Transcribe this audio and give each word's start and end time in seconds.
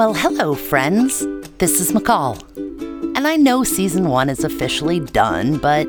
Well, 0.00 0.14
hello, 0.14 0.54
friends. 0.54 1.26
This 1.58 1.78
is 1.78 1.92
McCall. 1.92 2.40
And 3.14 3.28
I 3.28 3.36
know 3.36 3.62
season 3.64 4.08
one 4.08 4.30
is 4.30 4.44
officially 4.44 4.98
done, 4.98 5.58
but 5.58 5.86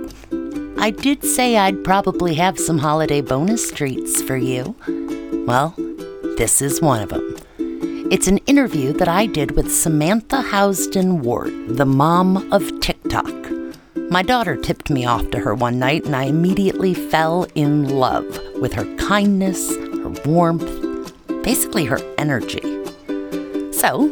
I 0.78 0.92
did 0.92 1.24
say 1.24 1.56
I'd 1.56 1.86
probably 1.86 2.34
have 2.34 2.60
some 2.60 2.78
holiday 2.78 3.22
bonus 3.22 3.72
treats 3.72 4.22
for 4.22 4.36
you. 4.36 4.76
Well, 5.48 5.74
this 6.38 6.62
is 6.62 6.82
one 6.82 7.02
of 7.02 7.08
them. 7.08 7.38
It's 8.12 8.28
an 8.28 8.40
interview 8.40 8.92
that 8.92 9.08
I 9.08 9.28
did 9.28 9.52
with 9.52 9.74
Samantha 9.74 10.42
Howsden 10.42 11.22
Ward, 11.22 11.78
the 11.78 11.86
mom 11.86 12.52
of 12.52 12.82
TikTok. 12.82 13.34
My 13.96 14.24
daughter 14.24 14.58
tipped 14.58 14.90
me 14.90 15.06
off 15.06 15.32
to 15.32 15.40
her 15.40 15.56
one 15.56 15.80
night, 15.80 16.04
and 16.04 16.18
I 16.18 16.24
immediately 16.24 16.94
fell 16.94 17.48
in 17.56 17.88
love 17.88 18.28
with 18.60 18.74
her 18.74 18.94
kindness, 18.98 19.74
her 19.74 20.10
warmth, 20.26 21.14
basically 21.44 21.86
her 21.86 22.00
energy. 22.18 22.81
So, 23.82 24.10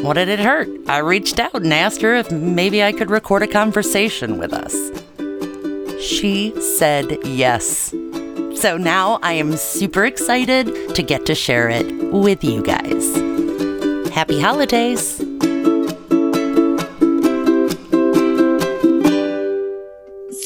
what 0.00 0.14
did 0.14 0.30
it 0.30 0.38
hurt? 0.38 0.70
I 0.88 0.96
reached 0.96 1.38
out 1.38 1.54
and 1.54 1.70
asked 1.70 2.00
her 2.00 2.14
if 2.14 2.30
maybe 2.30 2.82
I 2.82 2.92
could 2.92 3.10
record 3.10 3.42
a 3.42 3.46
conversation 3.46 4.38
with 4.38 4.54
us. 4.54 4.72
She 6.02 6.58
said 6.78 7.18
yes. 7.26 7.94
So 8.54 8.78
now 8.78 9.18
I 9.22 9.34
am 9.34 9.58
super 9.58 10.06
excited 10.06 10.94
to 10.94 11.02
get 11.02 11.26
to 11.26 11.34
share 11.34 11.68
it 11.68 11.84
with 12.10 12.42
you 12.42 12.62
guys. 12.62 13.14
Happy 14.14 14.40
holidays! 14.40 15.22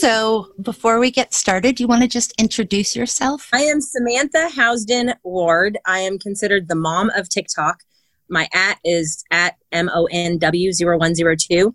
So, 0.00 0.48
before 0.60 0.98
we 0.98 1.12
get 1.12 1.34
started, 1.34 1.76
do 1.76 1.84
you 1.84 1.88
want 1.88 2.02
to 2.02 2.08
just 2.08 2.32
introduce 2.36 2.96
yourself? 2.96 3.48
I 3.52 3.62
am 3.62 3.80
Samantha 3.80 4.48
Howsden 4.48 5.14
Ward. 5.22 5.78
I 5.86 6.00
am 6.00 6.18
considered 6.18 6.66
the 6.66 6.74
mom 6.74 7.10
of 7.10 7.28
TikTok. 7.28 7.84
My 8.28 8.48
at 8.52 8.78
is 8.84 9.24
at 9.30 9.56
MONW0102. 9.72 11.72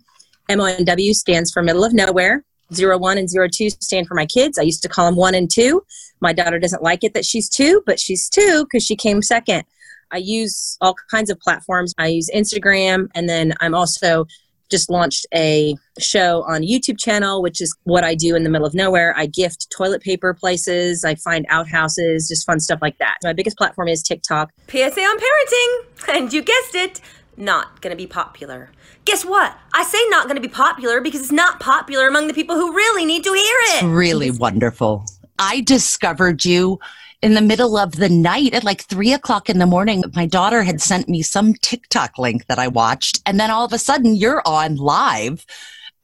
MONW 0.50 1.14
stands 1.14 1.52
for 1.52 1.62
middle 1.62 1.84
of 1.84 1.92
nowhere. 1.92 2.44
Zero 2.72 2.98
one 2.98 3.18
and 3.18 3.28
zero 3.28 3.48
two 3.52 3.70
stand 3.70 4.06
for 4.06 4.14
my 4.14 4.26
kids. 4.26 4.58
I 4.58 4.62
used 4.62 4.82
to 4.82 4.88
call 4.88 5.06
them 5.06 5.16
1 5.16 5.34
and 5.34 5.50
2. 5.50 5.82
My 6.20 6.32
daughter 6.32 6.58
doesn't 6.58 6.82
like 6.82 7.04
it 7.04 7.14
that 7.14 7.24
she's 7.24 7.48
2, 7.50 7.82
but 7.84 8.00
she's 8.00 8.28
2 8.30 8.64
because 8.64 8.84
she 8.84 8.96
came 8.96 9.22
second. 9.22 9.64
I 10.10 10.18
use 10.18 10.76
all 10.80 10.94
kinds 11.10 11.30
of 11.30 11.38
platforms. 11.40 11.94
I 11.98 12.08
use 12.08 12.30
Instagram, 12.34 13.08
and 13.14 13.28
then 13.28 13.54
I'm 13.60 13.74
also 13.74 14.26
just 14.70 14.90
launched 14.90 15.26
a 15.34 15.74
show 15.98 16.42
on 16.44 16.62
YouTube 16.62 16.98
channel, 16.98 17.42
which 17.42 17.60
is 17.60 17.76
what 17.84 18.04
I 18.04 18.14
do 18.14 18.34
in 18.34 18.44
the 18.44 18.50
middle 18.50 18.66
of 18.66 18.74
nowhere. 18.74 19.14
I 19.16 19.26
gift 19.26 19.68
toilet 19.76 20.02
paper 20.02 20.34
places, 20.34 21.04
I 21.04 21.14
find 21.16 21.46
outhouses, 21.48 22.28
just 22.28 22.46
fun 22.46 22.60
stuff 22.60 22.80
like 22.82 22.98
that. 22.98 23.18
My 23.22 23.32
biggest 23.32 23.56
platform 23.56 23.88
is 23.88 24.02
TikTok. 24.02 24.52
PSA 24.68 25.00
on 25.00 25.18
parenting, 25.18 26.16
and 26.16 26.32
you 26.32 26.42
guessed 26.42 26.74
it, 26.74 27.00
not 27.36 27.80
gonna 27.80 27.96
be 27.96 28.06
popular. 28.06 28.70
Guess 29.04 29.24
what? 29.24 29.56
I 29.74 29.84
say 29.84 29.98
not 30.08 30.28
gonna 30.28 30.40
be 30.40 30.48
popular 30.48 31.00
because 31.00 31.20
it's 31.20 31.32
not 31.32 31.60
popular 31.60 32.08
among 32.08 32.28
the 32.28 32.34
people 32.34 32.56
who 32.56 32.72
really 32.72 33.04
need 33.04 33.24
to 33.24 33.32
hear 33.32 33.56
it. 33.76 33.84
Really 33.84 34.30
wonderful. 34.30 35.04
I 35.38 35.60
discovered 35.62 36.44
you 36.44 36.78
in 37.22 37.34
the 37.34 37.40
middle 37.40 37.76
of 37.76 37.92
the 37.92 38.08
night 38.08 38.54
at 38.54 38.64
like 38.64 38.82
three 38.82 39.12
o'clock 39.12 39.48
in 39.48 39.58
the 39.58 39.66
morning. 39.66 40.04
My 40.14 40.26
daughter 40.26 40.62
had 40.62 40.80
sent 40.80 41.08
me 41.08 41.22
some 41.22 41.54
TikTok 41.54 42.18
link 42.18 42.46
that 42.46 42.58
I 42.58 42.68
watched, 42.68 43.22
and 43.26 43.40
then 43.40 43.50
all 43.50 43.64
of 43.64 43.72
a 43.72 43.78
sudden 43.78 44.14
you're 44.14 44.42
on 44.44 44.76
live. 44.76 45.46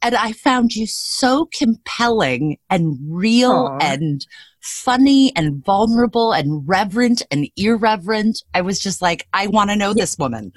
And 0.01 0.15
I 0.15 0.31
found 0.31 0.75
you 0.75 0.87
so 0.87 1.47
compelling 1.53 2.57
and 2.71 2.97
real 3.07 3.51
Aw. 3.51 3.77
and 3.81 4.25
funny 4.61 5.31
and 5.35 5.63
vulnerable 5.63 6.33
and 6.33 6.67
reverent 6.67 7.21
and 7.29 7.47
irreverent. 7.55 8.43
I 8.53 8.61
was 8.61 8.79
just 8.79 9.01
like, 9.01 9.27
I 9.33 9.47
want 9.47 9.69
to 9.69 9.75
know 9.75 9.93
this 9.93 10.17
woman. 10.17 10.53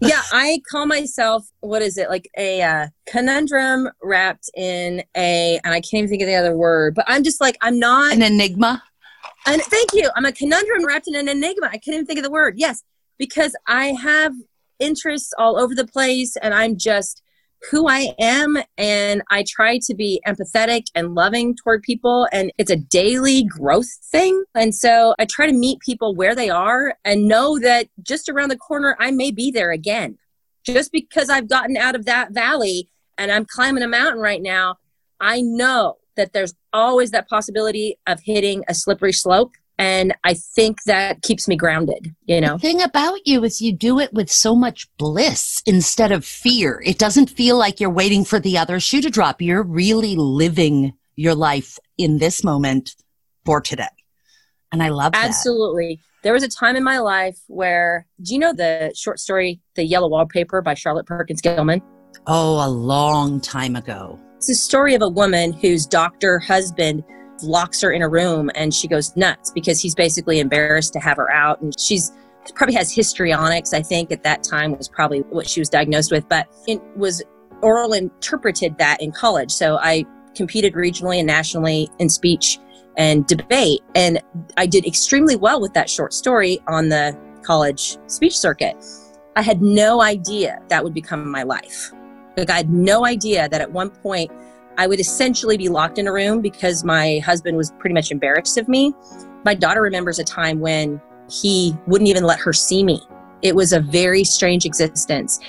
Yeah, 0.00 0.22
I 0.32 0.60
call 0.70 0.86
myself 0.86 1.46
what 1.60 1.82
is 1.82 1.98
it 1.98 2.08
like 2.08 2.28
a 2.36 2.62
uh, 2.62 2.86
conundrum 3.06 3.88
wrapped 4.02 4.50
in 4.56 5.02
a, 5.16 5.60
and 5.64 5.74
I 5.74 5.80
can't 5.80 5.94
even 5.94 6.08
think 6.08 6.22
of 6.22 6.28
the 6.28 6.34
other 6.34 6.56
word. 6.56 6.94
But 6.94 7.04
I'm 7.08 7.22
just 7.22 7.40
like 7.40 7.56
I'm 7.60 7.78
not. 7.78 8.12
An 8.12 8.22
enigma. 8.22 8.82
And 9.46 9.62
thank 9.62 9.92
you. 9.94 10.10
I'm 10.14 10.24
a 10.24 10.32
conundrum 10.32 10.84
wrapped 10.84 11.08
in 11.08 11.14
an 11.14 11.28
enigma. 11.28 11.68
I 11.72 11.78
couldn't 11.78 11.94
even 11.94 12.06
think 12.06 12.18
of 12.18 12.24
the 12.24 12.30
word. 12.30 12.54
Yes, 12.56 12.82
because 13.18 13.56
I 13.66 13.86
have 13.88 14.34
interests 14.78 15.32
all 15.38 15.58
over 15.58 15.74
the 15.74 15.86
place, 15.86 16.36
and 16.36 16.54
I'm 16.54 16.76
just 16.76 17.22
who 17.70 17.88
I 17.88 18.14
am, 18.18 18.56
and 18.76 19.22
I 19.30 19.44
try 19.46 19.78
to 19.84 19.94
be 19.94 20.22
empathetic 20.26 20.86
and 20.94 21.14
loving 21.14 21.56
toward 21.56 21.82
people, 21.82 22.28
and 22.32 22.52
it's 22.58 22.70
a 22.70 22.76
daily 22.76 23.44
growth 23.44 23.90
thing. 24.10 24.44
And 24.54 24.74
so 24.74 25.14
I 25.18 25.24
try 25.24 25.46
to 25.46 25.52
meet 25.52 25.80
people 25.80 26.14
where 26.14 26.34
they 26.34 26.50
are 26.50 26.94
and 27.04 27.26
know 27.26 27.58
that 27.58 27.88
just 28.02 28.28
around 28.28 28.50
the 28.50 28.56
corner, 28.56 28.96
I 29.00 29.10
may 29.10 29.30
be 29.30 29.50
there 29.50 29.72
again. 29.72 30.18
Just 30.64 30.92
because 30.92 31.30
I've 31.30 31.48
gotten 31.48 31.76
out 31.76 31.94
of 31.94 32.04
that 32.04 32.32
valley 32.32 32.88
and 33.16 33.32
I'm 33.32 33.44
climbing 33.44 33.82
a 33.82 33.88
mountain 33.88 34.20
right 34.20 34.42
now, 34.42 34.76
I 35.20 35.40
know 35.40 35.96
that 36.16 36.32
there's 36.32 36.54
always 36.72 37.10
that 37.12 37.28
possibility 37.28 37.98
of 38.06 38.20
hitting 38.20 38.64
a 38.68 38.74
slippery 38.74 39.12
slope. 39.12 39.52
And 39.78 40.12
I 40.24 40.34
think 40.34 40.82
that 40.84 41.22
keeps 41.22 41.46
me 41.46 41.56
grounded, 41.56 42.14
you 42.24 42.40
know? 42.40 42.54
The 42.54 42.58
thing 42.58 42.82
about 42.82 43.24
you 43.26 43.44
is 43.44 43.60
you 43.60 43.72
do 43.72 44.00
it 44.00 44.12
with 44.12 44.28
so 44.28 44.56
much 44.56 44.88
bliss 44.96 45.62
instead 45.66 46.10
of 46.10 46.24
fear. 46.24 46.82
It 46.84 46.98
doesn't 46.98 47.30
feel 47.30 47.56
like 47.56 47.78
you're 47.78 47.88
waiting 47.88 48.24
for 48.24 48.40
the 48.40 48.58
other 48.58 48.80
shoe 48.80 49.00
to 49.02 49.10
drop. 49.10 49.40
You're 49.40 49.62
really 49.62 50.16
living 50.16 50.94
your 51.14 51.36
life 51.36 51.78
in 51.96 52.18
this 52.18 52.42
moment 52.42 52.96
for 53.44 53.60
today. 53.60 53.86
And 54.72 54.82
I 54.82 54.88
love 54.88 55.12
that. 55.12 55.24
Absolutely. 55.24 56.00
There 56.24 56.32
was 56.32 56.42
a 56.42 56.48
time 56.48 56.74
in 56.74 56.82
my 56.82 56.98
life 56.98 57.38
where, 57.46 58.06
do 58.20 58.34
you 58.34 58.40
know 58.40 58.52
the 58.52 58.92
short 58.96 59.20
story, 59.20 59.60
The 59.76 59.84
Yellow 59.84 60.08
Wallpaper 60.08 60.60
by 60.60 60.74
Charlotte 60.74 61.06
Perkins 61.06 61.40
Gilman? 61.40 61.80
Oh, 62.26 62.66
a 62.66 62.68
long 62.68 63.40
time 63.40 63.76
ago. 63.76 64.18
It's 64.36 64.48
a 64.48 64.54
story 64.54 64.94
of 64.94 65.02
a 65.02 65.08
woman 65.08 65.52
whose 65.52 65.86
doctor 65.86 66.40
husband 66.40 67.04
locks 67.42 67.80
her 67.82 67.90
in 67.90 68.02
a 68.02 68.08
room 68.08 68.50
and 68.54 68.72
she 68.72 68.88
goes 68.88 69.16
nuts 69.16 69.50
because 69.50 69.80
he's 69.80 69.94
basically 69.94 70.40
embarrassed 70.40 70.92
to 70.94 70.98
have 70.98 71.16
her 71.16 71.30
out. 71.30 71.60
And 71.60 71.78
she's 71.78 72.12
probably 72.54 72.74
has 72.74 72.92
histrionics, 72.92 73.74
I 73.74 73.82
think, 73.82 74.10
at 74.10 74.22
that 74.22 74.42
time 74.42 74.76
was 74.76 74.88
probably 74.88 75.20
what 75.20 75.48
she 75.48 75.60
was 75.60 75.68
diagnosed 75.68 76.10
with. 76.10 76.28
But 76.28 76.48
it 76.66 76.80
was 76.96 77.22
oral 77.62 77.92
interpreted 77.92 78.78
that 78.78 79.02
in 79.02 79.12
college. 79.12 79.50
So 79.50 79.78
I 79.78 80.04
competed 80.34 80.74
regionally 80.74 81.18
and 81.18 81.26
nationally 81.26 81.88
in 81.98 82.08
speech 82.08 82.58
and 82.96 83.26
debate. 83.26 83.80
And 83.94 84.20
I 84.56 84.66
did 84.66 84.86
extremely 84.86 85.36
well 85.36 85.60
with 85.60 85.72
that 85.74 85.88
short 85.88 86.12
story 86.12 86.60
on 86.66 86.88
the 86.88 87.16
college 87.42 87.96
speech 88.06 88.36
circuit. 88.36 88.76
I 89.36 89.42
had 89.42 89.62
no 89.62 90.02
idea 90.02 90.60
that 90.68 90.82
would 90.82 90.94
become 90.94 91.30
my 91.30 91.44
life. 91.44 91.92
Like, 92.36 92.50
I 92.50 92.56
had 92.56 92.70
no 92.70 93.04
idea 93.04 93.48
that 93.48 93.60
at 93.60 93.70
one 93.70 93.90
point 93.90 94.30
I 94.78 94.86
would 94.86 95.00
essentially 95.00 95.56
be 95.56 95.68
locked 95.68 95.98
in 95.98 96.06
a 96.06 96.12
room 96.12 96.40
because 96.40 96.84
my 96.84 97.18
husband 97.24 97.56
was 97.56 97.72
pretty 97.80 97.94
much 97.94 98.12
embarrassed 98.12 98.56
of 98.58 98.68
me. 98.68 98.94
My 99.44 99.54
daughter 99.54 99.82
remembers 99.82 100.20
a 100.20 100.24
time 100.24 100.60
when 100.60 101.00
he 101.28 101.76
wouldn't 101.88 102.08
even 102.08 102.22
let 102.22 102.38
her 102.38 102.52
see 102.52 102.84
me. 102.84 103.02
It 103.42 103.56
was 103.56 103.72
a 103.72 103.80
very 103.80 104.22
strange 104.22 104.64
existence. 104.64 105.40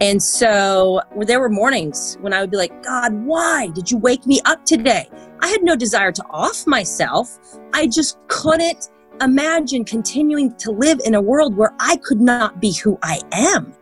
And 0.00 0.22
so 0.22 1.02
there 1.26 1.40
were 1.40 1.50
mornings 1.50 2.16
when 2.22 2.32
I 2.32 2.40
would 2.40 2.50
be 2.50 2.56
like, 2.56 2.82
God, 2.82 3.12
why 3.12 3.68
did 3.68 3.90
you 3.90 3.98
wake 3.98 4.26
me 4.26 4.40
up 4.46 4.64
today? 4.64 5.10
I 5.40 5.48
had 5.48 5.62
no 5.62 5.76
desire 5.76 6.10
to 6.12 6.24
off 6.30 6.66
myself. 6.66 7.38
I 7.74 7.86
just 7.86 8.18
couldn't 8.28 8.88
imagine 9.20 9.84
continuing 9.84 10.54
to 10.56 10.70
live 10.70 11.00
in 11.04 11.14
a 11.14 11.20
world 11.20 11.54
where 11.54 11.74
I 11.80 11.96
could 11.96 12.20
not 12.20 12.60
be 12.60 12.72
who 12.72 12.98
I 13.02 13.20
am. 13.32 13.74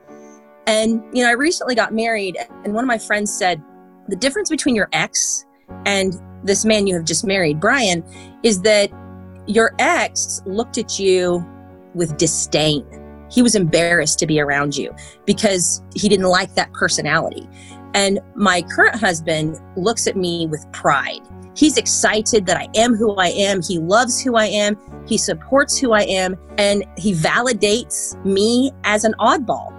And, 0.67 1.05
you 1.13 1.23
know, 1.23 1.29
I 1.31 1.35
recently 1.35 1.77
got 1.77 1.95
married, 1.95 2.37
and 2.65 2.75
one 2.75 2.83
of 2.83 2.89
my 2.89 2.99
friends 2.99 3.33
said, 3.33 3.63
the 4.09 4.17
difference 4.17 4.51
between 4.51 4.75
your 4.75 4.89
ex 4.93 5.45
and 5.87 6.15
this 6.45 6.65
man 6.65 6.87
you 6.87 6.95
have 6.95 7.05
just 7.05 7.25
married, 7.25 7.61
Brian, 7.61 8.05
is 8.43 8.63
that 8.63 8.91
your 9.47 9.75
ex 9.79 10.43
looked 10.47 10.79
at 10.79 10.99
you 10.99 11.45
with 11.95 12.17
disdain. 12.17 12.85
He 13.31 13.43
was 13.43 13.55
embarrassed 13.55 14.19
to 14.21 14.27
be 14.27 14.41
around 14.41 14.77
you 14.77 14.95
because 15.27 15.83
he 15.95 16.09
didn't 16.09 16.27
like 16.27 16.55
that 16.55 16.73
personality. 16.73 17.49
And 17.95 18.21
my 18.35 18.63
current 18.63 18.97
husband 18.97 19.59
looks 19.77 20.07
at 20.07 20.17
me 20.17 20.47
with 20.47 20.65
pride. 20.73 21.21
He's 21.55 21.77
excited 21.77 22.47
that 22.47 22.57
I 22.57 22.69
am 22.77 22.95
who 22.95 23.15
I 23.17 23.29
am. 23.29 23.61
He 23.63 23.79
loves 23.79 24.21
who 24.21 24.37
I 24.37 24.47
am. 24.47 24.77
He 25.07 25.19
supports 25.19 25.77
who 25.77 25.93
I 25.93 26.03
am. 26.03 26.37
And 26.57 26.85
he 26.97 27.13
validates 27.15 28.23
me 28.25 28.71
as 28.85 29.05
an 29.05 29.15
oddball. 29.19 29.75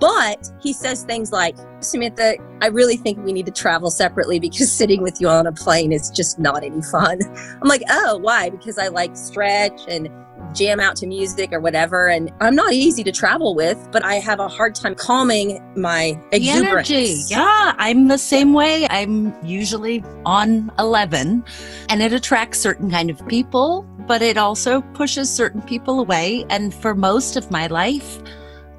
But 0.00 0.50
he 0.60 0.72
says 0.72 1.02
things 1.02 1.32
like, 1.32 1.56
Samantha, 1.80 2.36
I 2.62 2.66
really 2.68 2.96
think 2.96 3.24
we 3.24 3.32
need 3.32 3.46
to 3.46 3.52
travel 3.52 3.90
separately 3.90 4.38
because 4.38 4.70
sitting 4.78 5.02
with 5.02 5.20
you 5.20 5.28
on 5.28 5.46
a 5.46 5.52
plane 5.52 5.92
is 5.92 6.10
just 6.10 6.38
not 6.38 6.64
any 6.64 6.82
fun. 6.82 7.20
I'm 7.60 7.68
like, 7.68 7.82
oh, 7.90 8.18
why? 8.18 8.50
Because 8.50 8.78
I 8.78 8.88
like 8.88 9.16
stretch 9.16 9.80
and 9.88 10.08
jam 10.54 10.80
out 10.80 10.96
to 10.96 11.06
music 11.06 11.52
or 11.52 11.60
whatever. 11.60 12.08
And 12.08 12.32
I'm 12.40 12.54
not 12.54 12.72
easy 12.72 13.04
to 13.04 13.12
travel 13.12 13.54
with, 13.54 13.88
but 13.92 14.04
I 14.04 14.14
have 14.16 14.40
a 14.40 14.48
hard 14.48 14.74
time 14.74 14.94
calming 14.94 15.62
my 15.76 16.20
exuberance. 16.32 16.90
energy. 16.90 17.22
Yeah, 17.28 17.74
I'm 17.78 18.08
the 18.08 18.18
same 18.18 18.52
way. 18.52 18.86
I'm 18.88 19.34
usually 19.44 20.04
on 20.24 20.70
11 20.78 21.44
and 21.88 22.02
it 22.02 22.12
attracts 22.12 22.58
certain 22.58 22.90
kind 22.90 23.10
of 23.10 23.26
people, 23.28 23.82
but 24.06 24.22
it 24.22 24.36
also 24.36 24.80
pushes 24.94 25.30
certain 25.30 25.62
people 25.62 26.00
away. 26.00 26.44
And 26.50 26.74
for 26.74 26.94
most 26.94 27.36
of 27.36 27.50
my 27.50 27.66
life, 27.66 28.20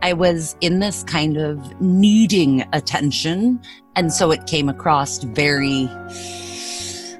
I 0.01 0.13
was 0.13 0.55
in 0.61 0.79
this 0.79 1.03
kind 1.03 1.37
of 1.37 1.81
needing 1.81 2.65
attention. 2.73 3.61
And 3.95 4.11
so 4.13 4.31
it 4.31 4.45
came 4.47 4.69
across 4.69 5.23
very 5.23 5.89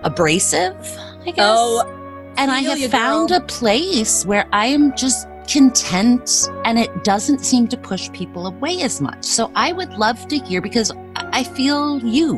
abrasive, 0.01 0.75
I 1.21 1.31
guess. 1.31 1.37
Oh, 1.39 2.33
and 2.37 2.51
I 2.51 2.61
have 2.61 2.91
found 2.91 3.29
girl. 3.29 3.39
a 3.39 3.41
place 3.41 4.25
where 4.25 4.47
I 4.53 4.67
am 4.67 4.95
just 4.95 5.27
content 5.47 6.47
and 6.63 6.77
it 6.77 7.03
doesn't 7.03 7.39
seem 7.39 7.67
to 7.67 7.75
push 7.77 8.11
people 8.11 8.45
away 8.47 8.81
as 8.81 9.01
much. 9.01 9.25
So 9.25 9.51
I 9.55 9.73
would 9.73 9.91
love 9.93 10.27
to 10.27 10.37
hear 10.37 10.61
because 10.61 10.91
I 11.15 11.29
I 11.31 11.43
feel 11.43 11.99
you 11.99 12.37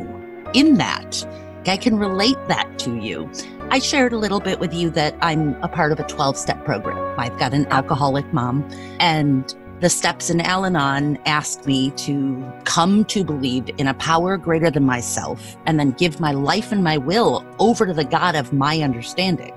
in 0.54 0.76
that. 0.76 1.26
I 1.66 1.76
can 1.76 1.98
relate 1.98 2.36
that 2.48 2.78
to 2.80 2.96
you. 2.96 3.30
I 3.70 3.78
shared 3.78 4.12
a 4.12 4.18
little 4.18 4.40
bit 4.40 4.60
with 4.60 4.74
you 4.74 4.90
that 4.90 5.16
I'm 5.22 5.54
a 5.62 5.68
part 5.68 5.92
of 5.92 6.00
a 6.00 6.04
12 6.04 6.36
step 6.36 6.64
program. 6.64 7.18
I've 7.18 7.38
got 7.38 7.54
an 7.54 7.66
alcoholic 7.66 8.30
mom, 8.32 8.68
and 9.00 9.54
the 9.82 9.90
steps 9.90 10.30
in 10.30 10.40
Al 10.40 10.64
Anon 10.64 11.18
asked 11.26 11.66
me 11.66 11.90
to 11.90 12.52
come 12.62 13.04
to 13.06 13.24
believe 13.24 13.68
in 13.78 13.88
a 13.88 13.94
power 13.94 14.36
greater 14.36 14.70
than 14.70 14.84
myself 14.84 15.56
and 15.66 15.78
then 15.78 15.90
give 15.90 16.20
my 16.20 16.30
life 16.30 16.70
and 16.70 16.84
my 16.84 16.96
will 16.96 17.44
over 17.58 17.84
to 17.84 17.92
the 17.92 18.04
God 18.04 18.36
of 18.36 18.52
my 18.52 18.80
understanding. 18.80 19.52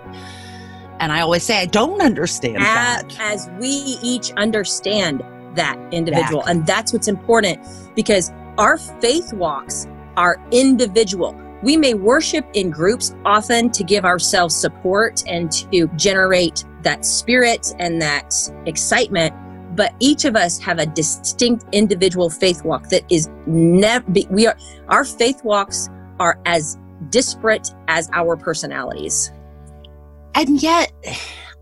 And 0.99 1.11
I 1.11 1.21
always 1.21 1.43
say, 1.43 1.59
I 1.59 1.67
don't 1.67 2.01
understand 2.01 2.57
as, 2.57 3.03
God. 3.03 3.15
as 3.19 3.49
we 3.59 3.67
each 4.01 4.31
understand 4.31 5.23
that 5.53 5.77
individual. 5.93 6.39
Exactly. 6.41 6.51
And 6.51 6.65
that's 6.65 6.91
what's 6.91 7.07
important 7.07 7.59
because 7.95 8.31
our 8.57 8.79
faith 8.79 9.31
walks 9.31 9.87
are 10.17 10.43
individual. 10.49 11.39
We 11.61 11.77
may 11.77 11.93
worship 11.93 12.47
in 12.53 12.71
groups 12.71 13.13
often 13.25 13.69
to 13.73 13.83
give 13.83 14.05
ourselves 14.05 14.55
support 14.55 15.23
and 15.27 15.51
to 15.51 15.87
generate 15.95 16.65
that 16.81 17.05
spirit 17.05 17.75
and 17.77 18.01
that 18.01 18.33
excitement. 18.65 19.35
But 19.75 19.93
each 19.99 20.25
of 20.25 20.35
us 20.35 20.57
have 20.59 20.79
a 20.79 20.85
distinct 20.85 21.65
individual 21.71 22.29
faith 22.29 22.63
walk 22.63 22.89
that 22.89 23.03
is 23.09 23.29
never, 23.45 24.05
we 24.29 24.47
are, 24.47 24.57
our 24.87 25.03
faith 25.03 25.43
walks 25.43 25.89
are 26.19 26.39
as 26.45 26.77
disparate 27.09 27.69
as 27.87 28.09
our 28.13 28.37
personalities. 28.37 29.31
And 30.33 30.61
yet, 30.61 30.91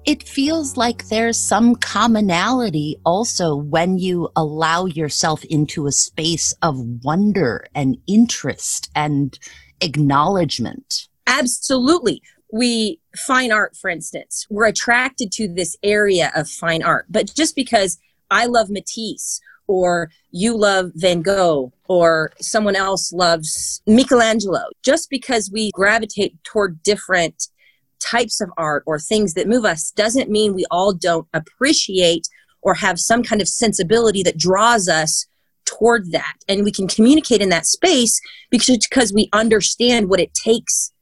it 0.06 0.28
feels 0.28 0.78
like 0.78 1.08
there's 1.08 1.38
some 1.38 1.76
commonality 1.76 2.98
also 3.06 3.56
when 3.56 3.98
you 3.98 4.30
allow 4.36 4.86
yourself 4.86 5.44
into 5.46 5.88
a 5.88 5.92
space 5.92 6.54
of 6.62 6.78
wonder 7.04 7.66
and 7.74 7.98
interest 8.08 8.90
and 8.96 9.38
acknowledgement. 9.82 11.08
Absolutely. 11.28 12.22
We 12.54 13.00
fine 13.16 13.52
art, 13.52 13.76
for 13.76 13.90
instance, 13.90 14.46
we're 14.48 14.68
attracted 14.68 15.32
to 15.34 15.48
this 15.48 15.76
area 15.82 16.32
of 16.36 16.48
fine 16.48 16.84
art, 16.84 17.08
but 17.10 17.34
just 17.34 17.56
because 17.56 17.98
I 18.30 18.46
love 18.46 18.70
Matisse 18.70 19.42
or 19.66 20.12
you 20.30 20.56
love 20.56 20.92
Van 20.94 21.24
Gogh 21.24 21.74
or 21.88 22.32
someone 22.40 22.76
else 22.76 23.12
loves 23.12 23.82
Michelangelo, 23.88 24.66
just 24.84 25.10
because 25.10 25.50
we 25.52 25.72
gravitate 25.72 26.36
toward 26.44 26.84
different 26.84 27.48
types 28.00 28.40
of 28.40 28.52
art 28.56 28.84
or 28.86 29.00
things 29.00 29.34
that 29.34 29.48
move 29.48 29.66
us 29.66 29.90
doesn't 29.90 30.30
mean 30.30 30.54
we 30.54 30.66
all 30.70 30.94
don't 30.94 31.28
appreciate 31.34 32.28
or 32.62 32.76
have 32.76 33.00
some 33.00 33.24
kind 33.24 33.42
of 33.42 33.48
sensibility 33.48 34.22
that 34.22 34.38
draws 34.38 34.88
us 34.88 35.26
toward 35.66 36.12
that. 36.12 36.36
And 36.48 36.64
we 36.64 36.72
can 36.72 36.88
communicate 36.88 37.42
in 37.42 37.50
that 37.50 37.66
space 37.66 38.22
because 38.52 38.78
because 38.78 39.12
we 39.12 39.28
understand 39.34 40.08
what 40.08 40.20
it 40.20 40.36
takes 40.36 40.93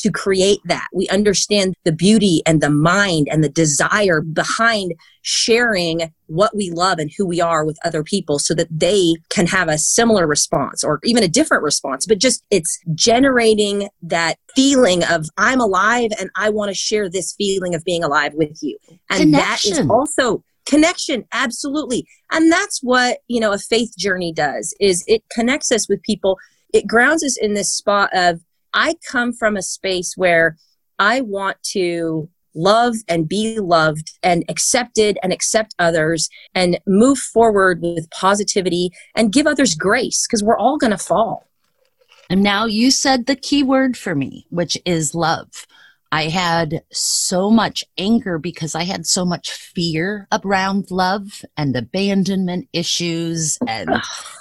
to 0.00 0.10
create 0.10 0.60
that. 0.64 0.86
We 0.92 1.08
understand 1.08 1.74
the 1.84 1.92
beauty 1.92 2.42
and 2.46 2.60
the 2.60 2.70
mind 2.70 3.28
and 3.30 3.42
the 3.42 3.48
desire 3.48 4.20
behind 4.20 4.94
sharing 5.22 6.12
what 6.26 6.56
we 6.56 6.70
love 6.70 6.98
and 6.98 7.10
who 7.16 7.26
we 7.26 7.40
are 7.40 7.64
with 7.64 7.78
other 7.84 8.02
people 8.02 8.38
so 8.38 8.54
that 8.54 8.68
they 8.70 9.16
can 9.28 9.46
have 9.46 9.68
a 9.68 9.78
similar 9.78 10.26
response 10.26 10.82
or 10.82 11.00
even 11.04 11.22
a 11.22 11.28
different 11.28 11.62
response. 11.62 12.06
But 12.06 12.18
just 12.18 12.44
it's 12.50 12.78
generating 12.94 13.88
that 14.02 14.38
feeling 14.56 15.04
of 15.04 15.26
i'm 15.36 15.60
alive 15.60 16.10
and 16.18 16.28
i 16.36 16.50
want 16.50 16.70
to 16.70 16.74
share 16.74 17.08
this 17.08 17.34
feeling 17.34 17.74
of 17.74 17.84
being 17.84 18.02
alive 18.02 18.32
with 18.34 18.58
you. 18.62 18.76
And 19.08 19.32
that 19.34 19.64
is 19.64 19.80
also 19.88 20.42
connection 20.66 21.24
absolutely. 21.32 22.06
And 22.30 22.50
that's 22.50 22.80
what 22.82 23.18
you 23.28 23.40
know 23.40 23.52
a 23.52 23.58
faith 23.58 23.96
journey 23.98 24.32
does 24.32 24.74
is 24.80 25.04
it 25.06 25.22
connects 25.30 25.72
us 25.72 25.88
with 25.88 26.02
people. 26.02 26.38
It 26.72 26.86
grounds 26.86 27.24
us 27.24 27.36
in 27.36 27.54
this 27.54 27.72
spot 27.72 28.10
of 28.14 28.40
i 28.74 28.94
come 29.10 29.32
from 29.32 29.56
a 29.56 29.62
space 29.62 30.14
where 30.16 30.56
i 30.98 31.20
want 31.20 31.56
to 31.62 32.28
love 32.54 32.96
and 33.08 33.28
be 33.28 33.60
loved 33.60 34.18
and 34.24 34.44
accepted 34.48 35.16
and 35.22 35.32
accept 35.32 35.74
others 35.78 36.28
and 36.54 36.80
move 36.86 37.16
forward 37.16 37.80
with 37.80 38.10
positivity 38.10 38.90
and 39.14 39.32
give 39.32 39.46
others 39.46 39.76
grace 39.76 40.26
because 40.26 40.42
we're 40.42 40.58
all 40.58 40.76
going 40.76 40.90
to 40.90 40.98
fall 40.98 41.46
And 42.30 42.42
now 42.44 42.64
you 42.64 42.92
said 42.92 43.26
the 43.26 43.34
key 43.34 43.64
word 43.64 43.96
for 43.96 44.14
me, 44.14 44.46
which 44.50 44.78
is 44.84 45.16
love. 45.16 45.66
I 46.12 46.24
had 46.24 46.82
so 46.90 47.50
much 47.50 47.84
anger 47.96 48.38
because 48.38 48.74
I 48.74 48.82
had 48.82 49.06
so 49.06 49.24
much 49.24 49.50
fear 49.52 50.26
around 50.44 50.90
love 50.90 51.44
and 51.56 51.76
abandonment 51.76 52.68
issues 52.72 53.58
and 53.68 53.90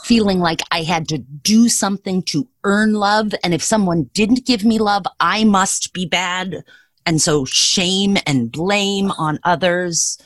feeling 0.04 0.40
like 0.40 0.62
I 0.72 0.82
had 0.82 1.08
to 1.10 1.20
do 1.20 1.70
something 1.70 2.24
to 2.24 2.48
earn 2.64 2.94
love. 2.94 3.34
And 3.44 3.54
if 3.54 3.62
someone 3.62 4.10
didn't 4.16 4.48
give 4.48 4.66
me 4.66 4.80
love, 4.80 5.04
I 5.20 5.44
must 5.44 5.94
be 5.94 6.08
bad. 6.08 6.64
And 7.06 7.22
so 7.22 7.46
shame 7.46 8.18
and 8.26 8.52
blame 8.52 9.12
on 9.12 9.40
others. 9.44 10.18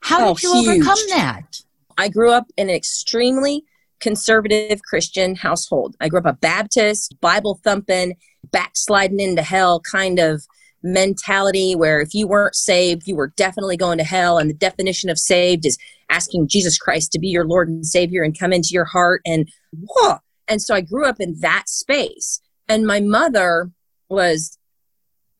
How 0.00 0.30
Oh, 0.30 0.34
did 0.34 0.42
you 0.42 0.54
huge. 0.54 0.68
overcome 0.68 0.98
that? 1.10 1.60
I 1.98 2.08
grew 2.08 2.30
up 2.30 2.46
in 2.56 2.70
an 2.70 2.74
extremely 2.74 3.64
conservative 4.00 4.80
Christian 4.82 5.34
household. 5.34 5.96
I 6.00 6.08
grew 6.08 6.20
up 6.20 6.26
a 6.26 6.32
Baptist, 6.32 7.20
Bible 7.20 7.60
thumping, 7.62 8.16
backsliding 8.52 9.20
into 9.20 9.42
hell 9.42 9.80
kind 9.80 10.18
of 10.18 10.46
mentality 10.82 11.74
where 11.74 12.00
if 12.00 12.14
you 12.14 12.26
weren't 12.26 12.54
saved, 12.54 13.06
you 13.06 13.16
were 13.16 13.32
definitely 13.36 13.76
going 13.76 13.98
to 13.98 14.04
hell. 14.04 14.38
And 14.38 14.48
the 14.48 14.54
definition 14.54 15.10
of 15.10 15.18
saved 15.18 15.66
is 15.66 15.78
asking 16.10 16.48
Jesus 16.48 16.78
Christ 16.78 17.12
to 17.12 17.18
be 17.18 17.28
your 17.28 17.46
Lord 17.46 17.68
and 17.68 17.84
Savior 17.84 18.22
and 18.22 18.38
come 18.38 18.52
into 18.52 18.70
your 18.72 18.84
heart. 18.84 19.20
And 19.26 19.48
whoa. 19.72 20.18
And 20.46 20.62
so 20.62 20.74
I 20.74 20.80
grew 20.80 21.06
up 21.06 21.20
in 21.20 21.38
that 21.40 21.68
space. 21.68 22.40
And 22.68 22.86
my 22.86 23.00
mother 23.00 23.70
was 24.08 24.58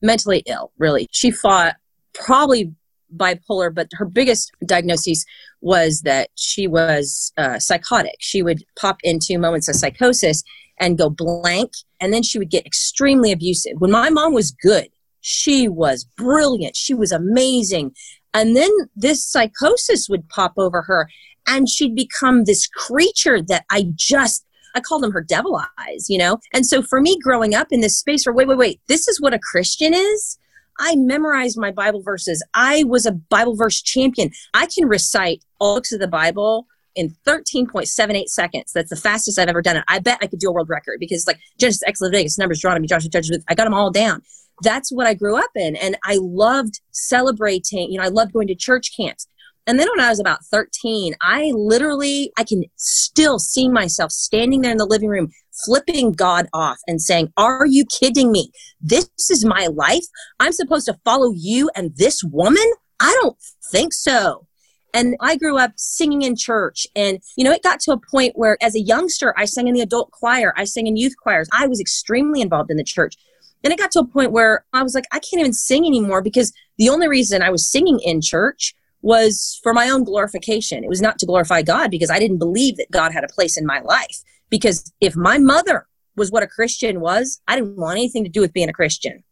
mentally 0.01 0.43
ill, 0.47 0.71
really. 0.77 1.07
She 1.11 1.31
fought 1.31 1.75
probably 2.13 2.73
bipolar, 3.15 3.73
but 3.73 3.87
her 3.93 4.05
biggest 4.05 4.51
diagnosis 4.65 5.25
was 5.61 6.01
that 6.01 6.29
she 6.35 6.67
was 6.67 7.31
uh, 7.37 7.59
psychotic. 7.59 8.15
She 8.19 8.41
would 8.41 8.63
pop 8.79 8.97
into 9.03 9.37
moments 9.37 9.67
of 9.67 9.75
psychosis 9.75 10.43
and 10.79 10.97
go 10.97 11.09
blank, 11.09 11.71
and 11.99 12.13
then 12.13 12.23
she 12.23 12.39
would 12.39 12.49
get 12.49 12.65
extremely 12.65 13.31
abusive. 13.31 13.73
When 13.79 13.91
my 13.91 14.09
mom 14.09 14.33
was 14.33 14.51
good, 14.51 14.89
she 15.21 15.67
was 15.67 16.05
brilliant. 16.17 16.75
She 16.75 16.93
was 16.93 17.11
amazing. 17.11 17.93
And 18.33 18.55
then 18.55 18.69
this 18.95 19.25
psychosis 19.25 20.07
would 20.09 20.29
pop 20.29 20.53
over 20.57 20.83
her, 20.83 21.09
and 21.47 21.67
she'd 21.67 21.95
become 21.95 22.43
this 22.43 22.67
creature 22.67 23.41
that 23.41 23.65
I 23.69 23.87
just 23.95 24.45
I 24.75 24.81
call 24.81 24.99
them 24.99 25.11
her 25.11 25.21
devil 25.21 25.59
eyes, 25.79 26.09
you 26.09 26.17
know? 26.19 26.37
And 26.53 26.65
so 26.65 26.83
for 26.83 27.01
me 27.01 27.17
growing 27.19 27.55
up 27.55 27.69
in 27.71 27.81
this 27.81 27.97
space 27.97 28.25
where, 28.25 28.33
wait, 28.35 28.47
wait, 28.47 28.57
wait, 28.57 28.81
this 28.87 29.07
is 29.07 29.19
what 29.19 29.33
a 29.33 29.39
Christian 29.39 29.95
is. 29.95 30.37
I 30.79 30.95
memorized 30.95 31.57
my 31.57 31.71
Bible 31.71 32.01
verses. 32.01 32.45
I 32.53 32.83
was 32.85 33.05
a 33.05 33.11
Bible 33.11 33.55
verse 33.55 33.81
champion. 33.81 34.31
I 34.53 34.67
can 34.67 34.87
recite 34.87 35.43
all 35.59 35.75
books 35.75 35.91
of 35.91 35.99
the 35.99 36.07
Bible 36.07 36.67
in 36.95 37.15
13.78 37.25 38.27
seconds. 38.27 38.71
That's 38.73 38.89
the 38.89 38.95
fastest 38.95 39.37
I've 39.37 39.49
ever 39.49 39.61
done 39.61 39.77
it. 39.77 39.83
I 39.87 39.99
bet 39.99 40.19
I 40.21 40.27
could 40.27 40.39
do 40.39 40.49
a 40.49 40.53
world 40.53 40.69
record 40.69 40.97
because 40.99 41.27
like 41.27 41.39
Genesis, 41.57 41.83
Exodus, 41.85 42.07
Leviticus, 42.09 42.37
Numbers, 42.37 42.59
Deuteronomy, 42.59 42.87
Joshua, 42.87 43.09
Judges, 43.09 43.43
I 43.49 43.55
got 43.55 43.65
them 43.65 43.73
all 43.73 43.91
down. 43.91 44.21
That's 44.61 44.91
what 44.91 45.07
I 45.07 45.13
grew 45.13 45.37
up 45.37 45.51
in. 45.55 45.75
And 45.75 45.97
I 46.03 46.17
loved 46.19 46.81
celebrating, 46.91 47.91
you 47.91 47.97
know, 47.97 48.05
I 48.05 48.09
loved 48.09 48.33
going 48.33 48.47
to 48.47 48.55
church 48.55 48.95
camps. 48.95 49.27
And 49.67 49.79
then 49.79 49.87
when 49.91 50.03
I 50.03 50.09
was 50.09 50.19
about 50.19 50.43
13, 50.45 51.13
I 51.21 51.51
literally, 51.53 52.31
I 52.37 52.43
can 52.43 52.63
still 52.75 53.37
see 53.37 53.69
myself 53.69 54.11
standing 54.11 54.61
there 54.61 54.71
in 54.71 54.77
the 54.77 54.85
living 54.85 55.09
room, 55.09 55.29
flipping 55.63 56.11
God 56.11 56.47
off 56.53 56.79
and 56.87 56.99
saying, 56.99 57.31
Are 57.37 57.67
you 57.67 57.85
kidding 57.85 58.31
me? 58.31 58.51
This 58.81 59.09
is 59.29 59.45
my 59.45 59.67
life. 59.67 60.05
I'm 60.39 60.53
supposed 60.53 60.87
to 60.87 60.97
follow 61.05 61.33
you 61.35 61.69
and 61.75 61.95
this 61.97 62.23
woman? 62.23 62.65
I 62.99 63.15
don't 63.21 63.37
think 63.71 63.93
so. 63.93 64.47
And 64.93 65.15
I 65.19 65.35
grew 65.35 65.57
up 65.57 65.73
singing 65.75 66.23
in 66.23 66.35
church. 66.35 66.87
And, 66.95 67.19
you 67.37 67.43
know, 67.43 67.51
it 67.51 67.61
got 67.61 67.79
to 67.81 67.91
a 67.91 67.99
point 68.11 68.33
where 68.35 68.57
as 68.61 68.75
a 68.75 68.81
youngster, 68.81 69.33
I 69.37 69.45
sang 69.45 69.67
in 69.67 69.75
the 69.75 69.81
adult 69.81 70.09
choir, 70.11 70.53
I 70.57 70.63
sang 70.63 70.87
in 70.87 70.97
youth 70.97 71.13
choirs. 71.21 71.47
I 71.53 71.67
was 71.67 71.79
extremely 71.79 72.41
involved 72.41 72.71
in 72.71 72.77
the 72.77 72.83
church. 72.83 73.15
Then 73.61 73.71
it 73.71 73.79
got 73.79 73.91
to 73.91 73.99
a 73.99 74.07
point 74.07 74.31
where 74.31 74.65
I 74.73 74.83
was 74.83 74.95
like, 74.95 75.05
I 75.11 75.19
can't 75.19 75.39
even 75.39 75.53
sing 75.53 75.85
anymore 75.85 76.21
because 76.21 76.53
the 76.77 76.89
only 76.89 77.07
reason 77.07 77.41
I 77.41 77.49
was 77.49 77.69
singing 77.69 77.99
in 77.99 78.21
church 78.21 78.73
was 79.01 79.59
for 79.63 79.73
my 79.73 79.89
own 79.89 80.03
glorification. 80.03 80.83
It 80.83 80.89
was 80.89 81.01
not 81.01 81.19
to 81.19 81.25
glorify 81.25 81.61
God 81.61 81.91
because 81.91 82.09
I 82.09 82.19
didn't 82.19 82.37
believe 82.37 82.77
that 82.77 82.91
God 82.91 83.11
had 83.11 83.23
a 83.23 83.33
place 83.33 83.57
in 83.57 83.65
my 83.65 83.79
life. 83.81 84.23
Because 84.49 84.91
if 84.99 85.15
my 85.15 85.37
mother 85.37 85.87
was 86.15 86.31
what 86.31 86.43
a 86.43 86.47
Christian 86.47 86.99
was, 86.99 87.41
I 87.47 87.55
didn't 87.55 87.77
want 87.77 87.97
anything 87.97 88.23
to 88.23 88.29
do 88.29 88.41
with 88.41 88.53
being 88.53 88.69
a 88.69 88.73
Christian. 88.73 89.23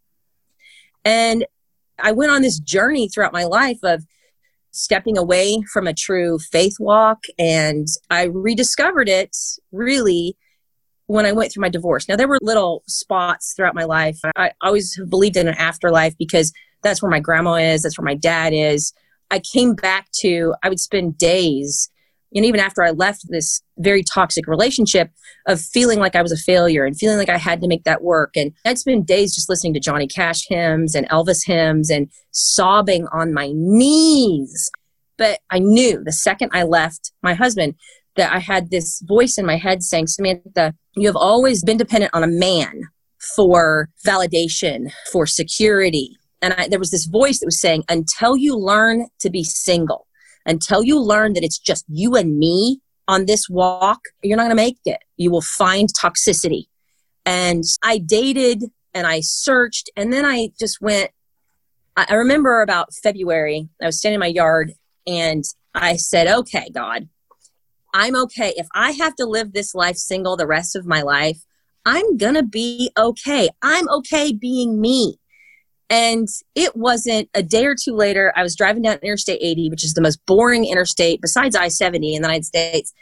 And 1.04 1.46
I 2.00 2.12
went 2.12 2.32
on 2.32 2.42
this 2.42 2.60
journey 2.60 3.10
throughout 3.10 3.34
my 3.34 3.44
life 3.44 3.80
of 3.84 4.06
stepping 4.72 5.18
away 5.18 5.64
from 5.74 5.88
a 5.88 5.94
true 5.94 6.38
faith 6.40 6.76
walk. 6.80 7.24
And 7.40 7.88
I 8.10 8.24
rediscovered 8.24 9.10
it 9.10 9.36
really 9.72 10.38
when 11.08 11.26
I 11.26 11.32
went 11.32 11.52
through 11.52 11.62
my 11.62 11.70
divorce. 11.70 12.08
Now, 12.08 12.16
there 12.16 12.28
were 12.28 12.38
little 12.42 12.84
spots 12.88 13.54
throughout 13.56 13.76
my 13.76 13.86
life. 13.86 14.20
I 14.36 14.52
always 14.62 15.00
believed 15.10 15.38
in 15.38 15.48
an 15.48 15.56
afterlife 15.56 16.18
because 16.18 16.54
that's 16.84 17.02
where 17.02 17.12
my 17.12 17.20
grandma 17.20 17.56
is, 17.56 17.82
that's 17.82 17.98
where 17.98 18.06
my 18.06 18.16
dad 18.16 18.54
is. 18.54 18.94
I 19.32 19.40
came 19.40 19.74
back 19.74 20.10
to, 20.20 20.54
I 20.64 20.70
would 20.70 20.80
spend 20.80 21.18
days, 21.18 21.90
and 22.34 22.46
even 22.46 22.60
after 22.60 22.84
I 22.84 22.92
left 22.92 23.26
this 23.30 23.62
very 23.78 24.04
toxic 24.04 24.48
relationship, 24.48 25.12
of 25.48 25.62
feeling 25.62 26.00
like 26.00 26.16
I 26.16 26.22
was 26.22 26.34
a 26.34 26.38
failure 26.38 26.86
and 26.86 26.98
feeling 26.98 27.18
like 27.18 27.30
I 27.30 27.38
had 27.38 27.62
to 27.62 27.68
make 27.68 27.86
that 27.86 28.04
work. 28.04 28.36
And 28.36 28.54
I'd 28.66 28.78
spend 28.78 29.08
days 29.08 29.34
just 29.34 29.50
listening 29.50 29.74
to 29.74 29.80
Johnny 29.80 30.08
Cash 30.08 30.46
hymns 30.48 30.94
and 30.94 31.08
Elvis 31.10 31.46
hymns 31.46 31.90
and 31.90 32.12
sobbing 32.32 33.08
on 33.14 33.34
my 33.34 33.52
knees. 33.54 34.70
But 35.18 35.40
I 35.50 35.60
knew 35.60 36.04
the 36.04 36.12
second 36.12 36.52
I 36.54 36.64
left 36.64 37.12
my 37.24 37.34
husband 37.34 37.76
that 38.18 38.34
I 38.34 38.40
had 38.40 38.70
this 38.70 39.02
voice 39.08 39.38
in 39.38 39.46
my 39.46 39.58
head 39.58 39.82
saying, 39.82 40.08
Samantha, 40.08 40.74
you 40.96 41.08
have 41.08 41.16
always 41.16 41.64
been 41.64 41.78
dependent 41.78 42.14
on 42.14 42.24
a 42.24 42.28
man 42.28 42.84
for 43.36 43.90
validation, 44.06 44.92
for 45.12 45.26
security. 45.26 46.18
And 46.42 46.54
I, 46.54 46.68
there 46.68 46.80
was 46.80 46.92
this 46.92 47.06
voice 47.06 47.40
that 47.40 47.48
was 47.48 47.62
saying, 47.62 47.84
until 47.90 48.36
you 48.36 48.58
learn 48.58 49.08
to 49.20 49.30
be 49.30 49.44
single, 49.44 50.08
until 50.46 50.84
you 50.84 51.00
learn 51.00 51.34
that 51.34 51.44
it's 51.44 51.58
just 51.60 51.86
you 51.88 52.16
and 52.16 52.38
me 52.38 52.82
on 53.08 53.26
this 53.26 53.50
walk, 53.50 54.00
you're 54.22 54.38
not 54.38 54.44
going 54.44 54.52
to 54.52 54.56
make 54.56 54.80
it. 54.86 55.00
You 55.16 55.32
will 55.32 55.42
find 55.42 55.90
toxicity. 55.94 56.66
And 57.26 57.64
I 57.84 57.98
dated 57.98 58.64
and 58.94 59.06
I 59.06 59.20
searched, 59.22 59.90
and 59.96 60.12
then 60.12 60.26
I 60.26 60.50
just 60.60 60.82
went. 60.82 61.12
I 61.96 62.14
remember 62.14 62.62
about 62.62 62.94
February, 62.94 63.68
I 63.82 63.88
was 63.88 63.98
standing 63.98 64.16
in 64.16 64.20
my 64.20 64.28
yard 64.28 64.74
and 65.08 65.44
I 65.74 65.96
said, 65.96 66.28
okay, 66.28 66.70
God, 66.72 67.10
I'm 67.94 68.16
okay. 68.16 68.54
If 68.58 68.68
I 68.74 68.92
have 68.92 69.16
to 69.16 69.26
live 69.26 69.54
this 69.54 69.74
life 69.74 69.98
single 69.98 70.38
the 70.38 70.48
rest 70.48 70.76
of 70.76 70.86
my 70.86 71.02
life, 71.02 71.40
I'm 71.86 72.18
going 72.18 72.36
to 72.36 72.44
be 72.44 72.92
okay. 72.98 73.50
I'm 73.62 73.88
okay 73.90 74.34
being 74.34 74.82
me. 74.82 75.20
And 75.90 76.28
it 76.54 76.76
wasn't 76.76 77.30
a 77.34 77.42
day 77.42 77.66
or 77.66 77.76
two 77.82 77.96
later, 77.96 78.34
I 78.36 78.44
was 78.44 78.58
driving 78.58 78.84
down 78.84 79.00
Interstate 79.02 79.40
80, 79.42 79.70
which 79.70 79.86
is 79.86 79.94
the 79.94 80.02
most 80.02 80.24
boring 80.26 80.66
interstate 80.66 81.22
besides 81.22 81.56
I 81.56 81.70
70 81.70 82.16
in 82.16 82.22
the 82.22 82.28
United 82.28 82.44
States. 82.44 82.94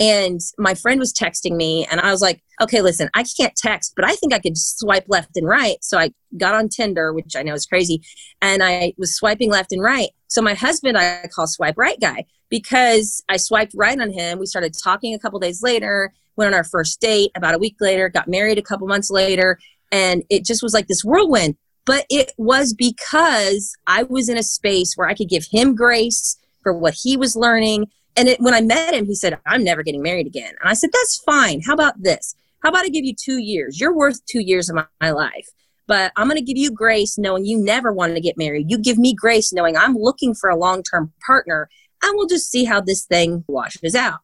And 0.00 0.40
my 0.58 0.74
friend 0.74 0.98
was 0.98 1.12
texting 1.12 1.54
me, 1.54 1.86
and 1.88 2.00
I 2.00 2.10
was 2.10 2.20
like, 2.20 2.42
okay, 2.60 2.80
listen, 2.80 3.08
I 3.14 3.22
can't 3.22 3.54
text, 3.54 3.92
but 3.94 4.04
I 4.04 4.14
think 4.16 4.32
I 4.32 4.40
could 4.40 4.58
swipe 4.58 5.04
left 5.06 5.36
and 5.36 5.46
right. 5.46 5.76
So 5.82 5.98
I 5.98 6.12
got 6.36 6.54
on 6.54 6.68
Tinder, 6.68 7.12
which 7.12 7.36
I 7.36 7.42
know 7.42 7.54
is 7.54 7.66
crazy, 7.66 8.02
and 8.40 8.62
I 8.64 8.94
was 8.96 9.14
swiping 9.14 9.50
left 9.50 9.70
and 9.70 9.82
right. 9.82 10.08
So 10.26 10.42
my 10.42 10.54
husband, 10.54 10.98
I 10.98 11.28
call 11.32 11.46
swipe 11.46 11.76
right 11.76 12.00
guy 12.00 12.24
because 12.52 13.24
I 13.30 13.38
swiped 13.38 13.72
right 13.74 13.98
on 13.98 14.12
him. 14.12 14.38
We 14.38 14.44
started 14.44 14.74
talking 14.84 15.14
a 15.14 15.18
couple 15.18 15.40
days 15.40 15.62
later, 15.62 16.12
went 16.36 16.48
on 16.48 16.54
our 16.54 16.64
first 16.64 17.00
date 17.00 17.30
about 17.34 17.54
a 17.54 17.58
week 17.58 17.76
later, 17.80 18.10
got 18.10 18.28
married 18.28 18.58
a 18.58 18.62
couple 18.62 18.86
months 18.86 19.10
later, 19.10 19.58
and 19.90 20.22
it 20.28 20.44
just 20.44 20.62
was 20.62 20.74
like 20.74 20.86
this 20.86 21.02
whirlwind. 21.02 21.56
But 21.86 22.04
it 22.10 22.32
was 22.36 22.74
because 22.74 23.74
I 23.86 24.02
was 24.02 24.28
in 24.28 24.36
a 24.36 24.42
space 24.42 24.92
where 24.96 25.08
I 25.08 25.14
could 25.14 25.30
give 25.30 25.46
him 25.50 25.74
grace 25.74 26.36
for 26.62 26.74
what 26.74 26.94
he 26.94 27.16
was 27.16 27.34
learning. 27.34 27.86
And 28.18 28.28
it, 28.28 28.38
when 28.38 28.52
I 28.52 28.60
met 28.60 28.92
him, 28.92 29.06
he 29.06 29.14
said, 29.14 29.38
I'm 29.46 29.64
never 29.64 29.82
getting 29.82 30.02
married 30.02 30.26
again. 30.26 30.52
And 30.60 30.68
I 30.68 30.74
said, 30.74 30.90
That's 30.92 31.22
fine. 31.24 31.62
How 31.62 31.72
about 31.72 32.02
this? 32.02 32.34
How 32.62 32.68
about 32.68 32.84
I 32.84 32.90
give 32.90 33.06
you 33.06 33.14
two 33.14 33.38
years? 33.38 33.80
You're 33.80 33.96
worth 33.96 34.22
two 34.26 34.42
years 34.42 34.68
of 34.68 34.76
my, 34.76 34.84
my 35.00 35.10
life. 35.10 35.48
But 35.86 36.12
I'm 36.16 36.28
going 36.28 36.38
to 36.38 36.44
give 36.44 36.58
you 36.58 36.70
grace 36.70 37.16
knowing 37.16 37.46
you 37.46 37.58
never 37.58 37.92
wanted 37.92 38.14
to 38.14 38.20
get 38.20 38.36
married. 38.36 38.70
You 38.70 38.78
give 38.78 38.98
me 38.98 39.14
grace 39.14 39.54
knowing 39.54 39.74
I'm 39.74 39.96
looking 39.96 40.34
for 40.34 40.50
a 40.50 40.56
long 40.56 40.82
term 40.82 41.12
partner 41.26 41.70
and 42.02 42.12
we'll 42.14 42.28
just 42.28 42.50
see 42.50 42.64
how 42.64 42.80
this 42.80 43.04
thing 43.04 43.44
washes 43.46 43.94
out. 43.94 44.20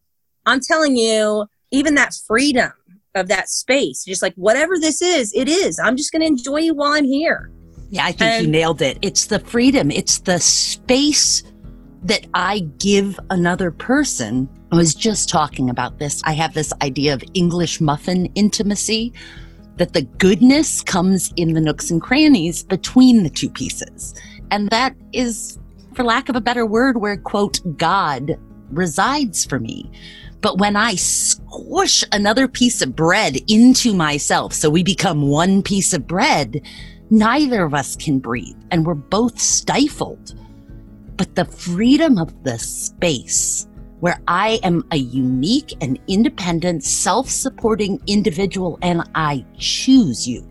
I'm 0.47 0.61
telling 0.61 0.97
you, 0.97 1.47
even 1.70 1.94
that 1.94 2.14
freedom 2.26 2.73
of 3.14 3.28
that 3.28 3.49
space, 3.49 4.04
just 4.04 4.23
like 4.23 4.35
whatever 4.35 4.78
this 4.78 5.02
is, 5.02 5.32
it 5.35 5.49
is. 5.49 5.78
I'm 5.78 5.97
just 5.97 6.12
going 6.12 6.23
to 6.23 6.26
enjoy 6.26 6.58
you 6.58 6.75
while 6.75 6.92
I'm 6.92 7.04
here. 7.04 7.50
Yeah, 7.90 8.04
I 8.04 8.12
think 8.12 8.23
and, 8.23 8.47
you 8.47 8.50
nailed 8.50 8.82
it. 8.82 8.99
It's 9.02 9.26
the 9.26 9.38
freedom, 9.38 9.90
it's 9.90 10.18
the 10.18 10.38
space 10.38 11.42
that 12.04 12.26
I 12.35 12.61
give 12.78 13.18
another 13.30 13.70
person. 13.70 14.49
I 14.70 14.76
was 14.76 14.94
just 14.94 15.28
talking 15.28 15.70
about 15.70 15.99
this. 15.99 16.23
I 16.25 16.32
have 16.32 16.54
this 16.54 16.73
idea 16.82 17.14
of 17.14 17.25
English 17.35 17.80
muffin 17.80 18.26
intimacy 18.35 19.12
that 19.76 19.94
the 19.94 20.02
goodness 20.02 20.82
comes 20.82 21.32
in 21.37 21.54
the 21.54 21.61
nooks 21.61 21.90
and 21.90 22.02
crannies 22.02 22.62
between 22.62 23.23
the 23.23 23.30
two 23.30 23.49
pieces. 23.49 24.14
And 24.50 24.68
that 24.70 24.94
is 25.12 25.58
for 25.99 26.05
lack 26.05 26.28
of 26.28 26.37
a 26.37 26.40
better 26.40 26.64
word, 26.64 26.99
where 26.99 27.17
quote, 27.17 27.59
God 27.76 28.38
resides 28.71 29.45
for 29.45 29.59
me. 29.59 29.90
But 30.40 30.59
when 30.59 30.76
I 30.76 30.95
squish 30.95 32.05
another 32.12 32.47
piece 32.47 32.83
of 32.83 32.95
bread 32.95 33.38
into 33.49 33.93
myself, 33.93 34.52
so 34.52 34.71
we 34.71 34.85
become 34.85 35.23
one 35.23 35.61
piece 35.61 35.93
of 35.93 36.07
bread, 36.07 36.62
neither 37.11 37.64
of 37.64 37.75
us 37.75 37.97
can 37.97 38.21
breathe 38.21 38.57
and 38.71 38.87
we're 38.87 38.95
both 38.95 39.40
stifled. 39.40 40.37
But 41.17 41.35
the 41.35 41.47
freedom 41.47 42.17
of 42.17 42.45
the 42.45 42.61
space 42.61 43.67
where 43.99 44.21
I 44.28 44.61
am 44.62 44.85
a 44.93 44.99
unique 44.99 45.76
and 45.81 45.99
independent, 46.07 46.85
self 46.85 47.28
supporting 47.28 48.00
individual 48.07 48.78
and 48.83 49.02
I 49.17 49.45
choose 49.59 50.28
you, 50.28 50.47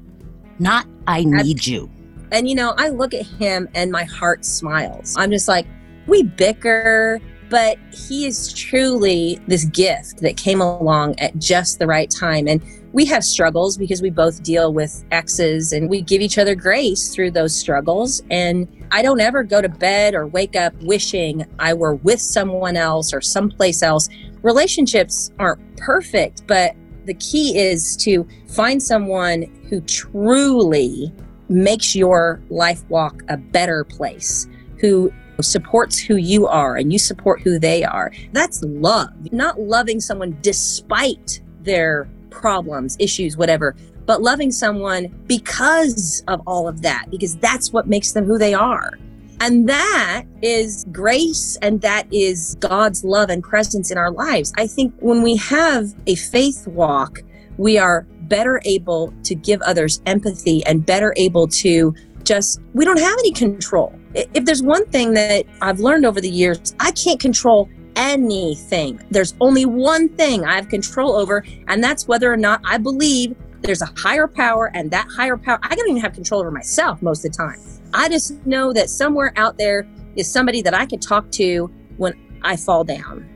not 0.59 0.87
I 1.07 1.23
need 1.23 1.65
you. 1.65 1.89
And 2.31 2.47
you 2.47 2.55
know, 2.55 2.73
I 2.77 2.89
look 2.89 3.13
at 3.13 3.25
him 3.25 3.69
and 3.73 3.91
my 3.91 4.03
heart 4.03 4.45
smiles. 4.45 5.15
I'm 5.17 5.31
just 5.31 5.47
like, 5.47 5.65
we 6.07 6.23
bicker, 6.23 7.19
but 7.49 7.77
he 7.91 8.25
is 8.25 8.53
truly 8.53 9.39
this 9.47 9.65
gift 9.65 10.21
that 10.21 10.37
came 10.37 10.61
along 10.61 11.19
at 11.19 11.37
just 11.37 11.79
the 11.79 11.87
right 11.87 12.09
time. 12.09 12.47
And 12.47 12.61
we 12.93 13.05
have 13.05 13.23
struggles 13.23 13.77
because 13.77 14.01
we 14.01 14.09
both 14.09 14.43
deal 14.43 14.73
with 14.73 15.05
exes 15.11 15.71
and 15.73 15.89
we 15.89 16.01
give 16.01 16.21
each 16.21 16.37
other 16.37 16.55
grace 16.55 17.13
through 17.13 17.31
those 17.31 17.55
struggles. 17.55 18.21
And 18.29 18.67
I 18.91 19.01
don't 19.01 19.19
ever 19.19 19.43
go 19.43 19.61
to 19.61 19.69
bed 19.69 20.15
or 20.15 20.27
wake 20.27 20.55
up 20.55 20.73
wishing 20.81 21.45
I 21.59 21.73
were 21.73 21.95
with 21.95 22.21
someone 22.21 22.77
else 22.77 23.13
or 23.13 23.21
someplace 23.21 23.83
else. 23.83 24.09
Relationships 24.41 25.31
aren't 25.39 25.77
perfect, 25.77 26.47
but 26.47 26.75
the 27.05 27.13
key 27.15 27.57
is 27.57 27.95
to 27.97 28.27
find 28.47 28.81
someone 28.81 29.43
who 29.69 29.81
truly 29.81 31.13
makes 31.49 31.95
your 31.95 32.41
life 32.49 32.83
walk 32.89 33.23
a 33.29 33.37
better 33.37 33.83
place, 33.83 34.47
who 34.79 35.11
supports 35.41 35.99
who 35.99 36.15
you 36.15 36.47
are 36.47 36.75
and 36.75 36.91
you 36.91 36.99
support 36.99 37.41
who 37.41 37.59
they 37.59 37.83
are. 37.83 38.11
That's 38.31 38.63
love, 38.63 39.09
not 39.31 39.59
loving 39.59 39.99
someone 39.99 40.37
despite 40.41 41.41
their 41.61 42.09
problems, 42.29 42.97
issues, 42.99 43.37
whatever, 43.37 43.75
but 44.05 44.21
loving 44.21 44.51
someone 44.51 45.07
because 45.27 46.23
of 46.27 46.41
all 46.47 46.67
of 46.67 46.81
that, 46.81 47.05
because 47.11 47.35
that's 47.37 47.71
what 47.71 47.87
makes 47.87 48.13
them 48.13 48.25
who 48.25 48.37
they 48.37 48.53
are. 48.53 48.97
And 49.39 49.69
that 49.69 50.23
is 50.41 50.85
grace 50.91 51.57
and 51.61 51.81
that 51.81 52.11
is 52.11 52.55
God's 52.55 53.03
love 53.03 53.29
and 53.29 53.43
presence 53.43 53.91
in 53.91 53.97
our 53.97 54.09
lives. 54.09 54.51
I 54.57 54.65
think 54.65 54.93
when 54.99 55.21
we 55.21 55.35
have 55.37 55.93
a 56.07 56.15
faith 56.15 56.67
walk, 56.67 57.21
we 57.57 57.77
are 57.77 58.07
better 58.27 58.61
able 58.65 59.13
to 59.23 59.35
give 59.35 59.61
others 59.61 60.01
empathy 60.05 60.65
and 60.65 60.85
better 60.85 61.13
able 61.17 61.47
to 61.47 61.93
just, 62.23 62.61
we 62.73 62.85
don't 62.85 62.99
have 62.99 63.17
any 63.19 63.31
control. 63.31 63.93
If 64.13 64.45
there's 64.45 64.63
one 64.63 64.85
thing 64.87 65.13
that 65.13 65.45
I've 65.61 65.79
learned 65.79 66.05
over 66.05 66.19
the 66.19 66.29
years, 66.29 66.75
I 66.79 66.91
can't 66.91 67.19
control 67.19 67.69
anything. 67.95 69.01
There's 69.11 69.35
only 69.41 69.65
one 69.65 70.09
thing 70.09 70.45
I 70.45 70.55
have 70.55 70.69
control 70.69 71.15
over, 71.15 71.43
and 71.67 71.83
that's 71.83 72.07
whether 72.07 72.31
or 72.31 72.37
not 72.37 72.61
I 72.63 72.77
believe 72.77 73.35
there's 73.61 73.81
a 73.81 73.91
higher 73.97 74.27
power, 74.27 74.71
and 74.73 74.91
that 74.91 75.07
higher 75.09 75.35
power, 75.35 75.59
I 75.63 75.75
don't 75.75 75.89
even 75.89 76.01
have 76.01 76.13
control 76.13 76.41
over 76.41 76.51
myself 76.51 77.01
most 77.01 77.25
of 77.25 77.31
the 77.31 77.37
time. 77.37 77.59
I 77.93 78.07
just 78.07 78.45
know 78.45 78.71
that 78.73 78.89
somewhere 78.89 79.33
out 79.35 79.57
there 79.57 79.87
is 80.15 80.31
somebody 80.31 80.61
that 80.61 80.73
I 80.73 80.85
can 80.85 80.99
talk 80.99 81.31
to 81.31 81.71
when 81.97 82.13
I 82.43 82.55
fall 82.55 82.83
down. 82.83 83.27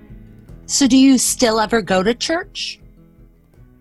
So, 0.68 0.88
do 0.88 0.98
you 0.98 1.18
still 1.18 1.60
ever 1.60 1.82
go 1.82 2.04
to 2.04 2.14
church? 2.14 2.80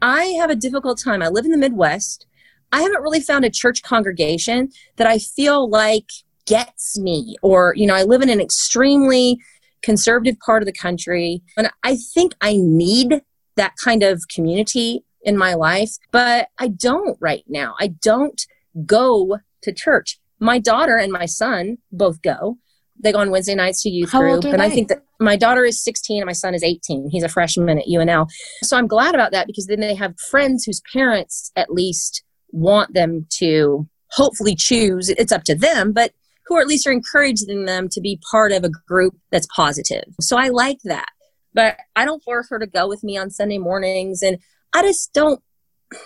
I 0.03 0.25
have 0.39 0.51
a 0.51 0.57
difficult 0.57 0.99
time. 0.99 1.23
I 1.23 1.29
live 1.29 1.45
in 1.45 1.51
the 1.51 1.57
Midwest. 1.59 2.27
I 2.73 2.83
haven't 2.83 3.03
really 3.03 3.21
found 3.21 3.45
a 3.45 3.51
church 3.51 3.83
congregation 3.83 4.71
that 4.97 5.07
I 5.07 5.19
feel 5.19 5.69
like 5.69 6.07
gets 6.47 6.99
me, 6.99 7.37
or, 7.43 7.75
you 7.77 7.87
know, 7.87 7.95
I 7.95 8.03
live 8.03 8.23
in 8.23 8.29
an 8.29 8.41
extremely 8.41 9.39
conservative 9.83 10.39
part 10.41 10.63
of 10.63 10.67
the 10.67 10.73
country. 10.73 11.43
And 11.57 11.71
I 11.83 11.97
think 11.97 12.35
I 12.41 12.57
need 12.57 13.23
that 13.57 13.75
kind 13.83 14.03
of 14.03 14.23
community 14.29 15.05
in 15.23 15.37
my 15.37 15.55
life, 15.55 15.97
but 16.13 16.49
I 16.59 16.69
don't 16.69 17.17
right 17.21 17.45
now. 17.47 17.75
I 17.79 17.89
don't 17.89 18.41
go 18.87 19.39
to 19.63 19.73
church. 19.73 20.19
My 20.39 20.59
daughter 20.59 20.97
and 20.97 21.13
my 21.13 21.27
son 21.27 21.79
both 21.93 22.23
go. 22.23 22.59
They 23.03 23.13
go 23.13 23.19
on 23.19 23.31
Wednesday 23.31 23.55
nights 23.55 23.83
to 23.83 23.91
youth 23.91 24.13
How 24.13 24.21
group. 24.21 24.45
and 24.45 24.63
I 24.63 24.69
think 24.69 24.89
that 24.89 25.03
my 25.19 25.37
daughter 25.37 25.65
is 25.65 25.83
16 25.83 26.21
and 26.21 26.27
my 26.27 26.33
son 26.33 26.55
is 26.55 26.63
18. 26.63 27.09
He's 27.11 27.23
a 27.23 27.29
freshman 27.29 27.79
at 27.79 27.87
UNL. 27.87 28.29
So 28.63 28.77
I'm 28.77 28.87
glad 28.87 29.15
about 29.15 29.33
that 29.33 29.47
because 29.47 29.67
then 29.67 29.81
they 29.81 29.95
have 29.95 30.19
friends 30.31 30.65
whose 30.65 30.83
parents 30.93 31.51
at 31.57 31.73
least 31.73 32.23
want 32.53 32.95
them 32.95 33.27
to 33.39 33.89
hopefully 34.11 34.55
choose. 34.55 35.09
It's 35.09 35.33
up 35.33 35.45
to 35.45 35.55
them, 35.55 35.93
but 35.93 36.13
who 36.47 36.61
at 36.61 36.67
least 36.67 36.87
are 36.87 36.93
encouraging 36.93 37.65
them 37.65 37.89
to 37.91 38.01
be 38.01 38.21
part 38.31 38.53
of 38.53 38.65
a 38.65 38.71
group 38.89 39.15
that's 39.31 39.47
positive. 39.55 40.05
So 40.21 40.37
I 40.37 40.49
like 40.49 40.79
that. 40.85 41.09
But 41.55 41.77
I 41.97 42.05
don't 42.05 42.23
force 42.23 42.49
her 42.51 42.59
to 42.59 42.67
go 42.67 42.89
with 42.89 43.05
me 43.05 43.17
on 43.17 43.31
Sunday 43.31 43.59
mornings. 43.59 44.23
And 44.23 44.39
I 44.73 44.83
just 44.83 45.13
don't, 45.13 45.41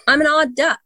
I'm 0.06 0.20
an 0.20 0.26
odd 0.26 0.54
duck. 0.54 0.80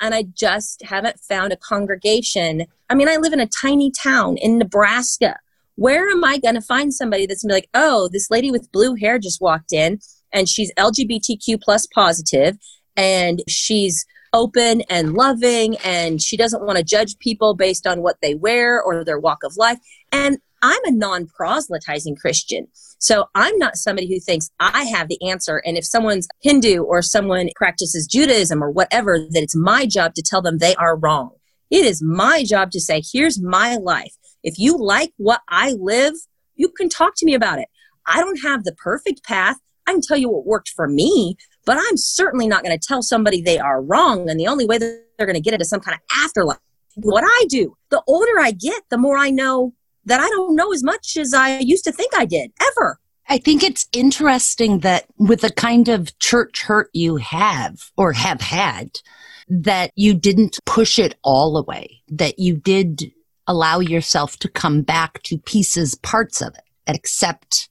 And 0.00 0.14
I 0.14 0.24
just 0.34 0.82
haven't 0.84 1.20
found 1.20 1.52
a 1.52 1.56
congregation. 1.56 2.66
I 2.90 2.94
mean, 2.94 3.08
I 3.08 3.16
live 3.16 3.32
in 3.32 3.40
a 3.40 3.46
tiny 3.46 3.90
town 3.90 4.36
in 4.36 4.58
Nebraska. 4.58 5.36
Where 5.76 6.08
am 6.08 6.24
I 6.24 6.38
going 6.38 6.54
to 6.54 6.60
find 6.60 6.94
somebody 6.94 7.26
that's 7.26 7.42
to 7.42 7.48
be 7.48 7.54
like, 7.54 7.68
oh, 7.74 8.08
this 8.12 8.30
lady 8.30 8.50
with 8.50 8.70
blue 8.72 8.94
hair 8.94 9.18
just 9.18 9.40
walked 9.40 9.72
in 9.72 9.98
and 10.32 10.48
she's 10.48 10.72
LGBTQ 10.74 11.60
plus 11.60 11.86
positive 11.86 12.56
and 12.96 13.42
she's 13.48 14.06
open 14.32 14.82
and 14.90 15.14
loving 15.14 15.76
and 15.78 16.20
she 16.20 16.36
doesn't 16.36 16.64
want 16.64 16.76
to 16.76 16.84
judge 16.84 17.18
people 17.18 17.54
based 17.54 17.86
on 17.86 18.02
what 18.02 18.16
they 18.20 18.34
wear 18.34 18.82
or 18.82 19.04
their 19.04 19.18
walk 19.18 19.38
of 19.44 19.56
life. 19.56 19.78
And 20.12 20.38
I'm 20.62 20.84
a 20.84 20.90
non 20.90 21.26
proselytizing 21.26 22.16
Christian. 22.16 22.68
So 22.98 23.26
I'm 23.34 23.58
not 23.58 23.76
somebody 23.76 24.08
who 24.08 24.18
thinks 24.18 24.50
I 24.60 24.84
have 24.84 25.08
the 25.08 25.22
answer. 25.28 25.62
And 25.66 25.76
if 25.76 25.84
someone's 25.84 26.26
Hindu 26.40 26.82
or 26.82 27.02
someone 27.02 27.50
practices 27.54 28.06
Judaism 28.06 28.62
or 28.62 28.70
whatever, 28.70 29.18
that 29.18 29.42
it's 29.42 29.56
my 29.56 29.86
job 29.86 30.14
to 30.14 30.22
tell 30.22 30.40
them 30.40 30.58
they 30.58 30.74
are 30.76 30.96
wrong. 30.96 31.30
It 31.70 31.84
is 31.84 32.02
my 32.02 32.44
job 32.44 32.70
to 32.70 32.80
say, 32.80 33.02
here's 33.12 33.40
my 33.40 33.76
life. 33.76 34.14
If 34.44 34.58
you 34.58 34.76
like 34.78 35.12
what 35.16 35.40
I 35.48 35.72
live, 35.72 36.14
you 36.54 36.68
can 36.68 36.88
talk 36.88 37.14
to 37.16 37.26
me 37.26 37.34
about 37.34 37.58
it. 37.58 37.66
I 38.06 38.20
don't 38.20 38.40
have 38.42 38.62
the 38.62 38.74
perfect 38.74 39.24
path. 39.24 39.56
I 39.86 39.92
can 39.92 40.02
tell 40.02 40.16
you 40.16 40.28
what 40.28 40.46
worked 40.46 40.68
for 40.68 40.86
me, 40.86 41.36
but 41.64 41.78
I'm 41.78 41.96
certainly 41.96 42.46
not 42.46 42.62
going 42.62 42.78
to 42.78 42.86
tell 42.86 43.02
somebody 43.02 43.40
they 43.40 43.58
are 43.58 43.82
wrong. 43.82 44.30
And 44.30 44.38
the 44.38 44.46
only 44.46 44.66
way 44.66 44.78
that 44.78 45.04
they're 45.18 45.26
going 45.26 45.34
to 45.34 45.40
get 45.40 45.54
into 45.54 45.64
some 45.64 45.80
kind 45.80 45.96
of 45.96 46.24
afterlife. 46.24 46.58
What 46.96 47.24
I 47.26 47.46
do, 47.48 47.76
the 47.90 48.02
older 48.06 48.38
I 48.38 48.52
get, 48.52 48.82
the 48.90 48.98
more 48.98 49.16
I 49.18 49.30
know 49.30 49.74
that 50.04 50.20
I 50.20 50.28
don't 50.28 50.54
know 50.54 50.72
as 50.72 50.84
much 50.84 51.16
as 51.16 51.34
I 51.34 51.58
used 51.58 51.84
to 51.84 51.92
think 51.92 52.12
I 52.14 52.24
did 52.24 52.52
ever. 52.60 53.00
I 53.28 53.38
think 53.38 53.62
it's 53.62 53.88
interesting 53.92 54.80
that 54.80 55.06
with 55.18 55.40
the 55.40 55.50
kind 55.50 55.88
of 55.88 56.16
church 56.18 56.62
hurt 56.62 56.90
you 56.92 57.16
have 57.16 57.90
or 57.96 58.12
have 58.12 58.42
had, 58.42 59.00
that 59.48 59.90
you 59.96 60.14
didn't 60.14 60.58
push 60.66 60.98
it 60.98 61.16
all 61.24 61.56
away, 61.56 62.02
that 62.08 62.38
you 62.38 62.56
did 62.56 63.12
allow 63.46 63.80
yourself 63.80 64.38
to 64.38 64.48
come 64.48 64.82
back 64.82 65.22
to 65.24 65.38
pieces, 65.38 65.94
parts 65.96 66.40
of 66.40 66.54
it, 66.54 66.64
and 66.86 66.96
accept 66.96 67.68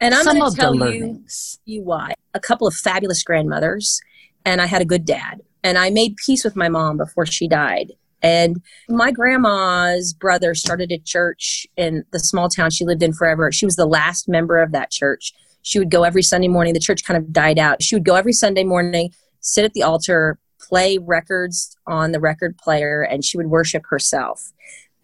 and 0.00 0.14
I'm 0.14 0.24
some 0.24 0.36
going 0.36 0.46
of 0.46 0.54
to 0.54 0.60
tell 0.60 0.76
the 0.76 0.92
you, 0.92 1.24
you 1.64 1.82
why. 1.82 2.14
A 2.34 2.40
couple 2.40 2.66
of 2.66 2.74
fabulous 2.74 3.22
grandmothers, 3.22 4.00
and 4.44 4.60
I 4.60 4.66
had 4.66 4.82
a 4.82 4.84
good 4.84 5.04
dad. 5.04 5.40
And 5.62 5.78
I 5.78 5.90
made 5.90 6.16
peace 6.16 6.44
with 6.44 6.56
my 6.56 6.68
mom 6.68 6.98
before 6.98 7.24
she 7.24 7.48
died. 7.48 7.92
And 8.22 8.62
my 8.88 9.10
grandma's 9.10 10.12
brother 10.12 10.54
started 10.54 10.90
a 10.92 10.98
church 10.98 11.66
in 11.76 12.04
the 12.10 12.18
small 12.18 12.48
town 12.48 12.70
she 12.70 12.84
lived 12.84 13.02
in 13.02 13.12
forever. 13.12 13.50
She 13.52 13.64
was 13.64 13.76
the 13.76 13.86
last 13.86 14.28
member 14.28 14.58
of 14.58 14.72
that 14.72 14.90
church. 14.90 15.32
She 15.62 15.78
would 15.78 15.90
go 15.90 16.04
every 16.04 16.22
Sunday 16.22 16.48
morning. 16.48 16.74
The 16.74 16.80
church 16.80 17.04
kind 17.04 17.16
of 17.16 17.32
died 17.32 17.58
out. 17.58 17.82
She 17.82 17.94
would 17.94 18.04
go 18.04 18.14
every 18.14 18.32
Sunday 18.32 18.64
morning, 18.64 19.14
sit 19.40 19.64
at 19.64 19.72
the 19.72 19.82
altar, 19.82 20.38
play 20.60 20.98
records 20.98 21.76
on 21.86 22.12
the 22.12 22.20
record 22.20 22.56
player, 22.58 23.02
and 23.02 23.24
she 23.24 23.36
would 23.36 23.46
worship 23.46 23.84
herself. 23.88 24.52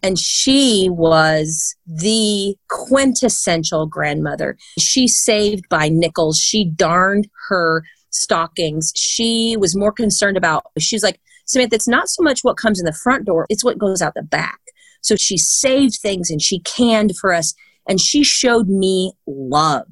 And 0.03 0.17
she 0.17 0.89
was 0.89 1.75
the 1.85 2.55
quintessential 2.69 3.85
grandmother. 3.85 4.57
She 4.79 5.07
saved 5.07 5.69
by 5.69 5.89
nickels. 5.89 6.39
She 6.39 6.65
darned 6.65 7.27
her 7.49 7.83
stockings. 8.09 8.91
She 8.95 9.55
was 9.57 9.75
more 9.75 9.91
concerned 9.91 10.37
about, 10.37 10.65
she's 10.79 11.03
like, 11.03 11.19
Samantha, 11.45 11.75
it's 11.75 11.87
not 11.87 12.09
so 12.09 12.23
much 12.23 12.39
what 12.41 12.57
comes 12.57 12.79
in 12.79 12.85
the 12.85 12.93
front 12.93 13.25
door, 13.25 13.45
it's 13.49 13.63
what 13.63 13.77
goes 13.77 14.01
out 14.01 14.13
the 14.15 14.23
back. 14.23 14.59
So 15.01 15.15
she 15.15 15.37
saved 15.37 15.97
things 16.01 16.29
and 16.29 16.41
she 16.41 16.59
canned 16.59 17.17
for 17.17 17.33
us 17.33 17.53
and 17.87 17.99
she 17.99 18.23
showed 18.23 18.69
me 18.69 19.13
love. 19.27 19.87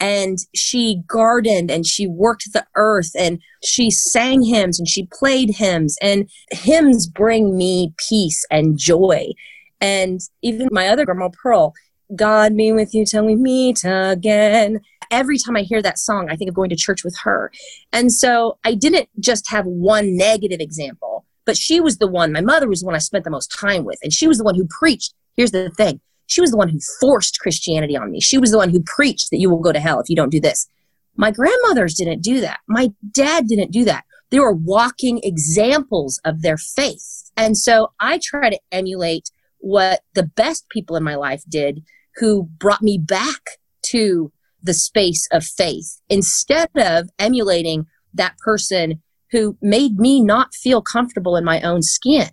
And 0.00 0.38
she 0.54 1.02
gardened 1.06 1.70
and 1.70 1.86
she 1.86 2.06
worked 2.06 2.52
the 2.52 2.66
earth 2.74 3.10
and 3.16 3.40
she 3.62 3.90
sang 3.90 4.42
hymns 4.42 4.78
and 4.78 4.88
she 4.88 5.06
played 5.12 5.50
hymns 5.56 5.98
and 6.00 6.28
hymns 6.50 7.06
bring 7.06 7.56
me 7.56 7.92
peace 8.08 8.44
and 8.50 8.78
joy. 8.78 9.32
And 9.80 10.20
even 10.42 10.68
my 10.72 10.88
other 10.88 11.04
grandma 11.04 11.28
Pearl, 11.28 11.74
God 12.16 12.56
be 12.56 12.72
with 12.72 12.94
you 12.94 13.04
till 13.04 13.24
we 13.24 13.34
meet 13.34 13.80
again. 13.84 14.80
Every 15.10 15.38
time 15.38 15.56
I 15.56 15.62
hear 15.62 15.82
that 15.82 15.98
song, 15.98 16.28
I 16.30 16.36
think 16.36 16.48
of 16.48 16.54
going 16.54 16.70
to 16.70 16.76
church 16.76 17.04
with 17.04 17.16
her. 17.24 17.50
And 17.92 18.12
so 18.12 18.58
I 18.64 18.74
didn't 18.74 19.08
just 19.18 19.50
have 19.50 19.66
one 19.66 20.16
negative 20.16 20.60
example, 20.60 21.24
but 21.44 21.56
she 21.56 21.80
was 21.80 21.98
the 21.98 22.06
one, 22.06 22.32
my 22.32 22.40
mother 22.40 22.68
was 22.68 22.80
the 22.80 22.86
one 22.86 22.94
I 22.94 22.98
spent 22.98 23.24
the 23.24 23.30
most 23.30 23.54
time 23.58 23.84
with. 23.84 23.98
And 24.02 24.12
she 24.12 24.28
was 24.28 24.38
the 24.38 24.44
one 24.44 24.54
who 24.54 24.66
preached. 24.66 25.14
Here's 25.36 25.50
the 25.50 25.70
thing 25.70 26.00
she 26.30 26.40
was 26.40 26.52
the 26.52 26.56
one 26.56 26.68
who 26.68 26.78
forced 27.00 27.40
Christianity 27.40 27.96
on 27.96 28.10
me. 28.12 28.20
She 28.20 28.38
was 28.38 28.52
the 28.52 28.58
one 28.58 28.70
who 28.70 28.82
preached 28.82 29.30
that 29.30 29.40
you 29.40 29.50
will 29.50 29.58
go 29.58 29.72
to 29.72 29.80
hell 29.80 29.98
if 29.98 30.08
you 30.08 30.14
don't 30.14 30.30
do 30.30 30.40
this. 30.40 30.68
My 31.16 31.32
grandmothers 31.32 31.94
didn't 31.94 32.22
do 32.22 32.40
that. 32.40 32.60
My 32.68 32.92
dad 33.10 33.48
didn't 33.48 33.72
do 33.72 33.84
that. 33.84 34.04
They 34.30 34.38
were 34.38 34.54
walking 34.54 35.20
examples 35.24 36.20
of 36.24 36.42
their 36.42 36.56
faith. 36.56 37.32
And 37.36 37.58
so 37.58 37.92
I 37.98 38.20
try 38.22 38.48
to 38.48 38.60
emulate 38.70 39.32
what 39.58 40.02
the 40.14 40.22
best 40.22 40.68
people 40.68 40.94
in 40.94 41.02
my 41.02 41.16
life 41.16 41.42
did 41.48 41.82
who 42.16 42.44
brought 42.58 42.80
me 42.80 42.96
back 42.96 43.40
to 43.86 44.30
the 44.62 44.74
space 44.74 45.26
of 45.32 45.44
faith 45.44 46.00
instead 46.08 46.70
of 46.76 47.08
emulating 47.18 47.86
that 48.14 48.38
person 48.38 49.02
who 49.32 49.56
made 49.60 49.98
me 49.98 50.20
not 50.20 50.54
feel 50.54 50.80
comfortable 50.80 51.36
in 51.36 51.44
my 51.44 51.60
own 51.62 51.82
skin. 51.82 52.28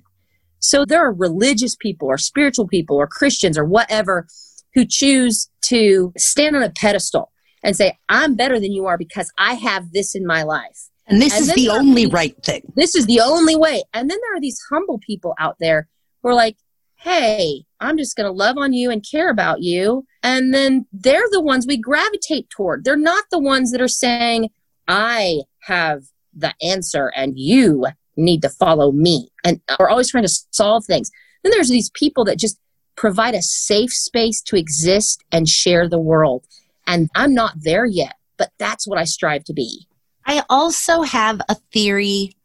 So 0.59 0.85
there 0.85 1.05
are 1.05 1.13
religious 1.13 1.75
people 1.75 2.07
or 2.07 2.17
spiritual 2.17 2.67
people 2.67 2.97
or 2.97 3.07
Christians 3.07 3.57
or 3.57 3.65
whatever 3.65 4.27
who 4.73 4.85
choose 4.85 5.49
to 5.63 6.13
stand 6.17 6.55
on 6.55 6.63
a 6.63 6.69
pedestal 6.69 7.31
and 7.63 7.75
say, 7.75 7.97
I'm 8.09 8.35
better 8.35 8.59
than 8.59 8.71
you 8.71 8.85
are 8.85 8.97
because 8.97 9.31
I 9.37 9.55
have 9.55 9.91
this 9.91 10.15
in 10.15 10.25
my 10.25 10.43
life. 10.43 10.89
And 11.07 11.21
this 11.21 11.33
And 11.33 11.43
is 11.43 11.53
the 11.53 11.69
only 11.69 12.03
people- 12.05 12.17
right 12.17 12.43
thing. 12.43 12.71
This 12.75 12.95
is 12.95 13.05
the 13.05 13.21
only 13.21 13.55
way. 13.55 13.83
And 13.93 14.09
then 14.09 14.17
there 14.21 14.37
are 14.37 14.41
these 14.41 14.59
humble 14.69 14.99
people 14.99 15.33
out 15.39 15.57
there 15.59 15.87
who 16.21 16.29
are 16.29 16.33
like, 16.33 16.57
hey, 16.95 17.63
I'm 17.79 17.97
just 17.97 18.15
going 18.15 18.25
to 18.25 18.31
love 18.31 18.57
on 18.57 18.73
you 18.73 18.89
and 18.89 19.05
care 19.09 19.29
about 19.29 19.61
you. 19.61 20.05
And 20.23 20.53
then 20.53 20.85
they're 20.91 21.29
the 21.31 21.41
ones 21.41 21.65
we 21.67 21.77
gravitate 21.77 22.49
toward. 22.49 22.83
They're 22.83 22.97
not 22.97 23.25
the 23.31 23.39
ones 23.39 23.71
that 23.71 23.81
are 23.81 23.87
saying, 23.87 24.49
I 24.87 25.41
have 25.61 26.03
the 26.35 26.53
answer 26.61 27.11
and 27.15 27.37
you 27.37 27.85
need 28.17 28.41
to 28.41 28.49
follow 28.49 28.91
me. 28.91 29.29
And 29.43 29.61
we're 29.79 29.89
always 29.89 30.11
trying 30.11 30.25
to 30.25 30.39
solve 30.51 30.85
things. 30.85 31.09
Then 31.43 31.51
there's 31.51 31.69
these 31.69 31.89
people 31.91 32.25
that 32.25 32.39
just 32.39 32.59
provide 32.95 33.35
a 33.35 33.41
safe 33.41 33.91
space 33.93 34.41
to 34.41 34.55
exist 34.55 35.23
and 35.31 35.47
share 35.47 35.87
the 35.87 35.99
world. 35.99 36.45
And 36.87 37.09
I'm 37.15 37.33
not 37.33 37.53
there 37.55 37.85
yet, 37.85 38.15
but 38.37 38.51
that's 38.57 38.87
what 38.87 38.97
I 38.97 39.03
strive 39.03 39.43
to 39.45 39.53
be. 39.53 39.87
I 40.25 40.43
also 40.49 41.03
have 41.03 41.39
a 41.47 41.55
theory 41.71 42.35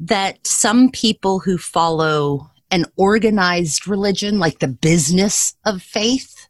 that 0.00 0.46
some 0.46 0.90
people 0.90 1.40
who 1.40 1.58
follow 1.58 2.50
an 2.70 2.84
organized 2.96 3.86
religion, 3.86 4.38
like 4.38 4.58
the 4.58 4.68
business 4.68 5.54
of 5.64 5.82
faith, 5.82 6.48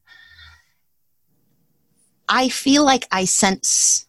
I 2.29 2.49
feel 2.49 2.85
like 2.85 3.07
I 3.11 3.25
sense 3.25 4.08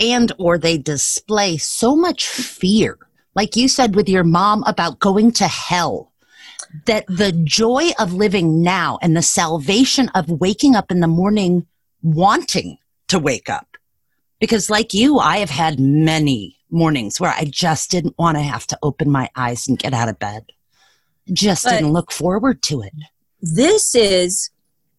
and 0.00 0.32
or 0.38 0.58
they 0.58 0.78
display 0.78 1.56
so 1.56 1.96
much 1.96 2.26
fear. 2.26 2.98
Like 3.34 3.56
you 3.56 3.68
said 3.68 3.94
with 3.94 4.08
your 4.08 4.24
mom 4.24 4.64
about 4.64 4.98
going 4.98 5.32
to 5.32 5.46
hell, 5.46 6.12
that 6.86 7.06
the 7.06 7.32
joy 7.32 7.90
of 7.98 8.12
living 8.12 8.62
now 8.62 8.98
and 9.00 9.16
the 9.16 9.22
salvation 9.22 10.08
of 10.10 10.28
waking 10.30 10.74
up 10.74 10.90
in 10.90 11.00
the 11.00 11.08
morning 11.08 11.66
wanting 12.02 12.78
to 13.08 13.18
wake 13.18 13.48
up 13.48 13.76
because 14.38 14.70
like 14.70 14.94
you 14.94 15.18
i 15.18 15.38
have 15.38 15.50
had 15.50 15.80
many 15.80 16.56
mornings 16.70 17.18
where 17.18 17.32
i 17.36 17.44
just 17.44 17.90
didn't 17.90 18.14
want 18.18 18.36
to 18.36 18.42
have 18.42 18.66
to 18.66 18.78
open 18.82 19.10
my 19.10 19.28
eyes 19.34 19.66
and 19.66 19.78
get 19.78 19.92
out 19.94 20.08
of 20.08 20.18
bed 20.18 20.44
just 21.32 21.64
But- 21.64 21.70
didn't 21.70 21.92
look 21.92 22.12
forward 22.12 22.62
to 22.64 22.82
it 22.82 22.92
this 23.40 23.94
is 23.94 24.50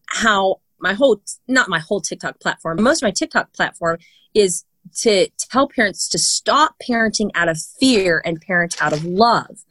how 0.07 0.59
my 0.79 0.93
whole 0.93 1.21
not 1.47 1.69
my 1.69 1.79
whole 1.79 2.01
TikTok 2.01 2.39
platform, 2.39 2.81
most 2.81 3.01
of 3.01 3.07
my 3.07 3.11
TikTok 3.11 3.53
platform 3.53 3.97
is 4.33 4.63
to 4.97 5.29
tell 5.51 5.67
parents 5.67 6.07
to 6.09 6.19
stop 6.19 6.75
parenting 6.87 7.29
out 7.35 7.49
of 7.49 7.59
fear 7.79 8.21
and 8.25 8.41
parent 8.41 8.81
out 8.81 8.93
of 8.93 9.03
love. 9.03 9.63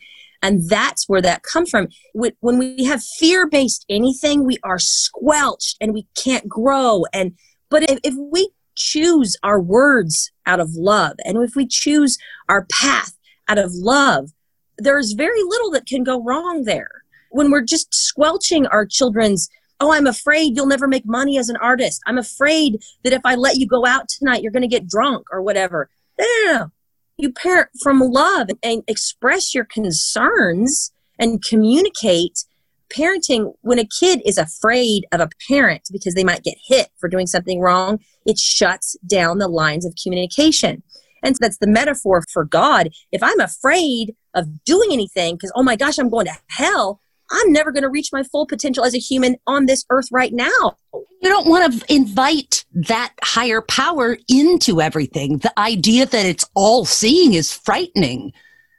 And 0.43 0.69
that's 0.69 1.09
where 1.09 1.23
that 1.23 1.43
comes 1.43 1.71
from. 1.71 1.89
When 2.15 2.59
we 2.59 2.85
have 2.85 3.03
fear 3.03 3.49
based 3.49 3.85
anything, 3.89 4.45
we 4.45 4.59
are 4.63 4.79
squelched 4.79 5.77
and 5.81 5.93
we 5.93 6.07
can't 6.15 6.49
grow. 6.49 7.05
And 7.13 7.37
but 7.71 7.85
if, 8.03 8.15
we 8.15 8.51
choose 8.75 9.37
our 9.43 9.61
words 9.61 10.31
out 10.47 10.61
of 10.61 10.71
love 10.75 11.17
and 11.25 11.37
if 11.39 11.57
we 11.57 11.67
choose 11.67 12.17
our 12.49 12.67
path 12.71 13.17
out 13.49 13.59
of 13.59 13.73
love, 13.75 14.31
there's 14.79 15.13
very 15.13 15.43
little 15.43 15.73
that 15.73 15.87
can 15.87 16.05
go 16.05 16.23
wrong 16.23 16.63
there 16.63 17.03
when 17.31 17.51
we're 17.51 17.63
just 17.63 17.93
squelching 17.93 18.67
our 18.69 18.87
children's 18.87 19.49
oh 19.81 19.93
i'm 19.93 20.07
afraid 20.07 20.57
you'll 20.57 20.67
never 20.67 20.89
make 20.89 21.07
money 21.07 21.39
as 21.39 21.49
an 21.49 21.57
artist 21.57 22.01
i'm 22.07 22.19
afraid 22.19 22.83
that 23.05 23.13
if 23.13 23.23
i 23.25 23.35
let 23.35 23.57
you 23.57 23.67
go 23.67 23.87
out 23.87 24.09
tonight 24.09 24.43
you're 24.43 24.53
going 24.53 24.63
to 24.63 24.69
get 24.69 24.89
drunk 24.89 25.27
or 25.33 25.43
whatever 25.43 25.89
no, 26.19 26.27
no, 26.47 26.53
no. 26.53 26.71
you 27.17 27.33
parent 27.33 27.69
from 27.83 28.01
love 28.01 28.49
and 28.63 28.83
express 28.89 29.55
your 29.55 29.65
concerns 29.65 30.93
and 31.19 31.45
communicate 31.45 32.45
parenting, 32.89 33.55
when 33.63 33.79
a 33.79 33.87
kid 33.87 34.23
is 34.25 34.39
afraid 34.39 35.07
of 35.13 35.21
a 35.21 35.29
parent 35.49 35.83
because 35.93 36.15
they 36.15 36.25
might 36.25 36.43
get 36.43 36.57
hit 36.67 36.89
for 36.99 37.09
doing 37.09 37.27
something 37.27 37.61
wrong, 37.61 37.99
it 38.27 38.39
shuts 38.39 38.97
down 39.07 39.39
the 39.39 39.49
lines 39.49 39.85
of 39.85 39.95
communication. 40.03 40.83
And 41.23 41.35
that's 41.41 41.59
the 41.59 41.67
metaphor 41.67 42.23
for 42.33 42.45
God. 42.45 42.91
If 43.11 43.23
I'm 43.23 43.41
afraid 43.41 44.15
of 44.35 44.65
doing 44.65 44.91
anything 44.93 45.35
because, 45.35 45.53
oh 45.55 45.63
my 45.63 45.77
gosh, 45.77 45.99
I'm 45.99 46.11
going 46.11 46.27
to 46.27 46.39
hell, 46.49 47.01
I'm 47.31 47.53
never 47.53 47.73
going 47.73 47.83
to 47.83 47.89
reach 47.89 48.11
my 48.13 48.23
full 48.23 48.47
potential 48.47 48.85
as 48.85 48.95
a 48.95 48.99
human 48.99 49.37
on 49.47 49.67
this 49.67 49.85
earth 49.91 50.09
right 50.11 50.33
now. 50.33 50.77
You 50.95 51.29
don't 51.29 51.49
want 51.49 51.73
to 51.73 51.95
invite 51.95 52.65
that 52.73 53.13
higher 53.23 53.61
power 53.61 54.17
into 54.29 54.81
everything. 54.81 55.39
The 55.39 55.59
idea 55.59 56.07
that 56.07 56.27
it's 56.27 56.49
all 56.55 56.85
seeing 56.85 57.35
is 57.35 57.53
frightening. 57.53 58.33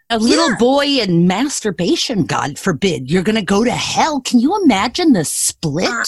A 0.09 0.17
little 0.17 0.49
yeah. 0.49 0.57
boy 0.57 0.85
and 1.01 1.27
masturbation, 1.27 2.25
God 2.25 2.57
forbid, 2.57 3.12
you're 3.12 3.21
going 3.21 3.35
to 3.35 3.43
go 3.43 3.63
to 3.63 3.71
hell. 3.71 4.21
Can 4.21 4.39
you 4.39 4.59
imagine 4.63 5.13
the 5.13 5.23
split 5.23 5.88
uh, 5.88 6.03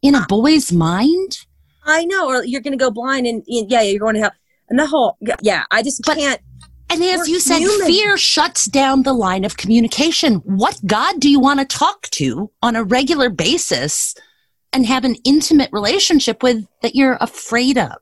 in 0.00 0.14
a 0.14 0.24
boy's 0.26 0.72
mind? 0.72 1.38
I 1.84 2.06
know, 2.06 2.28
or 2.28 2.44
you're 2.44 2.62
going 2.62 2.72
to 2.72 2.82
go 2.82 2.90
blind 2.90 3.26
and, 3.26 3.44
and, 3.46 3.70
yeah, 3.70 3.82
you're 3.82 4.00
going 4.00 4.14
to 4.14 4.22
hell. 4.22 4.32
And 4.68 4.78
the 4.78 4.86
whole, 4.86 5.18
yeah, 5.42 5.64
I 5.70 5.82
just 5.82 6.02
but, 6.06 6.16
can't. 6.16 6.40
And 6.88 7.02
as 7.02 7.28
you 7.28 7.40
said, 7.40 7.58
human. 7.58 7.86
fear 7.86 8.16
shuts 8.16 8.66
down 8.66 9.02
the 9.02 9.12
line 9.12 9.44
of 9.44 9.56
communication. 9.56 10.36
What 10.36 10.80
God 10.86 11.20
do 11.20 11.28
you 11.28 11.40
want 11.40 11.60
to 11.60 11.66
talk 11.66 12.02
to 12.10 12.50
on 12.62 12.76
a 12.76 12.84
regular 12.84 13.28
basis 13.28 14.14
and 14.72 14.86
have 14.86 15.04
an 15.04 15.16
intimate 15.24 15.70
relationship 15.72 16.42
with 16.42 16.66
that 16.82 16.94
you're 16.94 17.18
afraid 17.20 17.76
of? 17.76 17.96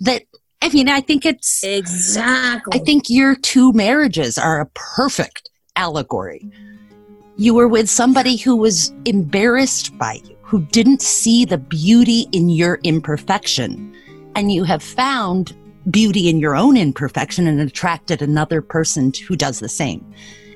That, 0.00 0.22
I 0.60 0.68
mean, 0.68 0.88
I 0.88 1.00
think 1.00 1.26
it's 1.26 1.64
exactly. 1.64 2.80
I 2.80 2.84
think 2.84 3.04
your 3.08 3.34
two 3.34 3.72
marriages 3.72 4.38
are 4.38 4.60
a 4.60 4.66
perfect 4.74 5.48
allegory. 5.74 6.48
You 7.36 7.54
were 7.54 7.68
with 7.68 7.90
somebody 7.90 8.36
who 8.36 8.56
was 8.56 8.92
embarrassed 9.04 9.96
by 9.98 10.20
you, 10.24 10.36
who 10.42 10.62
didn't 10.66 11.02
see 11.02 11.44
the 11.44 11.58
beauty 11.58 12.26
in 12.32 12.50
your 12.50 12.78
imperfection. 12.84 13.96
And 14.34 14.52
you 14.52 14.64
have 14.64 14.82
found 14.82 15.54
beauty 15.90 16.28
in 16.28 16.38
your 16.38 16.54
own 16.54 16.76
imperfection 16.76 17.46
and 17.46 17.60
attracted 17.60 18.22
another 18.22 18.62
person 18.62 19.12
who 19.26 19.36
does 19.36 19.60
the 19.60 19.68
same. 19.68 20.04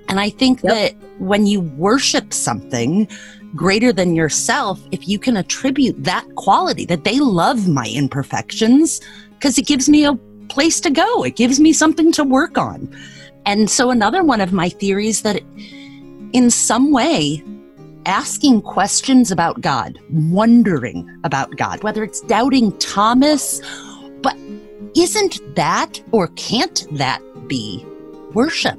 And 0.08 0.20
I 0.20 0.30
think 0.30 0.62
yep. 0.62 0.72
that 0.72 1.20
when 1.20 1.46
you 1.46 1.60
worship 1.60 2.32
something 2.32 3.08
greater 3.54 3.92
than 3.92 4.14
yourself, 4.14 4.80
if 4.92 5.08
you 5.08 5.18
can 5.18 5.36
attribute 5.36 6.02
that 6.04 6.26
quality, 6.36 6.84
that 6.86 7.04
they 7.04 7.18
love 7.18 7.68
my 7.68 7.88
imperfections, 7.88 9.00
because 9.34 9.58
it 9.58 9.66
gives 9.66 9.88
me 9.88 10.04
a 10.04 10.14
place 10.48 10.80
to 10.80 10.90
go, 10.90 11.24
it 11.24 11.36
gives 11.36 11.58
me 11.58 11.72
something 11.72 12.12
to 12.12 12.24
work 12.24 12.56
on. 12.56 12.94
And 13.44 13.70
so, 13.70 13.90
another 13.90 14.22
one 14.24 14.40
of 14.40 14.52
my 14.52 14.68
theories 14.68 15.22
that 15.22 15.42
in 16.32 16.50
some 16.50 16.92
way, 16.92 17.42
asking 18.06 18.62
questions 18.62 19.30
about 19.30 19.60
God, 19.60 19.98
wondering 20.10 21.08
about 21.24 21.56
God, 21.56 21.82
whether 21.82 22.04
it's 22.04 22.20
doubting 22.22 22.76
Thomas, 22.78 23.60
but 24.22 24.36
isn't 24.96 25.54
that 25.54 26.00
or 26.12 26.28
can't 26.28 26.86
that 26.92 27.20
be 27.46 27.84
worship? 28.32 28.78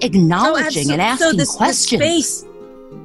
Acknowledging 0.00 0.86
so, 0.86 0.92
and 0.92 1.02
asking 1.02 1.30
so 1.30 1.36
this, 1.36 1.54
questions. 1.54 2.02
Space, 2.02 2.44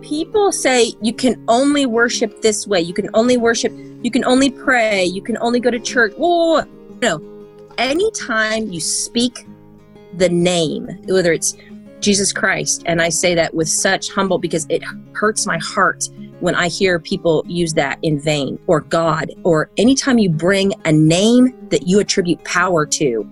people 0.02 0.52
say 0.52 0.94
you 1.02 1.14
can 1.14 1.44
only 1.48 1.86
worship 1.86 2.42
this 2.42 2.66
way. 2.68 2.82
You 2.82 2.94
can 2.94 3.10
only 3.14 3.38
worship, 3.38 3.74
you 4.02 4.12
can 4.12 4.24
only 4.26 4.50
pray, 4.50 5.06
you 5.06 5.22
can 5.22 5.38
only 5.38 5.60
go 5.60 5.70
to 5.70 5.80
church. 5.80 6.14
Whoa, 6.18 6.64
no. 7.02 7.22
Anytime 7.78 8.70
you 8.72 8.80
speak 8.80 9.46
the 10.16 10.30
name, 10.30 10.88
whether 11.06 11.32
it's 11.32 11.56
Jesus 12.00 12.34
Christ, 12.34 12.84
and 12.86 13.02
I 13.02 13.10
say 13.10 13.36
that 13.36 13.54
with 13.54 13.70
such 13.70 14.10
humble 14.12 14.40
because 14.40 14.66
it 14.70 14.84
hurts 15.14 15.46
my 15.46 15.58
heart 15.58 16.08
when 16.40 16.56
I 16.56 16.68
hear 16.68 17.00
people 17.00 17.44
use 17.48 17.74
that 17.74 18.00
in 18.02 18.20
vain 18.20 18.60
or 18.68 18.82
God, 18.82 19.32
or 19.44 19.70
anytime 19.78 20.18
you 20.18 20.30
bring 20.30 20.74
a 20.86 20.92
name 20.92 21.54
that 21.70 21.88
you 21.88 22.00
attribute 22.00 22.44
power 22.44 22.86
to 22.86 23.30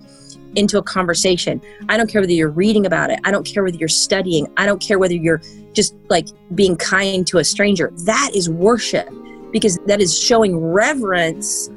into 0.56 0.78
a 0.78 0.82
conversation. 0.82 1.60
I 1.88 1.96
don't 1.96 2.10
care 2.10 2.20
whether 2.20 2.32
you're 2.32 2.50
reading 2.50 2.86
about 2.86 3.10
it, 3.10 3.20
I 3.24 3.30
don't 3.30 3.46
care 3.46 3.62
whether 3.62 3.76
you're 3.76 3.88
studying, 3.88 4.46
I 4.56 4.66
don't 4.66 4.80
care 4.80 4.98
whether 4.98 5.14
you're 5.14 5.42
just 5.72 5.94
like 6.08 6.26
being 6.54 6.76
kind 6.76 7.26
to 7.28 7.38
a 7.38 7.44
stranger. 7.44 7.92
That 8.04 8.30
is 8.34 8.48
worship 8.48 9.08
because 9.52 9.78
that 9.86 10.00
is 10.00 10.18
showing 10.18 10.56
reverence 10.58 11.70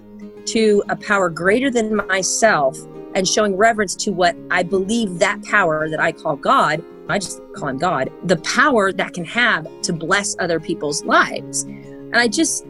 to 0.45 0.83
a 0.89 0.95
power 0.95 1.29
greater 1.29 1.69
than 1.69 1.95
myself 2.07 2.77
and 3.13 3.27
showing 3.27 3.55
reverence 3.55 3.95
to 3.95 4.11
what 4.11 4.35
I 4.49 4.63
believe 4.63 5.19
that 5.19 5.43
power 5.43 5.89
that 5.89 5.99
I 5.99 6.11
call 6.11 6.35
God 6.35 6.83
I 7.11 7.19
just 7.19 7.41
call 7.55 7.69
him 7.69 7.77
God, 7.77 8.11
the 8.23 8.37
power 8.37 8.91
that 8.91 9.13
can 9.13 9.25
have 9.25 9.67
to 9.83 9.93
bless 9.93 10.35
other 10.39 10.59
people's 10.59 11.03
lives. 11.03 11.63
And 11.63 12.15
I 12.15 12.27
just, 12.27 12.65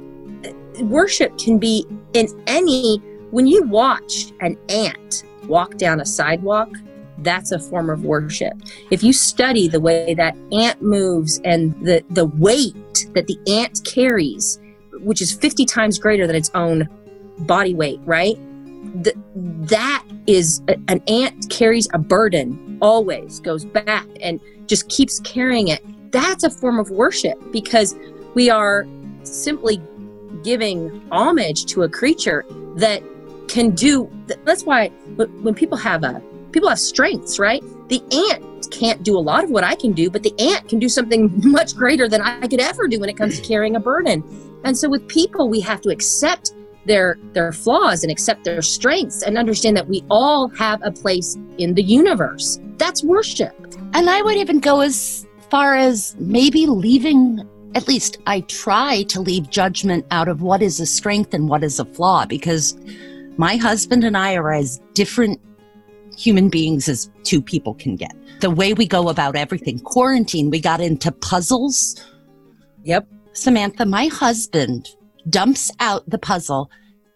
worship 0.82 1.38
can 1.38 1.58
be 1.58 1.86
in 2.13 2.27
any, 2.47 2.97
when 3.32 3.47
you 3.47 3.63
watch 3.63 4.32
an 4.41 4.58
ant 4.69 5.23
walk 5.47 5.77
down 5.77 6.01
a 6.01 6.06
sidewalk, 6.06 6.69
that's 7.19 7.51
a 7.51 7.60
form 7.60 7.89
of 7.89 8.04
worship. 8.04 8.54
If 8.89 9.04
you 9.04 9.13
study 9.13 9.67
the 9.67 9.80
way 9.80 10.13
that 10.15 10.36
ant 10.51 10.82
moves 10.82 11.39
and 11.43 11.73
the, 11.86 12.04
the 12.10 12.25
weight 12.25 13.08
that 13.13 13.27
the 13.27 13.38
ant 13.47 13.82
carries, 13.86 14.60
which 15.01 15.21
is 15.21 15.32
50 15.32 15.65
times 15.65 15.99
greater 15.99 16.25
than 16.25 16.36
its 16.36 16.51
own 16.56 16.89
body 17.39 17.73
weight, 17.73 17.99
right? 18.06 18.38
That 19.67 20.04
is 20.27 20.62
a, 20.67 20.75
an 20.88 21.01
ant 21.08 21.49
carries 21.49 21.88
a 21.93 21.99
burden 21.99 22.70
always 22.81 23.39
goes 23.39 23.65
back 23.65 24.07
and 24.21 24.39
just 24.65 24.89
keeps 24.89 25.19
carrying 25.19 25.67
it, 25.69 25.83
that's 26.11 26.43
a 26.43 26.49
form 26.49 26.79
of 26.79 26.89
worship 26.89 27.37
because 27.51 27.95
we 28.33 28.49
are 28.49 28.87
simply 29.23 29.81
giving 30.43 31.07
homage 31.11 31.65
to 31.65 31.83
a 31.83 31.89
creature 31.89 32.45
that 32.75 33.03
can 33.47 33.71
do 33.71 34.09
that's 34.45 34.63
why 34.63 34.87
when 35.17 35.53
people 35.53 35.77
have 35.77 36.03
a 36.03 36.21
people 36.51 36.69
have 36.69 36.79
strengths 36.79 37.37
right? 37.37 37.61
The 37.89 38.01
ant 38.31 38.71
can't 38.71 39.03
do 39.03 39.17
a 39.17 39.19
lot 39.19 39.43
of 39.43 39.49
what 39.49 39.63
i 39.63 39.75
can 39.75 39.91
do 39.91 40.09
but 40.09 40.23
the 40.23 40.33
ant 40.39 40.69
can 40.69 40.79
do 40.79 40.87
something 40.87 41.31
much 41.43 41.75
greater 41.75 42.07
than 42.07 42.21
i 42.21 42.47
could 42.47 42.61
ever 42.61 42.87
do 42.87 42.99
when 42.99 43.09
it 43.09 43.17
comes 43.17 43.39
to 43.39 43.45
carrying 43.45 43.75
a 43.75 43.79
burden. 43.79 44.23
And 44.63 44.77
so 44.77 44.89
with 44.89 45.07
people 45.07 45.49
we 45.49 45.59
have 45.61 45.81
to 45.81 45.89
accept 45.89 46.53
their 46.85 47.17
their 47.33 47.51
flaws 47.51 48.03
and 48.03 48.11
accept 48.11 48.43
their 48.43 48.61
strengths 48.61 49.21
and 49.21 49.37
understand 49.37 49.77
that 49.77 49.87
we 49.87 50.03
all 50.09 50.47
have 50.49 50.81
a 50.83 50.91
place 50.91 51.37
in 51.57 51.73
the 51.75 51.83
universe 51.83 52.59
that's 52.81 53.03
worship. 53.03 53.55
And 53.93 54.09
I 54.09 54.23
would 54.23 54.37
even 54.37 54.59
go 54.59 54.79
as 54.79 55.27
far 55.51 55.75
as 55.75 56.15
maybe 56.17 56.65
leaving, 56.65 57.47
at 57.75 57.87
least 57.87 58.17
I 58.25 58.41
try 58.41 59.03
to 59.03 59.21
leave 59.21 59.51
judgment 59.51 60.03
out 60.09 60.27
of 60.27 60.41
what 60.41 60.63
is 60.63 60.79
a 60.79 60.87
strength 60.87 61.35
and 61.35 61.47
what 61.47 61.63
is 61.63 61.79
a 61.79 61.85
flaw 61.85 62.25
because 62.25 62.75
my 63.37 63.55
husband 63.55 64.03
and 64.03 64.17
I 64.17 64.35
are 64.35 64.51
as 64.51 64.81
different 64.95 65.39
human 66.17 66.49
beings 66.49 66.89
as 66.89 67.11
two 67.21 67.39
people 67.39 67.75
can 67.75 67.95
get. 67.95 68.15
The 68.39 68.49
way 68.49 68.73
we 68.73 68.87
go 68.87 69.09
about 69.09 69.35
everything. 69.35 69.77
Quarantine, 69.77 70.49
we 70.49 70.59
got 70.59 70.81
into 70.81 71.11
puzzles. 71.11 72.03
Yep. 72.83 73.07
Samantha, 73.33 73.85
my 73.85 74.07
husband 74.07 74.89
dumps 75.29 75.71
out 75.79 76.10
the 76.10 76.17
puzzle, 76.17 76.69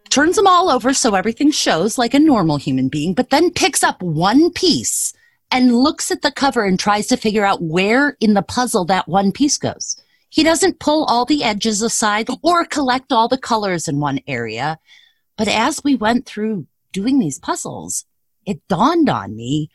turns 0.09 0.35
them 0.35 0.47
all 0.47 0.69
over 0.69 0.93
so 0.93 1.15
everything 1.15 1.51
shows 1.51 1.97
like 1.97 2.13
a 2.13 2.19
normal 2.19 2.57
human 2.57 2.89
being, 2.89 3.13
but 3.13 3.29
then 3.29 3.51
picks 3.51 3.83
up 3.83 4.01
one 4.01 4.51
piece 4.51 5.13
and 5.51 5.75
looks 5.75 6.11
at 6.11 6.21
the 6.21 6.31
cover 6.31 6.63
and 6.63 6.79
tries 6.79 7.07
to 7.07 7.17
figure 7.17 7.45
out 7.45 7.61
where 7.61 8.17
in 8.19 8.33
the 8.33 8.41
puzzle 8.41 8.85
that 8.85 9.07
one 9.07 9.31
piece 9.31 9.57
goes. 9.57 9.97
He 10.29 10.43
doesn't 10.43 10.79
pull 10.79 11.05
all 11.05 11.25
the 11.25 11.43
edges 11.43 11.81
aside 11.81 12.27
or 12.41 12.65
collect 12.65 13.11
all 13.11 13.27
the 13.27 13.37
colors 13.37 13.87
in 13.87 13.99
one 13.99 14.19
area. 14.27 14.79
But 15.37 15.47
as 15.47 15.83
we 15.83 15.95
went 15.95 16.25
through 16.25 16.67
doing 16.91 17.19
these 17.19 17.39
puzzles, 17.39 18.05
it 18.45 18.67
dawned 18.67 19.09
on 19.09 19.35
me 19.35 19.69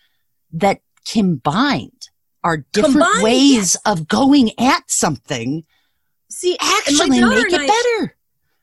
that 0.53 0.81
combined 1.07 2.09
are 2.43 2.65
different 2.73 2.97
combined, 2.97 3.23
ways 3.23 3.77
yes. 3.77 3.77
of 3.87 4.09
going 4.09 4.51
at 4.59 4.91
something. 4.91 5.65
See, 6.31 6.57
actually 6.61 7.21
make 7.21 7.53
it 7.53 7.61
I, 7.61 7.67
better. 7.67 8.17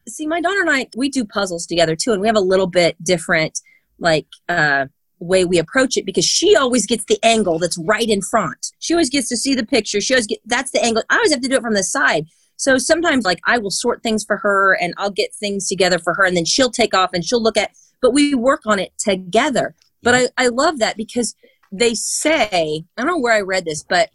See, 0.08 0.28
my 0.28 0.41
daughter 0.41 0.62
and 0.62 0.70
I, 0.70 0.88
we 0.96 1.10
do 1.10 1.26
puzzles 1.26 1.65
together 1.65 1.96
too, 1.96 2.13
and 2.13 2.22
we 2.22 2.28
have 2.28 2.38
a 2.38 2.41
little 2.41 2.67
bit 2.67 2.96
different, 3.04 3.60
like, 4.00 4.28
uh, 4.48 4.86
way 5.20 5.46
we 5.46 5.58
approach 5.58 5.98
it 5.98 6.06
because 6.06 6.26
she 6.26 6.56
always 6.56 6.86
gets 6.86 7.06
the 7.06 7.20
angle 7.24 7.60
that's 7.60 7.78
right 7.78 8.08
in 8.08 8.22
front. 8.22 8.72
She 8.80 8.93
always 8.93 9.10
gets 9.10 9.30
to 9.30 9.38
see 9.38 9.56
the 9.56 9.65
picture. 9.65 10.00
She 10.00 10.13
always 10.13 10.28
get 10.28 10.39
that's 10.46 10.72
the 10.72 10.84
angle. 10.84 11.04
I 11.10 11.15
always 11.15 11.32
have 11.32 11.41
to 11.41 11.48
do 11.48 11.56
it 11.56 11.62
from 11.62 11.74
the 11.74 11.84
side. 11.84 12.28
So 12.58 12.78
sometimes 12.78 13.26
like 13.26 13.39
I 13.46 13.58
will 13.58 13.72
sort 13.72 14.04
things 14.04 14.24
for 14.24 14.38
her 14.38 14.78
and 14.80 14.93
I'll 14.98 15.12
get 15.12 15.34
things 15.34 15.67
together 15.67 16.00
for 16.00 16.13
her 16.15 16.26
and 16.26 16.36
then 16.36 16.46
she'll 16.46 16.72
take 16.72 16.93
off 16.93 17.12
and 17.13 17.26
she'll 17.26 17.41
look 17.41 17.58
at 17.58 17.72
but 18.02 18.13
we 18.13 18.36
work 18.36 18.62
on 18.65 18.80
it 18.80 18.93
together. 19.00 19.76
But 20.04 20.15
I, 20.15 20.28
I 20.38 20.48
love 20.50 20.78
that 20.80 20.98
because 20.98 21.36
they 21.72 21.96
say, 21.96 22.84
I 22.96 23.02
don't 23.02 23.08
know 23.08 23.20
where 23.20 23.34
I 23.34 23.41
read 23.41 23.65
this, 23.65 23.84
but 23.84 24.12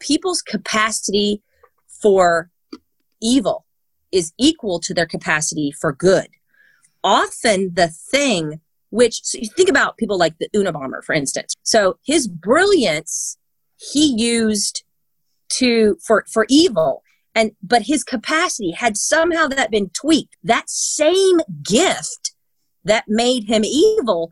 people's 0.00 0.40
capacity 0.40 1.42
for 1.86 2.50
evil 3.20 3.65
is 4.16 4.32
equal 4.38 4.80
to 4.80 4.94
their 4.94 5.06
capacity 5.06 5.70
for 5.80 5.92
good. 5.92 6.28
Often 7.04 7.74
the 7.74 7.88
thing 7.88 8.60
which 8.90 9.20
so 9.22 9.38
you 9.38 9.48
think 9.56 9.68
about 9.68 9.96
people 9.96 10.18
like 10.18 10.36
the 10.38 10.48
Unabomber, 10.56 11.02
for 11.04 11.14
instance. 11.14 11.54
So 11.62 11.98
his 12.04 12.26
brilliance 12.28 13.36
he 13.92 14.06
used 14.16 14.84
to 15.58 15.96
for 16.06 16.24
for 16.32 16.46
evil, 16.48 17.02
And 17.36 17.52
but 17.62 17.82
his 17.82 18.02
capacity 18.02 18.72
had 18.72 18.96
somehow 18.96 19.46
that 19.48 19.70
been 19.70 19.90
tweaked. 19.90 20.36
That 20.42 20.70
same 20.70 21.38
gift 21.62 22.32
that 22.84 23.04
made 23.06 23.44
him 23.44 23.62
evil 23.64 24.30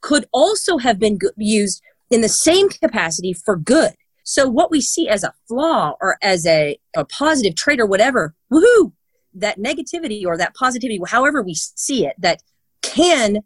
could 0.00 0.26
also 0.32 0.78
have 0.78 0.98
been 0.98 1.18
used 1.36 1.80
in 2.10 2.20
the 2.20 2.28
same 2.28 2.68
capacity 2.68 3.32
for 3.32 3.56
good. 3.56 3.94
So 4.24 4.48
what 4.48 4.70
we 4.70 4.80
see 4.80 5.08
as 5.08 5.22
a 5.22 5.34
flaw 5.46 5.96
or 6.00 6.18
as 6.22 6.46
a, 6.46 6.78
a 6.96 7.04
positive 7.04 7.54
trait 7.54 7.80
or 7.80 7.86
whatever, 7.86 8.34
woohoo, 8.52 8.92
that 9.34 9.58
negativity 9.58 10.24
or 10.24 10.36
that 10.36 10.54
positivity, 10.54 11.00
however 11.06 11.42
we 11.42 11.54
see 11.54 12.06
it, 12.06 12.14
that 12.18 12.42
can 12.82 13.38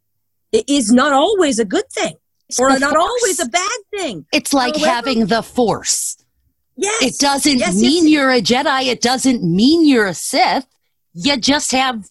is 0.52 0.92
not 0.92 1.12
always 1.12 1.58
a 1.58 1.64
good 1.64 1.88
thing 1.90 2.14
or 2.58 2.78
not 2.78 2.96
always 2.96 3.40
a 3.40 3.46
bad 3.46 3.78
thing. 3.90 4.26
It's 4.32 4.52
like 4.52 4.76
However, 4.76 4.90
having 4.90 5.26
the 5.26 5.42
force. 5.42 6.16
Yes. 6.76 7.02
It 7.02 7.18
doesn't 7.18 7.58
yes, 7.58 7.74
mean 7.74 8.04
yes. 8.04 8.12
you're 8.12 8.30
a 8.30 8.40
Jedi. 8.40 8.86
It 8.86 9.00
doesn't 9.00 9.42
mean 9.42 9.86
you're 9.86 10.06
a 10.06 10.14
Sith. 10.14 10.66
You 11.12 11.36
just 11.36 11.72
have 11.72 12.08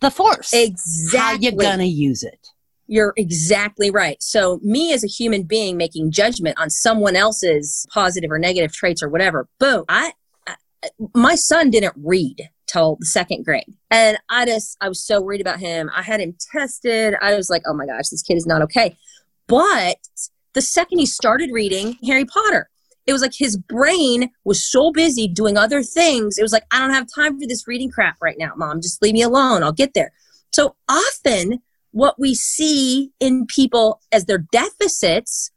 the 0.00 0.10
force. 0.10 0.52
Exactly. 0.52 1.18
How 1.18 1.32
you 1.32 1.52
gonna 1.52 1.84
use 1.84 2.22
it? 2.22 2.48
You're 2.86 3.14
exactly 3.16 3.90
right. 3.90 4.22
So, 4.22 4.60
me 4.62 4.92
as 4.92 5.02
a 5.02 5.06
human 5.06 5.44
being 5.44 5.78
making 5.78 6.10
judgment 6.10 6.58
on 6.60 6.68
someone 6.68 7.16
else's 7.16 7.86
positive 7.90 8.30
or 8.30 8.38
negative 8.38 8.72
traits 8.72 9.02
or 9.02 9.08
whatever, 9.08 9.48
boom. 9.58 9.84
I, 9.88 10.12
I 10.46 10.56
my 11.14 11.34
son 11.34 11.70
didn't 11.70 11.94
read 11.96 12.50
till 12.72 12.96
the 13.00 13.06
second 13.06 13.44
grade. 13.44 13.74
And 13.90 14.18
I 14.28 14.46
just, 14.46 14.76
I 14.80 14.88
was 14.88 15.04
so 15.04 15.20
worried 15.20 15.40
about 15.40 15.60
him. 15.60 15.90
I 15.94 16.02
had 16.02 16.20
him 16.20 16.34
tested. 16.52 17.14
I 17.20 17.34
was 17.34 17.50
like, 17.50 17.62
oh 17.66 17.74
my 17.74 17.86
gosh, 17.86 18.08
this 18.08 18.22
kid 18.22 18.36
is 18.36 18.46
not 18.46 18.62
okay. 18.62 18.96
But 19.46 19.98
the 20.54 20.62
second 20.62 20.98
he 20.98 21.06
started 21.06 21.50
reading 21.52 21.98
Harry 22.06 22.24
Potter, 22.24 22.68
it 23.06 23.12
was 23.12 23.22
like 23.22 23.34
his 23.36 23.56
brain 23.56 24.30
was 24.44 24.64
so 24.64 24.92
busy 24.92 25.26
doing 25.26 25.56
other 25.56 25.82
things. 25.82 26.38
It 26.38 26.42
was 26.42 26.52
like, 26.52 26.64
I 26.70 26.78
don't 26.78 26.94
have 26.94 27.06
time 27.12 27.38
for 27.38 27.46
this 27.46 27.66
reading 27.66 27.90
crap 27.90 28.16
right 28.22 28.36
now, 28.38 28.52
mom. 28.56 28.80
Just 28.80 29.02
leave 29.02 29.14
me 29.14 29.22
alone. 29.22 29.62
I'll 29.62 29.72
get 29.72 29.94
there. 29.94 30.12
So 30.52 30.76
often, 30.88 31.60
what 31.90 32.18
we 32.18 32.34
see 32.34 33.10
in 33.20 33.46
people 33.46 34.00
as 34.12 34.24
their 34.24 34.38
deficits, 34.38 35.50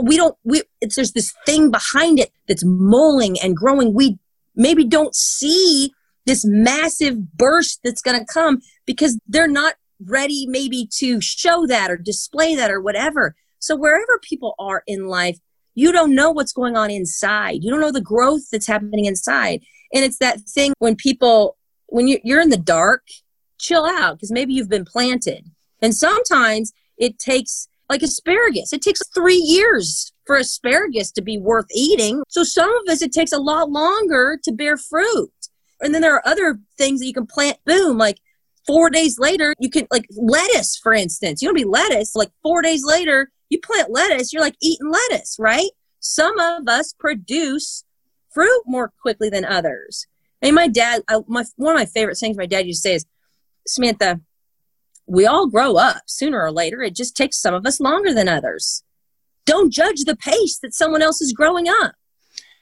we 0.00 0.16
don't, 0.16 0.36
we, 0.44 0.62
it's, 0.80 0.96
there's 0.96 1.12
this 1.12 1.32
thing 1.46 1.70
behind 1.70 2.20
it 2.20 2.30
that's 2.46 2.64
mulling 2.64 3.36
and 3.40 3.56
growing. 3.56 3.94
We 3.94 4.18
maybe 4.54 4.84
don't 4.84 5.14
see 5.14 5.92
this 6.26 6.44
massive 6.44 7.36
burst 7.36 7.80
that's 7.84 8.02
going 8.02 8.18
to 8.18 8.26
come 8.32 8.60
because 8.86 9.18
they're 9.26 9.48
not 9.48 9.74
ready 10.04 10.46
maybe 10.48 10.88
to 10.98 11.20
show 11.20 11.66
that 11.66 11.90
or 11.90 11.96
display 11.96 12.54
that 12.54 12.70
or 12.70 12.80
whatever. 12.80 13.34
So 13.58 13.76
wherever 13.76 14.18
people 14.22 14.54
are 14.58 14.82
in 14.86 15.06
life, 15.06 15.38
you 15.74 15.92
don't 15.92 16.14
know 16.14 16.30
what's 16.30 16.52
going 16.52 16.76
on 16.76 16.90
inside. 16.90 17.62
You 17.62 17.70
don't 17.70 17.80
know 17.80 17.92
the 17.92 18.00
growth 18.00 18.50
that's 18.50 18.66
happening 18.66 19.06
inside. 19.06 19.62
And 19.92 20.04
it's 20.04 20.18
that 20.18 20.40
thing 20.40 20.72
when 20.78 20.96
people, 20.96 21.56
when 21.86 22.08
you're 22.08 22.40
in 22.40 22.50
the 22.50 22.56
dark, 22.56 23.02
chill 23.58 23.84
out 23.86 24.16
because 24.16 24.30
maybe 24.30 24.52
you've 24.52 24.68
been 24.68 24.84
planted. 24.84 25.50
And 25.80 25.94
sometimes 25.94 26.72
it 26.98 27.18
takes, 27.18 27.68
like 27.88 28.02
asparagus, 28.02 28.72
it 28.72 28.82
takes 28.82 29.00
three 29.14 29.36
years 29.36 30.12
for 30.26 30.36
asparagus 30.36 31.10
to 31.12 31.22
be 31.22 31.38
worth 31.38 31.66
eating. 31.74 32.22
So 32.28 32.42
some 32.42 32.70
of 32.70 32.88
us, 32.88 33.02
it 33.02 33.12
takes 33.12 33.32
a 33.32 33.38
lot 33.38 33.70
longer 33.70 34.38
to 34.44 34.52
bear 34.52 34.76
fruit. 34.76 35.32
And 35.80 35.94
then 35.94 36.02
there 36.02 36.14
are 36.14 36.26
other 36.26 36.58
things 36.78 37.00
that 37.00 37.06
you 37.06 37.12
can 37.12 37.26
plant, 37.26 37.58
boom, 37.66 37.98
like 37.98 38.20
four 38.66 38.90
days 38.90 39.18
later, 39.18 39.54
you 39.58 39.70
can, 39.70 39.86
like 39.90 40.06
lettuce, 40.16 40.76
for 40.76 40.92
instance. 40.92 41.42
You 41.42 41.48
don't 41.48 41.54
be 41.54 41.64
lettuce, 41.64 42.14
like 42.14 42.30
four 42.42 42.62
days 42.62 42.84
later, 42.84 43.30
you 43.50 43.60
plant 43.60 43.90
lettuce, 43.90 44.32
you're 44.32 44.42
like 44.42 44.56
eating 44.62 44.90
lettuce, 44.90 45.36
right? 45.38 45.70
Some 46.00 46.38
of 46.38 46.68
us 46.68 46.94
produce 46.98 47.84
fruit 48.32 48.62
more 48.66 48.92
quickly 49.00 49.30
than 49.30 49.44
others. 49.44 50.06
And 50.42 50.54
my 50.54 50.68
dad, 50.68 51.02
I, 51.08 51.20
my, 51.26 51.44
one 51.56 51.74
of 51.74 51.78
my 51.78 51.86
favorite 51.86 52.18
things 52.18 52.36
my 52.36 52.46
dad 52.46 52.66
used 52.66 52.82
to 52.82 52.88
say 52.88 52.94
is, 52.96 53.06
Samantha, 53.66 54.20
we 55.06 55.26
all 55.26 55.48
grow 55.48 55.76
up 55.76 56.02
sooner 56.06 56.42
or 56.42 56.52
later. 56.52 56.82
It 56.82 56.94
just 56.94 57.16
takes 57.16 57.40
some 57.40 57.54
of 57.54 57.66
us 57.66 57.80
longer 57.80 58.12
than 58.12 58.28
others. 58.28 58.82
Don't 59.46 59.72
judge 59.72 60.04
the 60.04 60.16
pace 60.16 60.58
that 60.62 60.74
someone 60.74 61.02
else 61.02 61.20
is 61.20 61.32
growing 61.32 61.68
up. 61.68 61.94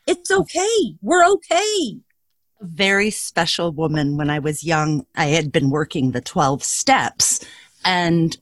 It's 0.07 0.31
okay. 0.31 0.97
We're 1.01 1.25
okay 1.25 2.01
very 2.63 3.11
special 3.11 3.73
woman 3.73 4.17
when 4.17 4.31
I 4.31 4.39
was 4.39 4.65
young. 4.65 5.07
I 5.15 5.27
had 5.27 5.53
been 5.53 5.71
working 5.71 6.11
the 6.11 6.21
12 6.21 6.63
steps 6.63 7.41
and 7.85 8.37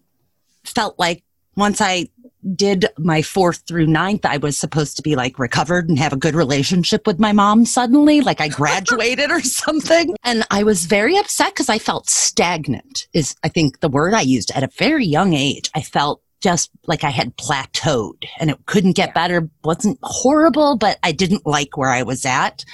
felt 0.64 0.98
like 0.98 1.22
once 1.56 1.80
I 1.80 2.08
did 2.54 2.86
my 2.96 3.22
fourth 3.22 3.62
through 3.66 3.86
ninth, 3.86 4.24
I 4.24 4.38
was 4.38 4.56
supposed 4.56 4.96
to 4.96 5.02
be 5.02 5.14
like 5.14 5.38
recovered 5.38 5.88
and 5.88 5.98
have 5.98 6.12
a 6.12 6.16
good 6.18 6.34
relationship 6.34 7.06
with 7.06 7.18
my 7.18 7.32
mom 7.32 7.66
suddenly, 7.66 8.20
like 8.20 8.40
I 8.40 8.48
graduated 8.60 9.30
or 9.30 9.40
something. 9.40 10.14
And 10.24 10.44
I 10.50 10.62
was 10.62 10.86
very 10.86 11.16
upset 11.18 11.54
because 11.54 11.68
I 11.68 11.78
felt 11.78 12.08
stagnant, 12.08 13.08
is 13.12 13.34
I 13.42 13.48
think 13.48 13.80
the 13.80 13.88
word 13.88 14.14
I 14.14 14.22
used 14.22 14.50
at 14.52 14.62
a 14.62 14.70
very 14.78 15.04
young 15.04 15.34
age. 15.34 15.70
I 15.74 15.82
felt 15.82 16.22
just 16.40 16.70
like 16.86 17.04
I 17.04 17.10
had 17.10 17.36
plateaued 17.36 18.24
and 18.38 18.50
it 18.50 18.64
couldn't 18.66 18.96
get 18.96 19.14
better. 19.14 19.48
Wasn't 19.62 19.98
horrible, 20.02 20.76
but 20.76 20.98
I 21.02 21.12
didn't 21.12 21.46
like 21.46 21.76
where 21.76 21.90
I 21.90 22.02
was 22.02 22.24
at. 22.24 22.64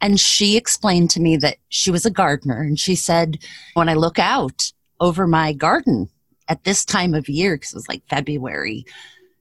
And 0.00 0.20
she 0.20 0.56
explained 0.56 1.10
to 1.10 1.20
me 1.20 1.36
that 1.38 1.56
she 1.68 1.90
was 1.90 2.06
a 2.06 2.10
gardener. 2.10 2.60
And 2.60 2.78
she 2.78 2.94
said, 2.94 3.38
when 3.74 3.88
I 3.88 3.94
look 3.94 4.18
out 4.18 4.72
over 5.00 5.26
my 5.26 5.52
garden 5.52 6.08
at 6.48 6.64
this 6.64 6.84
time 6.84 7.14
of 7.14 7.28
year, 7.28 7.56
because 7.56 7.72
it 7.72 7.76
was 7.76 7.88
like 7.88 8.08
February, 8.08 8.84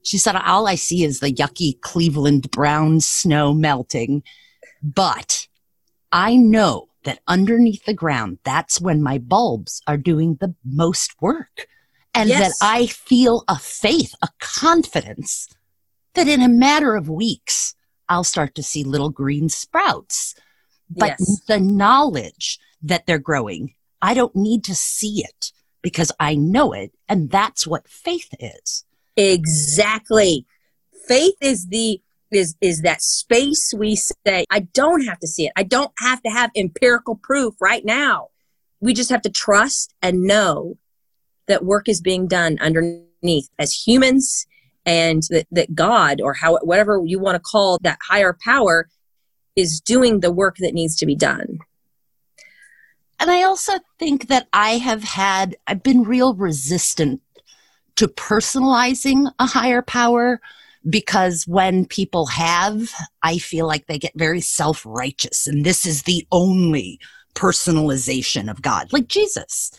she 0.03 0.17
said, 0.17 0.35
all 0.35 0.67
I 0.67 0.75
see 0.75 1.03
is 1.03 1.19
the 1.19 1.31
yucky 1.31 1.79
Cleveland 1.81 2.49
brown 2.49 3.01
snow 3.01 3.53
melting. 3.53 4.23
But 4.81 5.47
I 6.11 6.35
know 6.35 6.89
that 7.03 7.19
underneath 7.27 7.85
the 7.85 7.93
ground, 7.93 8.39
that's 8.43 8.81
when 8.81 9.01
my 9.01 9.17
bulbs 9.17 9.81
are 9.85 9.97
doing 9.97 10.37
the 10.39 10.55
most 10.65 11.21
work. 11.21 11.67
And 12.13 12.29
yes. 12.29 12.57
that 12.59 12.65
I 12.65 12.87
feel 12.87 13.43
a 13.47 13.59
faith, 13.59 14.15
a 14.23 14.29
confidence 14.39 15.47
that 16.15 16.27
in 16.27 16.41
a 16.41 16.49
matter 16.49 16.95
of 16.95 17.09
weeks, 17.09 17.75
I'll 18.09 18.23
start 18.23 18.55
to 18.55 18.63
see 18.63 18.83
little 18.83 19.11
green 19.11 19.49
sprouts 19.49 20.33
but 20.89 21.15
yes. 21.19 21.41
the 21.47 21.59
knowledge 21.59 22.59
that 22.81 23.05
they're 23.05 23.19
growing, 23.19 23.73
I 24.01 24.13
don't 24.13 24.35
need 24.35 24.63
to 24.65 24.75
see 24.75 25.23
it 25.23 25.51
because 25.81 26.11
I 26.19 26.35
know 26.35 26.73
it. 26.73 26.91
And 27.07 27.29
that's 27.29 27.65
what 27.65 27.87
faith 27.87 28.29
is. 28.39 28.85
Exactly. 29.15 30.45
Faith 31.07 31.35
is 31.41 31.67
the 31.67 32.01
is 32.29 32.55
is 32.59 32.81
that 32.81 33.01
space 33.01 33.73
we 33.77 33.95
say 33.95 34.45
I 34.51 34.59
don't 34.59 35.05
have 35.05 35.19
to 35.19 35.27
see 35.27 35.45
it. 35.45 35.53
I 35.55 35.63
don't 35.63 35.91
have 35.99 36.21
to 36.23 36.29
have 36.29 36.51
empirical 36.55 37.15
proof 37.15 37.55
right 37.61 37.85
now. 37.85 38.27
We 38.81 38.93
just 38.93 39.09
have 39.09 39.21
to 39.21 39.29
trust 39.29 39.93
and 40.01 40.23
know 40.23 40.77
that 41.47 41.63
work 41.63 41.87
is 41.87 42.01
being 42.01 42.27
done 42.27 42.57
underneath 42.59 43.49
as 43.57 43.73
humans 43.73 44.45
and 44.85 45.23
that, 45.29 45.47
that 45.51 45.73
God 45.73 46.21
or 46.21 46.33
how 46.33 46.57
whatever 46.59 47.01
you 47.05 47.19
want 47.19 47.35
to 47.35 47.39
call 47.39 47.77
that 47.81 47.97
higher 48.07 48.37
power 48.43 48.87
is 49.57 49.81
doing 49.81 50.21
the 50.21 50.31
work 50.31 50.55
that 50.59 50.73
needs 50.73 50.95
to 50.97 51.05
be 51.05 51.15
done. 51.15 51.59
And 53.19 53.31
I 53.31 53.43
also 53.43 53.73
think 53.97 54.27
that 54.27 54.47
I 54.53 54.77
have 54.77 55.03
had, 55.03 55.57
I've 55.65 55.83
been 55.83 56.03
real 56.03 56.35
resistant 56.35 57.21
to 57.95 58.07
personalizing 58.07 59.31
a 59.39 59.47
higher 59.47 59.81
power 59.81 60.39
because 60.87 61.47
when 61.47 61.85
people 61.85 62.27
have, 62.27 62.93
I 63.23 63.39
feel 63.39 63.65
like 63.65 63.87
they 63.87 63.97
get 63.97 64.13
very 64.15 64.39
self 64.39 64.85
righteous. 64.85 65.47
And 65.47 65.65
this 65.65 65.85
is 65.85 66.03
the 66.03 66.27
only 66.31 66.99
personalization 67.33 68.49
of 68.49 68.61
God, 68.61 68.93
like 68.93 69.07
Jesus. 69.07 69.71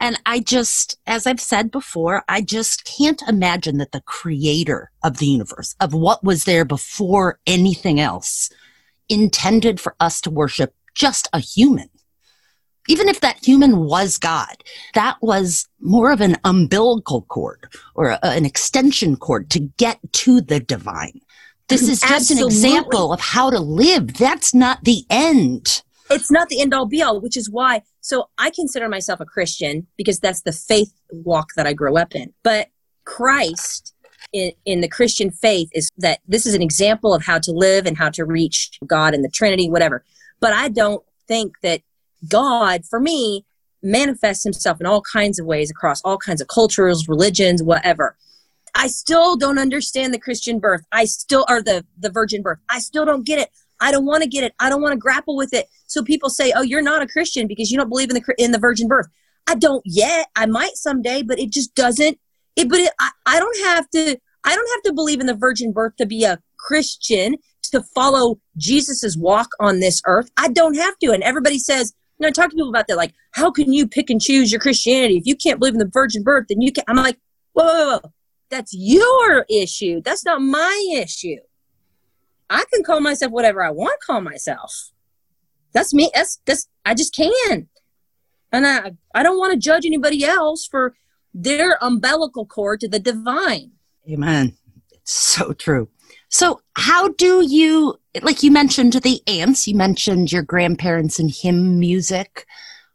And 0.00 0.20
I 0.26 0.40
just, 0.40 0.98
as 1.06 1.26
I've 1.26 1.40
said 1.40 1.70
before, 1.70 2.24
I 2.28 2.40
just 2.40 2.84
can't 2.84 3.22
imagine 3.28 3.78
that 3.78 3.92
the 3.92 4.02
creator 4.02 4.90
of 5.04 5.18
the 5.18 5.26
universe, 5.26 5.76
of 5.80 5.94
what 5.94 6.24
was 6.24 6.44
there 6.44 6.64
before 6.64 7.38
anything 7.46 8.00
else, 8.00 8.50
intended 9.08 9.80
for 9.80 9.94
us 10.00 10.20
to 10.22 10.30
worship 10.30 10.74
just 10.94 11.28
a 11.32 11.38
human. 11.38 11.88
Even 12.86 13.08
if 13.08 13.20
that 13.20 13.44
human 13.44 13.78
was 13.78 14.18
God, 14.18 14.62
that 14.92 15.16
was 15.22 15.66
more 15.80 16.12
of 16.12 16.20
an 16.20 16.36
umbilical 16.44 17.22
cord 17.22 17.66
or 17.94 18.10
a, 18.10 18.18
an 18.22 18.44
extension 18.44 19.16
cord 19.16 19.50
to 19.50 19.60
get 19.60 19.98
to 20.12 20.42
the 20.42 20.60
divine. 20.60 21.20
This 21.68 21.88
is 21.88 22.00
just 22.00 22.12
Absolutely. 22.12 22.42
an 22.42 22.46
example 22.48 23.12
of 23.12 23.20
how 23.20 23.48
to 23.48 23.58
live. 23.58 24.14
That's 24.14 24.54
not 24.54 24.84
the 24.84 25.04
end. 25.08 25.82
It's 26.10 26.30
not 26.30 26.50
the 26.50 26.60
end 26.60 26.74
all 26.74 26.86
be 26.86 27.00
all, 27.00 27.20
which 27.20 27.38
is 27.38 27.48
why. 27.48 27.82
So 28.02 28.28
I 28.36 28.50
consider 28.50 28.88
myself 28.88 29.20
a 29.20 29.24
Christian 29.24 29.86
because 29.96 30.20
that's 30.20 30.42
the 30.42 30.52
faith 30.52 30.92
walk 31.10 31.54
that 31.56 31.66
I 31.66 31.72
grew 31.72 31.96
up 31.96 32.14
in. 32.14 32.34
But 32.42 32.68
Christ 33.06 33.93
in, 34.34 34.52
in 34.66 34.80
the 34.82 34.88
Christian 34.88 35.30
faith 35.30 35.70
is 35.72 35.88
that 35.98 36.20
this 36.28 36.44
is 36.44 36.54
an 36.54 36.60
example 36.60 37.14
of 37.14 37.24
how 37.24 37.38
to 37.38 37.52
live 37.52 37.86
and 37.86 37.96
how 37.96 38.10
to 38.10 38.24
reach 38.24 38.78
God 38.86 39.14
and 39.14 39.24
the 39.24 39.30
Trinity, 39.30 39.70
whatever. 39.70 40.04
But 40.40 40.52
I 40.52 40.68
don't 40.68 41.02
think 41.26 41.54
that 41.62 41.80
God, 42.28 42.84
for 42.84 43.00
me, 43.00 43.46
manifests 43.82 44.44
himself 44.44 44.80
in 44.80 44.86
all 44.86 45.02
kinds 45.02 45.38
of 45.38 45.46
ways 45.46 45.70
across 45.70 46.02
all 46.02 46.18
kinds 46.18 46.40
of 46.40 46.48
cultures, 46.48 47.08
religions, 47.08 47.62
whatever. 47.62 48.16
I 48.74 48.88
still 48.88 49.36
don't 49.36 49.58
understand 49.58 50.12
the 50.12 50.18
Christian 50.18 50.58
birth. 50.58 50.84
I 50.90 51.04
still, 51.04 51.46
or 51.48 51.62
the, 51.62 51.86
the 51.96 52.10
virgin 52.10 52.42
birth. 52.42 52.58
I 52.68 52.80
still 52.80 53.04
don't 53.04 53.24
get 53.24 53.38
it. 53.38 53.50
I 53.80 53.92
don't 53.92 54.04
want 54.04 54.22
to 54.22 54.28
get 54.28 54.42
it. 54.42 54.54
I 54.58 54.68
don't 54.68 54.82
want 54.82 54.92
to 54.92 54.98
grapple 54.98 55.36
with 55.36 55.54
it. 55.54 55.68
So 55.86 56.02
people 56.02 56.30
say, 56.30 56.52
"Oh, 56.56 56.62
you're 56.62 56.82
not 56.82 57.02
a 57.02 57.06
Christian 57.06 57.46
because 57.46 57.70
you 57.70 57.76
don't 57.76 57.88
believe 57.88 58.10
in 58.10 58.16
the 58.16 58.34
in 58.38 58.52
the 58.52 58.58
virgin 58.58 58.88
birth." 58.88 59.06
I 59.46 59.54
don't 59.56 59.82
yet. 59.84 60.28
I 60.36 60.46
might 60.46 60.76
someday, 60.76 61.22
but 61.22 61.38
it 61.38 61.50
just 61.50 61.74
doesn't. 61.74 62.18
It, 62.56 62.68
but 62.68 62.80
it, 62.80 62.92
I, 62.98 63.10
I 63.26 63.38
don't 63.38 63.58
have 63.64 63.90
to. 63.90 64.16
I 64.44 64.54
don't 64.54 64.70
have 64.74 64.82
to 64.84 64.92
believe 64.92 65.20
in 65.20 65.26
the 65.26 65.34
virgin 65.34 65.72
birth 65.72 65.96
to 65.96 66.06
be 66.06 66.24
a 66.24 66.38
Christian 66.58 67.36
to 67.74 67.82
follow 67.94 68.40
Jesus's 68.56 69.18
walk 69.18 69.50
on 69.58 69.80
this 69.80 70.00
earth. 70.06 70.30
I 70.36 70.48
don't 70.48 70.76
have 70.76 70.98
to. 71.00 71.10
And 71.12 71.22
everybody 71.22 71.58
says, 71.58 71.92
you 72.18 72.24
know, 72.24 72.28
I 72.28 72.30
talk 72.30 72.50
to 72.50 72.56
people 72.56 72.68
about 72.68 72.86
that, 72.88 72.96
like, 72.96 73.14
how 73.32 73.50
can 73.50 73.72
you 73.72 73.88
pick 73.88 74.10
and 74.10 74.20
choose 74.20 74.52
your 74.52 74.60
Christianity? 74.60 75.16
If 75.16 75.26
you 75.26 75.34
can't 75.34 75.58
believe 75.58 75.74
in 75.74 75.80
the 75.80 75.90
virgin 75.92 76.22
birth, 76.22 76.46
then 76.48 76.60
you 76.60 76.72
can't. 76.72 76.88
I'm 76.88 76.96
like, 76.96 77.18
whoa, 77.52 77.64
whoa, 77.64 77.98
whoa. 77.98 78.12
That's 78.50 78.72
your 78.72 79.44
issue. 79.50 80.00
That's 80.04 80.24
not 80.24 80.40
my 80.40 80.94
issue. 80.94 81.38
I 82.48 82.64
can 82.72 82.84
call 82.84 83.00
myself 83.00 83.32
whatever 83.32 83.64
I 83.64 83.70
want 83.70 83.98
to 84.00 84.06
call 84.06 84.20
myself. 84.20 84.90
That's 85.72 85.92
me. 85.92 86.10
That's 86.14 86.40
that's 86.44 86.68
I 86.84 86.94
just 86.94 87.14
can. 87.14 87.68
And 88.52 88.66
I 88.66 88.92
I 89.14 89.24
don't 89.24 89.38
want 89.38 89.54
to 89.54 89.58
judge 89.58 89.84
anybody 89.84 90.24
else 90.24 90.66
for 90.66 90.94
their 91.32 91.78
umbilical 91.80 92.46
cord 92.46 92.80
to 92.80 92.88
the 92.88 93.00
divine. 93.00 93.72
Amen. 94.10 94.56
It's 94.92 95.12
so 95.12 95.52
true. 95.52 95.88
So 96.28 96.60
how 96.76 97.08
do 97.08 97.46
you 97.46 97.96
like 98.22 98.42
you 98.42 98.50
mentioned 98.50 98.92
the 98.92 99.20
aunts, 99.26 99.66
you 99.66 99.76
mentioned 99.76 100.32
your 100.32 100.42
grandparents 100.42 101.18
and 101.18 101.30
hymn 101.30 101.78
music. 101.78 102.46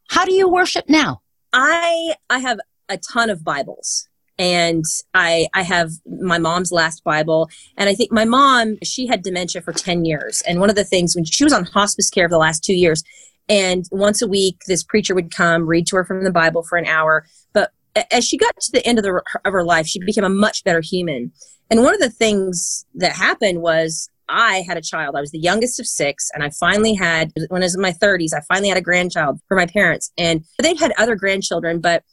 How 0.09 0.25
do 0.25 0.33
you 0.33 0.49
worship 0.49 0.85
now? 0.87 1.21
I 1.53 2.15
I 2.29 2.39
have 2.39 2.59
a 2.89 2.97
ton 2.97 3.29
of 3.29 3.43
Bibles 3.43 4.07
and 4.37 4.83
I 5.13 5.47
I 5.53 5.63
have 5.63 5.91
my 6.21 6.37
mom's 6.37 6.71
last 6.71 7.03
Bible 7.03 7.49
and 7.77 7.89
I 7.89 7.95
think 7.95 8.11
my 8.11 8.25
mom 8.25 8.77
she 8.83 9.07
had 9.07 9.21
dementia 9.21 9.61
for 9.61 9.73
10 9.73 10.05
years 10.05 10.41
and 10.47 10.59
one 10.59 10.69
of 10.69 10.75
the 10.75 10.83
things 10.83 11.15
when 11.15 11.25
she 11.25 11.43
was 11.43 11.53
on 11.53 11.65
hospice 11.65 12.09
care 12.09 12.27
for 12.27 12.33
the 12.33 12.39
last 12.39 12.63
2 12.63 12.73
years 12.73 13.03
and 13.47 13.85
once 13.91 14.21
a 14.21 14.27
week 14.27 14.61
this 14.67 14.83
preacher 14.83 15.15
would 15.15 15.31
come 15.33 15.65
read 15.65 15.87
to 15.87 15.95
her 15.97 16.05
from 16.05 16.23
the 16.23 16.31
Bible 16.31 16.63
for 16.63 16.77
an 16.77 16.85
hour 16.85 17.25
but 17.53 17.71
as 18.11 18.25
she 18.25 18.37
got 18.37 18.55
to 18.59 18.71
the 18.71 18.85
end 18.85 18.97
of 18.97 19.03
the 19.03 19.21
of 19.45 19.53
her 19.53 19.63
life 19.63 19.87
she 19.87 19.99
became 19.99 20.23
a 20.23 20.29
much 20.29 20.63
better 20.63 20.81
human 20.81 21.31
and 21.69 21.83
one 21.83 21.93
of 21.93 21.99
the 21.99 22.09
things 22.09 22.85
that 22.95 23.13
happened 23.13 23.61
was 23.61 24.09
I 24.29 24.63
had 24.67 24.77
a 24.77 24.81
child. 24.81 25.15
I 25.15 25.21
was 25.21 25.31
the 25.31 25.39
youngest 25.39 25.79
of 25.79 25.87
six, 25.87 26.29
and 26.33 26.43
I 26.43 26.51
finally 26.51 26.93
had, 26.93 27.33
when 27.49 27.63
I 27.63 27.65
was 27.65 27.75
in 27.75 27.81
my 27.81 27.91
30s, 27.91 28.33
I 28.33 28.41
finally 28.47 28.69
had 28.69 28.77
a 28.77 28.81
grandchild 28.81 29.39
for 29.47 29.57
my 29.57 29.65
parents. 29.65 30.11
And 30.17 30.45
they'd 30.61 30.79
had 30.79 30.93
other 30.97 31.15
grandchildren, 31.15 31.81
but 31.81 32.03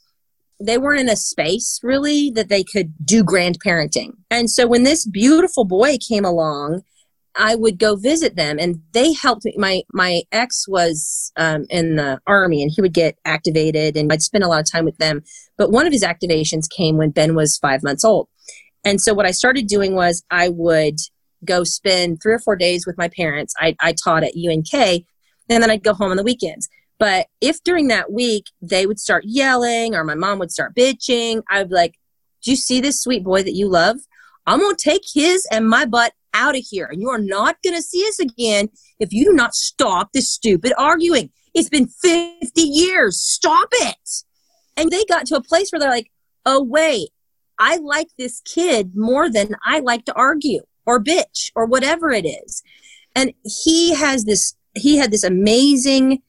they 0.59 0.79
weren't 0.79 1.01
in 1.01 1.09
a 1.09 1.15
space 1.15 1.79
really 1.83 2.31
that 2.31 2.49
they 2.49 2.63
could 2.63 2.93
do 3.05 3.23
grandparenting. 3.23 4.13
And 4.31 4.49
so 4.49 4.65
when 4.65 4.83
this 4.83 5.05
beautiful 5.05 5.65
boy 5.65 5.97
came 5.97 6.25
along, 6.25 6.81
I 7.37 7.55
would 7.55 7.77
go 7.77 7.95
visit 7.95 8.35
them, 8.35 8.57
and 8.59 8.81
they 8.93 9.13
helped 9.13 9.45
me. 9.45 9.53
My 9.57 9.83
my 9.93 10.23
ex 10.31 10.67
was 10.67 11.31
um, 11.37 11.65
in 11.69 11.95
the 11.95 12.19
army, 12.27 12.63
and 12.63 12.71
he 12.73 12.81
would 12.81 12.93
get 12.93 13.17
activated, 13.25 13.95
and 13.95 14.11
I'd 14.11 14.21
spend 14.21 14.43
a 14.43 14.47
lot 14.47 14.59
of 14.59 14.71
time 14.71 14.85
with 14.85 14.97
them. 14.97 15.23
But 15.57 15.71
one 15.71 15.85
of 15.85 15.93
his 15.93 16.03
activations 16.03 16.69
came 16.69 16.97
when 16.97 17.11
Ben 17.11 17.35
was 17.35 17.57
five 17.57 17.83
months 17.83 18.03
old, 18.03 18.27
and 18.83 18.99
so 18.99 19.13
what 19.13 19.25
I 19.25 19.31
started 19.31 19.67
doing 19.67 19.95
was 19.95 20.23
I 20.31 20.49
would 20.49 20.97
go 21.45 21.63
spend 21.63 22.21
three 22.21 22.33
or 22.33 22.39
four 22.39 22.55
days 22.55 22.85
with 22.87 22.97
my 22.97 23.09
parents. 23.09 23.53
I, 23.59 23.75
I 23.79 23.93
taught 23.93 24.23
at 24.23 24.33
UNK, 24.35 24.73
and 24.73 25.03
then 25.47 25.69
I'd 25.69 25.83
go 25.83 25.93
home 25.93 26.11
on 26.11 26.17
the 26.17 26.23
weekends. 26.23 26.67
But 26.99 27.27
if 27.41 27.63
during 27.63 27.89
that 27.89 28.11
week 28.11 28.45
they 28.61 28.87
would 28.87 28.99
start 28.99 29.23
yelling 29.25 29.95
or 29.95 30.03
my 30.03 30.15
mom 30.15 30.39
would 30.39 30.51
start 30.51 30.75
bitching, 30.75 31.43
I 31.49 31.59
would 31.59 31.69
be 31.69 31.75
like, 31.75 31.95
Do 32.41 32.51
you 32.51 32.57
see 32.57 32.81
this 32.81 33.01
sweet 33.01 33.23
boy 33.23 33.43
that 33.43 33.53
you 33.53 33.69
love? 33.69 33.97
I'm 34.47 34.61
to 34.61 34.75
take 34.77 35.03
his 35.13 35.45
and 35.51 35.67
my 35.67 35.85
butt 35.85 36.13
out 36.33 36.55
of 36.55 36.63
here. 36.69 36.85
And 36.85 37.01
you 37.01 37.09
are 37.09 37.19
not 37.19 37.57
going 37.63 37.75
to 37.75 37.81
see 37.81 38.05
us 38.07 38.19
again 38.19 38.69
if 38.99 39.11
you 39.11 39.25
do 39.25 39.33
not 39.33 39.55
stop 39.55 40.11
this 40.13 40.31
stupid 40.31 40.73
arguing. 40.77 41.29
It's 41.53 41.69
been 41.69 41.87
50 41.87 42.61
years. 42.61 43.21
Stop 43.21 43.69
it. 43.71 44.23
And 44.75 44.91
they 44.91 45.03
got 45.05 45.25
to 45.27 45.35
a 45.35 45.43
place 45.43 45.71
where 45.71 45.79
they're 45.79 45.89
like, 45.89 46.11
Oh, 46.45 46.63
wait, 46.63 47.09
I 47.59 47.77
like 47.77 48.07
this 48.17 48.41
kid 48.41 48.95
more 48.95 49.29
than 49.29 49.55
I 49.65 49.79
like 49.79 50.05
to 50.05 50.13
argue 50.13 50.61
or 50.85 51.03
bitch 51.03 51.51
or 51.55 51.65
whatever 51.65 52.11
it 52.11 52.25
is. 52.25 52.63
And 53.15 53.33
he 53.43 53.95
has 53.95 54.23
this, 54.23 54.55
he 54.75 54.97
had 54.97 55.11
this 55.11 55.23
amazing 55.23 56.21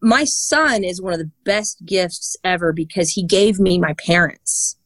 my 0.00 0.24
son 0.24 0.82
is 0.82 1.00
one 1.00 1.12
of 1.12 1.18
the 1.18 1.30
best 1.44 1.84
gifts 1.84 2.36
ever 2.42 2.72
because 2.72 3.10
he 3.10 3.22
gave 3.22 3.60
me 3.60 3.78
my 3.78 3.94
parents. 3.94 4.76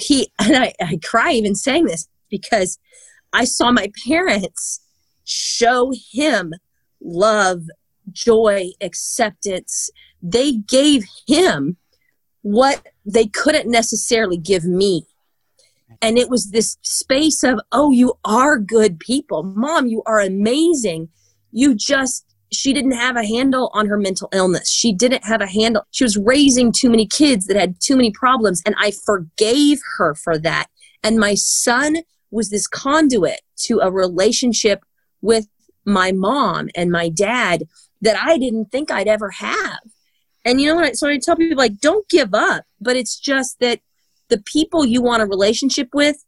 He 0.00 0.32
and 0.38 0.56
I, 0.56 0.74
I 0.80 0.98
cry 1.04 1.32
even 1.32 1.54
saying 1.54 1.86
this 1.86 2.08
because 2.30 2.78
I 3.32 3.44
saw 3.44 3.70
my 3.70 3.90
parents 4.06 4.80
show 5.24 5.92
him 6.12 6.54
love, 7.00 7.62
joy, 8.10 8.70
acceptance. 8.80 9.90
They 10.22 10.52
gave 10.52 11.04
him 11.26 11.76
what 12.42 12.86
they 13.04 13.26
couldn't 13.26 13.70
necessarily 13.70 14.38
give 14.38 14.64
me. 14.64 15.04
And 16.00 16.16
it 16.18 16.30
was 16.30 16.50
this 16.50 16.78
space 16.82 17.42
of, 17.42 17.60
oh, 17.72 17.90
you 17.90 18.14
are 18.24 18.58
good 18.58 19.00
people. 19.00 19.42
Mom, 19.42 19.86
you 19.86 20.02
are 20.06 20.20
amazing. 20.20 21.08
You 21.50 21.74
just 21.74 22.24
she 22.50 22.72
didn't 22.72 22.92
have 22.92 23.16
a 23.16 23.26
handle 23.26 23.70
on 23.74 23.86
her 23.88 23.98
mental 23.98 24.28
illness. 24.32 24.70
She 24.70 24.92
didn't 24.92 25.24
have 25.24 25.40
a 25.40 25.46
handle. 25.46 25.82
She 25.90 26.04
was 26.04 26.16
raising 26.16 26.72
too 26.72 26.90
many 26.90 27.06
kids 27.06 27.46
that 27.46 27.56
had 27.56 27.80
too 27.80 27.96
many 27.96 28.10
problems, 28.10 28.62
and 28.64 28.74
I 28.78 28.90
forgave 28.90 29.80
her 29.98 30.14
for 30.14 30.38
that. 30.38 30.68
And 31.02 31.18
my 31.18 31.34
son 31.34 31.98
was 32.30 32.50
this 32.50 32.66
conduit 32.66 33.40
to 33.56 33.80
a 33.80 33.90
relationship 33.90 34.84
with 35.20 35.46
my 35.84 36.12
mom 36.12 36.68
and 36.74 36.90
my 36.90 37.08
dad 37.08 37.64
that 38.02 38.16
I 38.20 38.38
didn't 38.38 38.66
think 38.66 38.90
I'd 38.90 39.08
ever 39.08 39.30
have. 39.30 39.80
And 40.44 40.60
you 40.60 40.68
know 40.68 40.76
what? 40.76 40.96
So 40.96 41.08
I 41.08 41.18
tell 41.18 41.36
people, 41.36 41.56
like, 41.56 41.80
don't 41.80 42.08
give 42.08 42.34
up, 42.34 42.64
but 42.80 42.96
it's 42.96 43.18
just 43.18 43.58
that 43.60 43.80
the 44.28 44.38
people 44.38 44.84
you 44.84 45.02
want 45.02 45.22
a 45.22 45.26
relationship 45.26 45.88
with 45.94 46.24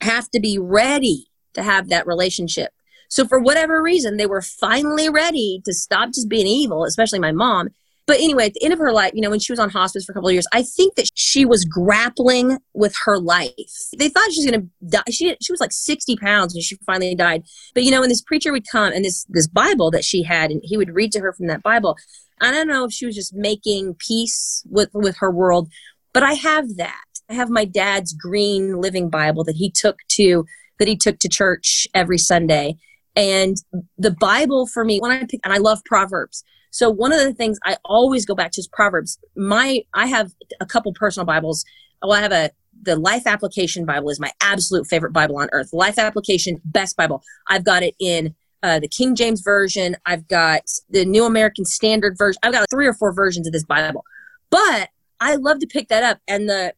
have 0.00 0.30
to 0.30 0.40
be 0.40 0.58
ready 0.58 1.26
to 1.54 1.62
have 1.62 1.88
that 1.88 2.06
relationship 2.06 2.72
so 3.08 3.26
for 3.26 3.38
whatever 3.38 3.82
reason, 3.82 4.16
they 4.16 4.26
were 4.26 4.42
finally 4.42 5.08
ready 5.08 5.62
to 5.64 5.72
stop 5.72 6.12
just 6.12 6.28
being 6.28 6.46
evil, 6.46 6.84
especially 6.84 7.18
my 7.18 7.32
mom. 7.32 7.70
But 8.08 8.20
anyway, 8.20 8.46
at 8.46 8.54
the 8.54 8.64
end 8.64 8.72
of 8.72 8.78
her 8.78 8.90
life, 8.90 9.12
you 9.14 9.20
know, 9.20 9.28
when 9.28 9.38
she 9.38 9.52
was 9.52 9.58
on 9.58 9.68
hospice 9.68 10.06
for 10.06 10.12
a 10.12 10.14
couple 10.14 10.30
of 10.30 10.32
years, 10.32 10.46
I 10.50 10.62
think 10.62 10.94
that 10.94 11.10
she 11.14 11.44
was 11.44 11.66
grappling 11.66 12.56
with 12.72 12.96
her 13.04 13.18
life. 13.18 13.52
They 13.98 14.08
thought 14.08 14.32
she 14.32 14.40
was 14.40 14.50
going 14.50 14.62
to 14.62 14.86
die. 14.88 15.02
She, 15.10 15.36
she 15.42 15.52
was 15.52 15.60
like 15.60 15.72
60 15.72 16.16
pounds 16.16 16.54
when 16.54 16.62
she 16.62 16.78
finally 16.86 17.14
died. 17.14 17.44
But, 17.74 17.84
you 17.84 17.90
know, 17.90 18.00
when 18.00 18.08
this 18.08 18.22
preacher 18.22 18.50
would 18.50 18.64
come 18.72 18.94
and 18.94 19.04
this, 19.04 19.26
this 19.28 19.46
Bible 19.46 19.90
that 19.90 20.04
she 20.04 20.22
had, 20.22 20.50
and 20.50 20.62
he 20.64 20.78
would 20.78 20.94
read 20.94 21.12
to 21.12 21.20
her 21.20 21.34
from 21.34 21.48
that 21.48 21.62
Bible, 21.62 21.98
I 22.40 22.50
don't 22.50 22.66
know 22.66 22.86
if 22.86 22.92
she 22.92 23.04
was 23.04 23.14
just 23.14 23.34
making 23.34 23.96
peace 23.98 24.64
with, 24.70 24.88
with 24.94 25.18
her 25.18 25.30
world, 25.30 25.68
but 26.14 26.22
I 26.22 26.32
have 26.32 26.78
that. 26.78 27.04
I 27.28 27.34
have 27.34 27.50
my 27.50 27.66
dad's 27.66 28.14
green 28.14 28.80
living 28.80 29.10
Bible 29.10 29.44
that 29.44 29.56
he 29.56 29.70
took 29.70 29.98
to, 30.12 30.46
that 30.78 30.88
he 30.88 30.96
took 30.96 31.18
to 31.18 31.28
church 31.28 31.86
every 31.92 32.16
Sunday 32.16 32.78
and 33.18 33.56
the 33.98 34.12
Bible 34.12 34.68
for 34.68 34.84
me, 34.84 35.00
when 35.00 35.10
I 35.10 35.24
pick, 35.24 35.40
and 35.42 35.52
I 35.52 35.58
love 35.58 35.84
Proverbs. 35.84 36.44
So 36.70 36.90
one 36.90 37.12
of 37.12 37.20
the 37.20 37.32
things 37.32 37.58
I 37.64 37.76
always 37.84 38.24
go 38.26 38.34
back 38.34 38.52
to 38.52 38.60
is 38.60 38.68
Proverbs. 38.68 39.18
My, 39.36 39.82
I 39.94 40.06
have 40.06 40.32
a 40.60 40.66
couple 40.66 40.92
personal 40.92 41.26
Bibles. 41.26 41.64
Well, 42.02 42.12
I 42.12 42.20
have 42.20 42.32
a, 42.32 42.50
the 42.82 42.96
Life 42.96 43.26
Application 43.26 43.84
Bible 43.84 44.10
is 44.10 44.20
my 44.20 44.30
absolute 44.40 44.86
favorite 44.86 45.12
Bible 45.12 45.38
on 45.38 45.48
earth. 45.52 45.72
Life 45.72 45.98
Application, 45.98 46.60
best 46.64 46.96
Bible. 46.96 47.22
I've 47.48 47.64
got 47.64 47.82
it 47.82 47.94
in 47.98 48.34
uh, 48.62 48.78
the 48.78 48.88
King 48.88 49.14
James 49.14 49.40
Version. 49.40 49.96
I've 50.06 50.28
got 50.28 50.62
the 50.90 51.04
New 51.04 51.24
American 51.24 51.64
Standard 51.64 52.16
Version. 52.16 52.38
I've 52.42 52.52
got 52.52 52.60
like 52.60 52.70
three 52.70 52.86
or 52.86 52.94
four 52.94 53.12
versions 53.12 53.46
of 53.46 53.52
this 53.52 53.64
Bible. 53.64 54.04
But 54.50 54.90
I 55.20 55.36
love 55.36 55.58
to 55.60 55.66
pick 55.66 55.88
that 55.88 56.02
up. 56.02 56.18
And 56.28 56.48
the 56.48 56.74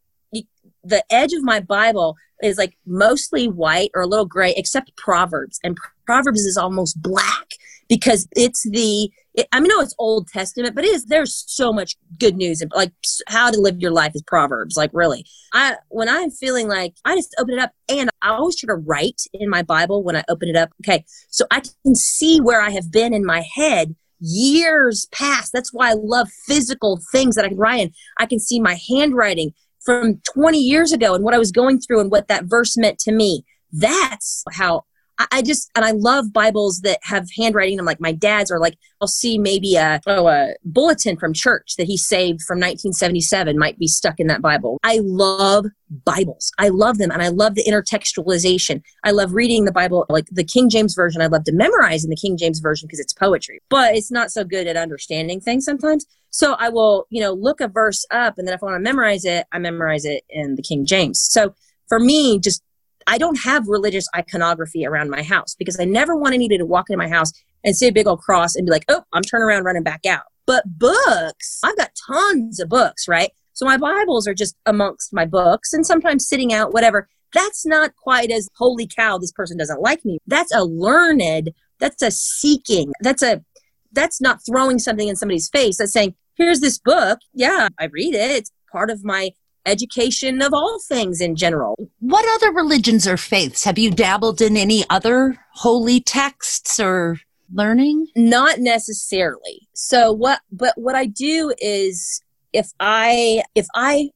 the 0.83 1.05
edge 1.11 1.33
of 1.33 1.43
my 1.43 1.61
Bible 1.61 2.17
is 2.43 2.57
like 2.57 2.77
mostly 2.87 3.49
white 3.49 3.91
or 3.95 4.03
a 4.03 4.07
little 4.07 4.25
gray, 4.25 4.55
except 4.57 4.97
Proverbs. 4.97 5.61
And 5.63 5.77
Proverbs 6.07 6.41
is 6.41 6.57
almost 6.57 7.03
black 7.03 7.49
because 7.91 8.27
it's 8.37 8.63
the 8.71 9.11
it, 9.35 9.47
I 9.53 9.61
mean, 9.61 9.69
no, 9.69 9.81
it's 9.81 9.95
Old 9.99 10.29
Testament, 10.29 10.75
but 10.75 10.85
it 10.85 10.89
is 10.89 11.05
there's 11.07 11.45
so 11.47 11.73
much 11.73 11.97
good 12.19 12.37
news 12.37 12.63
and 12.63 12.73
like 12.75 12.93
how 13.29 13.51
to 13.51 13.61
live 13.61 13.81
your 13.81 13.91
life 13.91 14.13
is 14.15 14.23
Proverbs. 14.23 14.77
Like 14.77 14.91
really, 14.95 15.27
I 15.53 15.77
when 15.89 16.09
I'm 16.09 16.31
feeling 16.31 16.69
like 16.69 16.95
I 17.05 17.17
just 17.17 17.35
open 17.39 17.55
it 17.55 17.61
up 17.61 17.73
and 17.89 18.09
I 18.23 18.31
always 18.31 18.57
try 18.57 18.69
to 18.69 18.81
write 18.81 19.21
in 19.35 19.51
my 19.51 19.63
Bible 19.63 20.03
when 20.03 20.17
I 20.17 20.25
open 20.29 20.49
it 20.49 20.57
up. 20.57 20.71
Okay, 20.83 21.05
so 21.29 21.45
I 21.51 21.61
can 21.61 21.95
see 21.95 22.41
where 22.41 22.63
I 22.63 22.71
have 22.71 22.91
been 22.91 23.13
in 23.13 23.27
my 23.27 23.43
head 23.55 23.95
years 24.21 25.07
past. 25.13 25.53
That's 25.53 25.73
why 25.73 25.91
I 25.91 25.95
love 25.95 26.29
physical 26.47 27.01
things 27.13 27.35
that 27.35 27.45
I 27.45 27.49
can 27.49 27.59
write 27.59 27.81
in. 27.81 27.93
I 28.19 28.27
can 28.27 28.39
see 28.39 28.61
my 28.61 28.79
handwriting 28.89 29.53
from 29.85 30.21
20 30.35 30.59
years 30.59 30.93
ago 30.93 31.15
and 31.15 31.25
what 31.25 31.35
I 31.35 31.39
was 31.39 31.51
going 31.51 31.81
through 31.81 32.01
and 32.01 32.11
what 32.11 32.29
that 32.29 32.45
verse 32.45 32.77
meant 32.77 32.99
to 33.01 33.13
me. 33.13 33.45
That's 33.73 34.45
how 34.53 34.85
I, 35.31 35.43
just 35.43 35.71
and 35.75 35.85
I 35.85 35.91
love 35.93 36.33
Bibles 36.33 36.81
that 36.81 36.99
have 37.03 37.29
handwriting. 37.37 37.79
I'm 37.79 37.85
like 37.85 38.01
my 38.01 38.13
dad's, 38.13 38.51
or 38.51 38.59
like 38.59 38.77
I'll 39.01 39.09
see 39.09 39.39
maybe 39.39 39.77
a 39.77 40.01
oh 40.07 40.29
a 40.29 40.55
bulletin 40.65 41.17
from 41.17 41.33
church 41.33 41.75
that 41.77 41.87
he 41.87 41.97
saved 41.97 42.43
from 42.43 42.57
1977 42.57 43.59
might 43.59 43.79
be 43.79 43.87
stuck 43.87 44.19
in 44.19 44.29
that 44.29 44.43
Bible. 44.43 44.79
I 44.83 45.01
love 45.03 45.67
Bibles. 46.05 46.53
I 46.59 46.69
love 46.69 46.99
them, 46.99 47.11
and 47.11 47.23
I 47.23 47.29
love 47.29 47.55
the 47.55 47.65
intertextualization. 47.65 48.83
I 49.05 49.11
love 49.11 49.35
reading 49.35 49.65
the 49.65 49.73
Bible, 49.73 50.07
like 50.09 50.27
the 50.31 50.45
King 50.45 50.71
James 50.71 50.95
version. 50.95 51.23
I 51.23 51.27
love 51.27 51.45
to 51.45 51.53
memorize 51.53 52.05
in 52.05 52.11
the 52.11 52.17
King 52.17 52.37
James 52.37 52.61
version 52.61 52.87
because 52.87 53.01
it's 53.01 53.13
poetry, 53.13 53.61
but 53.69 53.95
it's 53.95 54.11
not 54.11 54.31
so 54.31 54.45
good 54.45 54.67
at 54.67 54.77
understanding 54.77 55.41
things 55.41 55.65
sometimes. 55.65 56.07
So 56.31 56.55
I 56.55 56.69
will, 56.69 57.07
you 57.11 57.21
know, 57.21 57.33
look 57.33 57.61
a 57.61 57.69
verse 57.69 58.07
up, 58.11 58.39
and 58.39 58.47
then 58.47 58.55
if 58.55 58.63
I 58.63 58.67
want 58.67 58.77
to 58.77 58.81
memorize 58.81 59.25
it, 59.25 59.47
I 59.53 59.59
memorize 59.59 60.05
it 60.05 60.25
in 60.31 60.55
the 60.55 60.63
King 60.63 60.87
James. 60.87 61.21
So 61.21 61.55
for 61.89 61.99
me, 61.99 62.39
just 62.39 62.63
I 63.07 63.19
don't 63.19 63.41
have 63.45 63.69
religious 63.69 64.07
iconography 64.15 64.87
around 64.87 65.11
my 65.11 65.23
house 65.23 65.55
because 65.59 65.79
I 65.81 65.85
never 65.85 66.17
want 66.17 66.35
anybody 66.35 66.59
to 66.59 66.67
walk 66.67 66.91
into 66.91 66.99
my 66.99 67.09
house 67.09 67.33
and 67.65 67.77
see 67.77 67.89
a 67.89 67.93
big 67.93 68.07
old 68.07 68.21
cross 68.21 68.55
and 68.55 68.67
be 68.67 68.71
like, 68.71 68.85
oh, 68.89 69.03
I'm 69.13 69.23
turning 69.23 69.45
around, 69.45 69.65
running 69.65 69.83
back 69.83 70.07
out. 70.07 70.23
But 70.47 70.65
books, 70.67 71.61
I've 71.63 71.77
got 71.77 71.91
tons 72.07 72.61
of 72.61 72.69
books, 72.69 73.07
right? 73.09 73.31
So 73.53 73.67
my 73.67 73.77
Bibles 73.77 74.27
are 74.27 74.35
just 74.35 74.57
amongst 74.67 75.13
my 75.13 75.27
books 75.27 75.73
and 75.73 75.87
sometimes 75.87 76.29
sitting 76.29 76.53
out, 76.53 76.73
whatever. 76.73 77.09
That's 77.33 77.65
not 77.67 77.95
quite 77.97 78.31
as 78.31 78.49
holy 78.57 78.87
cow, 78.87 79.19
this 79.19 79.33
person 79.33 79.57
doesn't 79.57 79.81
like 79.81 80.05
me. 80.05 80.19
That's 80.27 80.55
a 80.55 80.65
learned, 80.65 81.51
that's 81.79 82.03
a 82.03 82.11
seeking, 82.11 82.93
that's 83.01 83.23
a, 83.23 83.45
that's 83.93 84.21
not 84.21 84.41
throwing 84.45 84.79
something 84.79 85.09
in 85.09 85.17
somebody's 85.17 85.49
face. 85.49 85.79
That's 85.79 85.93
saying, 85.93 86.15
here's 86.35 86.61
this 86.61 86.79
book. 86.79 87.19
Yeah, 87.35 87.69
I 87.79 87.85
read 87.87 88.15
it. 88.15 88.31
It's 88.31 88.53
part 88.73 88.91
of 88.91 89.05
my 89.05 89.31
education 89.67 90.43
of 90.43 90.53
all 90.53 90.79
things 90.89 91.21
in 91.21 91.37
general. 91.37 91.77
What 92.01 92.27
other 92.37 92.53
religions 92.53 93.07
or 93.07 93.17
faiths? 93.17 93.65
Have 93.65 93.79
you 93.79 93.91
dabbled 93.91 94.41
in 94.41 94.57
any 94.57 94.85
other 94.91 95.37
holy 95.55 96.01
texts 96.01 96.81
or 96.81 97.19
learning? 97.53 98.07
Not 98.17 98.59
necessarily. 98.59 99.69
So 99.75 100.13
what 100.13 100.41
but 100.51 100.75
what 100.77 100.95
I 100.95 101.07
do 101.07 101.53
is 101.59 102.23
if 102.53 102.73
I 102.81 103.43
if 103.55 103.67
I 103.75 104.11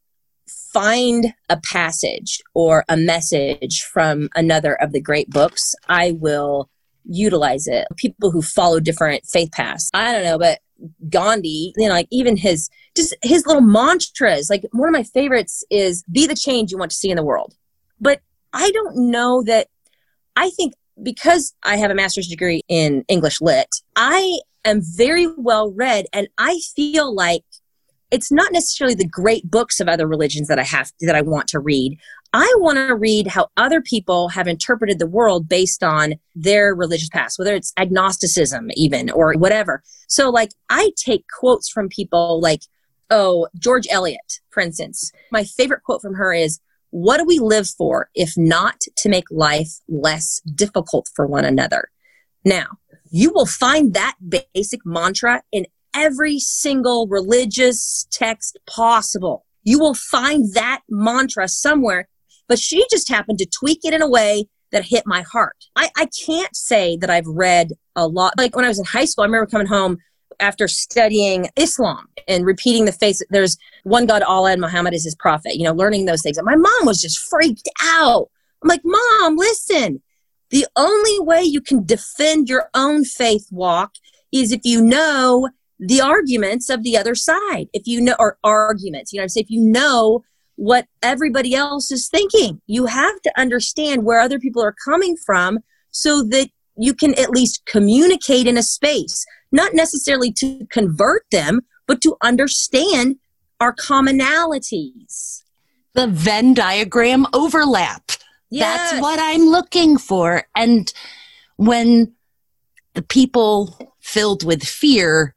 find 0.72 1.34
a 1.48 1.58
passage 1.60 2.42
or 2.52 2.84
a 2.88 2.96
message 2.96 3.82
from 3.82 4.28
another 4.34 4.74
of 4.74 4.92
the 4.92 5.00
great 5.00 5.30
books, 5.30 5.74
I 5.88 6.12
will 6.12 6.68
utilize 7.04 7.66
it. 7.66 7.86
People 7.96 8.30
who 8.30 8.42
follow 8.42 8.80
different 8.80 9.26
faith 9.26 9.52
paths. 9.52 9.90
I 9.94 10.12
don't 10.12 10.24
know, 10.24 10.38
but 10.38 10.58
Gandhi, 11.08 11.72
you 11.76 11.88
know, 11.88 11.94
like 11.94 12.08
even 12.10 12.36
his 12.36 12.68
just 12.96 13.14
his 13.22 13.46
little 13.46 13.62
mantras. 13.62 14.50
Like 14.50 14.64
one 14.72 14.88
of 14.88 14.92
my 14.92 15.02
favorites 15.02 15.64
is 15.70 16.04
be 16.10 16.26
the 16.26 16.34
change 16.34 16.70
you 16.70 16.78
want 16.78 16.90
to 16.90 16.96
see 16.96 17.10
in 17.10 17.16
the 17.16 17.24
world. 17.24 17.54
But 18.00 18.20
I 18.52 18.70
don't 18.70 19.10
know 19.10 19.42
that 19.44 19.68
I 20.36 20.50
think 20.50 20.74
because 21.02 21.54
I 21.62 21.76
have 21.76 21.90
a 21.90 21.94
master's 21.94 22.28
degree 22.28 22.62
in 22.68 23.04
English 23.08 23.40
lit, 23.40 23.68
I 23.96 24.38
am 24.64 24.80
very 24.82 25.26
well 25.36 25.72
read 25.72 26.06
and 26.12 26.28
I 26.38 26.60
feel 26.74 27.14
like 27.14 27.44
it's 28.10 28.30
not 28.30 28.52
necessarily 28.52 28.94
the 28.94 29.08
great 29.08 29.50
books 29.50 29.80
of 29.80 29.88
other 29.88 30.06
religions 30.06 30.46
that 30.48 30.58
I 30.58 30.62
have 30.62 30.92
that 31.00 31.16
I 31.16 31.22
want 31.22 31.48
to 31.48 31.58
read. 31.58 31.98
I 32.36 32.52
want 32.58 32.78
to 32.78 32.96
read 32.96 33.28
how 33.28 33.46
other 33.56 33.80
people 33.80 34.28
have 34.30 34.48
interpreted 34.48 34.98
the 34.98 35.06
world 35.06 35.48
based 35.48 35.84
on 35.84 36.14
their 36.34 36.74
religious 36.74 37.08
past, 37.08 37.38
whether 37.38 37.54
it's 37.54 37.72
agnosticism 37.78 38.70
even 38.74 39.08
or 39.08 39.34
whatever. 39.34 39.84
So 40.08 40.30
like 40.30 40.50
I 40.68 40.90
take 40.96 41.26
quotes 41.38 41.68
from 41.68 41.88
people 41.88 42.40
like 42.40 42.62
oh, 43.10 43.46
George 43.56 43.86
Eliot, 43.88 44.40
for 44.50 44.60
instance. 44.60 45.12
My 45.30 45.44
favorite 45.44 45.84
quote 45.84 46.02
from 46.02 46.14
her 46.14 46.32
is 46.32 46.58
what 46.90 47.18
do 47.18 47.24
we 47.24 47.38
live 47.38 47.68
for 47.68 48.08
if 48.16 48.32
not 48.36 48.80
to 48.96 49.08
make 49.08 49.30
life 49.30 49.70
less 49.88 50.40
difficult 50.40 51.08
for 51.14 51.28
one 51.28 51.44
another? 51.44 51.90
Now, 52.44 52.78
you 53.12 53.30
will 53.32 53.46
find 53.46 53.94
that 53.94 54.16
basic 54.52 54.80
mantra 54.84 55.42
in 55.52 55.66
every 55.94 56.40
single 56.40 57.06
religious 57.06 58.08
text 58.10 58.58
possible. 58.66 59.46
You 59.62 59.78
will 59.78 59.94
find 59.94 60.52
that 60.54 60.82
mantra 60.88 61.46
somewhere, 61.46 62.08
but 62.48 62.58
she 62.58 62.84
just 62.90 63.08
happened 63.08 63.38
to 63.38 63.46
tweak 63.46 63.80
it 63.84 63.94
in 63.94 64.02
a 64.02 64.08
way 64.08 64.46
that 64.72 64.84
hit 64.84 65.04
my 65.06 65.22
heart. 65.22 65.56
I, 65.76 65.90
I 65.96 66.08
can't 66.26 66.54
say 66.54 66.96
that 66.98 67.10
I've 67.10 67.26
read 67.26 67.72
a 67.96 68.06
lot. 68.06 68.34
Like 68.36 68.56
when 68.56 68.64
I 68.64 68.68
was 68.68 68.78
in 68.78 68.84
high 68.84 69.04
school, 69.04 69.22
I 69.22 69.26
remember 69.26 69.46
coming 69.46 69.66
home 69.66 69.98
after 70.40 70.66
studying 70.66 71.48
Islam 71.56 72.08
and 72.26 72.44
repeating 72.44 72.84
the 72.84 72.92
face, 72.92 73.22
there's 73.30 73.56
one 73.84 74.06
God, 74.06 74.22
Allah, 74.22 74.52
and 74.52 74.60
Muhammad 74.60 74.94
is 74.94 75.04
his 75.04 75.14
prophet, 75.14 75.56
you 75.56 75.64
know, 75.64 75.72
learning 75.72 76.06
those 76.06 76.22
things. 76.22 76.38
And 76.38 76.44
my 76.44 76.56
mom 76.56 76.86
was 76.86 77.00
just 77.00 77.18
freaked 77.18 77.68
out. 77.82 78.28
I'm 78.62 78.68
like, 78.68 78.82
Mom, 78.84 79.36
listen, 79.36 80.02
the 80.50 80.66
only 80.76 81.20
way 81.20 81.42
you 81.42 81.60
can 81.60 81.84
defend 81.84 82.48
your 82.48 82.68
own 82.74 83.04
faith 83.04 83.46
walk 83.50 83.92
is 84.32 84.52
if 84.52 84.62
you 84.64 84.82
know 84.82 85.48
the 85.78 86.00
arguments 86.00 86.70
of 86.70 86.82
the 86.82 86.96
other 86.96 87.14
side. 87.14 87.66
If 87.72 87.86
you 87.86 88.00
know, 88.00 88.16
or 88.18 88.38
arguments, 88.42 89.12
you 89.12 89.18
know 89.18 89.24
I'm 89.24 89.28
saying? 89.28 89.44
If 89.44 89.50
you 89.50 89.60
know 89.60 90.24
what 90.56 90.86
everybody 91.02 91.54
else 91.54 91.90
is 91.90 92.08
thinking, 92.08 92.60
you 92.66 92.86
have 92.86 93.20
to 93.22 93.32
understand 93.40 94.04
where 94.04 94.20
other 94.20 94.38
people 94.38 94.62
are 94.62 94.74
coming 94.84 95.16
from 95.16 95.58
so 95.90 96.22
that 96.22 96.48
you 96.76 96.94
can 96.94 97.18
at 97.18 97.30
least 97.30 97.64
communicate 97.66 98.46
in 98.46 98.56
a 98.56 98.62
space, 98.62 99.24
not 99.52 99.74
necessarily 99.74 100.32
to 100.32 100.66
convert 100.70 101.24
them, 101.30 101.60
but 101.86 102.00
to 102.02 102.16
understand 102.22 103.16
our 103.60 103.74
commonalities. 103.74 105.42
The 105.94 106.08
Venn 106.08 106.54
diagram 106.54 107.26
overlap. 107.32 108.10
Yes. 108.50 108.90
That's 108.90 109.02
what 109.02 109.18
I'm 109.20 109.46
looking 109.46 109.98
for. 109.98 110.44
And 110.56 110.92
when 111.56 112.12
the 112.94 113.02
people 113.02 113.94
filled 114.00 114.44
with 114.44 114.62
fear 114.62 115.34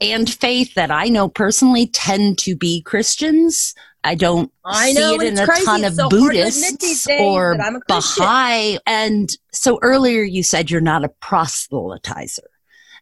and 0.00 0.28
faith 0.28 0.74
that 0.74 0.90
I 0.90 1.08
know 1.08 1.28
personally 1.28 1.86
tend 1.86 2.38
to 2.38 2.56
be 2.56 2.82
Christians, 2.82 3.74
I 4.02 4.14
don't 4.14 4.50
I 4.64 4.92
know, 4.92 5.18
see 5.18 5.26
it 5.26 5.32
in 5.32 5.38
a 5.38 5.44
crazy. 5.44 5.64
ton 5.64 5.84
of 5.84 5.94
so 5.94 6.08
Buddhists 6.08 6.76
days, 6.76 7.06
or 7.20 7.58
Baha'i. 7.86 8.78
And 8.86 9.30
so 9.52 9.78
earlier 9.82 10.22
you 10.22 10.42
said 10.42 10.70
you're 10.70 10.80
not 10.80 11.04
a 11.04 11.08
proselytizer. 11.08 12.40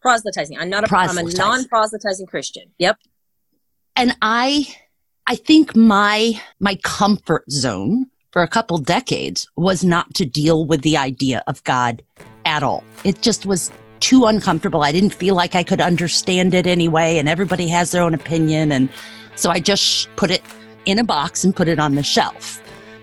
Proselytizing. 0.02 0.58
I'm 0.58 0.70
not 0.70 0.90
a, 0.90 0.96
I'm 0.96 1.18
a 1.18 1.22
non-proselytizing 1.22 2.26
Christian. 2.26 2.64
Yep. 2.78 2.98
And 3.96 4.16
I, 4.22 4.68
I 5.26 5.36
think 5.36 5.76
my, 5.76 6.40
my 6.60 6.76
comfort 6.82 7.50
zone 7.50 8.06
for 8.30 8.42
a 8.42 8.48
couple 8.48 8.78
decades 8.78 9.48
was 9.56 9.84
not 9.84 10.14
to 10.14 10.24
deal 10.24 10.66
with 10.66 10.82
the 10.82 10.96
idea 10.96 11.42
of 11.46 11.62
God 11.64 12.02
at 12.44 12.62
all. 12.62 12.84
It 13.04 13.22
just 13.22 13.46
was 13.46 13.72
too 14.00 14.26
uncomfortable. 14.26 14.82
I 14.82 14.92
didn't 14.92 15.14
feel 15.14 15.34
like 15.34 15.54
I 15.54 15.64
could 15.64 15.80
understand 15.80 16.54
it 16.54 16.66
anyway. 16.66 17.18
And 17.18 17.28
everybody 17.28 17.66
has 17.68 17.90
their 17.90 18.02
own 18.02 18.14
opinion. 18.14 18.70
And 18.70 18.88
so 19.34 19.50
I 19.50 19.58
just 19.58 20.08
put 20.16 20.30
it 20.30 20.42
in 20.84 20.98
a 20.98 21.04
box 21.04 21.44
and 21.44 21.54
put 21.54 21.68
it 21.68 21.78
on 21.78 21.94
the 21.94 22.02
shelf. 22.02 22.62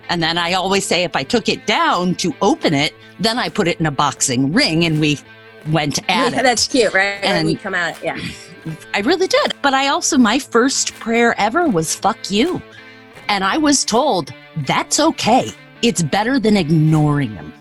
And 0.10 0.22
then 0.22 0.38
I 0.38 0.54
always 0.54 0.86
say 0.86 1.04
if 1.04 1.16
I 1.16 1.24
took 1.24 1.50
it 1.50 1.66
down 1.66 2.16
to 2.16 2.34
open 2.42 2.74
it, 2.74 2.94
then 3.20 3.40
I 3.40 3.50
put 3.50 3.68
it 3.68 3.80
in 3.80 3.86
a 3.86 3.92
boxing 3.92 4.54
ring 4.54 4.86
and 4.86 5.00
we 5.00 5.20
went 5.72 6.00
at 6.10 6.34
yeah, 6.34 6.40
it. 6.40 6.44
That's 6.44 6.68
cute, 6.68 6.94
right? 6.94 7.24
And 7.24 7.48
we 7.48 7.56
come 7.56 7.74
out, 7.74 8.02
yeah. 8.04 8.20
I 8.94 9.00
really 9.00 9.28
did. 9.28 9.54
But 9.62 9.74
I 9.74 9.88
also, 9.88 10.18
my 10.18 10.40
first 10.40 10.94
prayer 10.96 11.34
ever 11.40 11.68
was 11.68 11.96
fuck 11.96 12.30
you. 12.30 12.62
And 13.28 13.44
I 13.44 13.58
was 13.58 13.84
told 13.84 14.32
that's 14.68 15.00
okay. 15.00 15.50
It's 15.82 16.04
better 16.04 16.40
than 16.40 16.58
ignoring 16.58 17.36
him. 17.36 17.54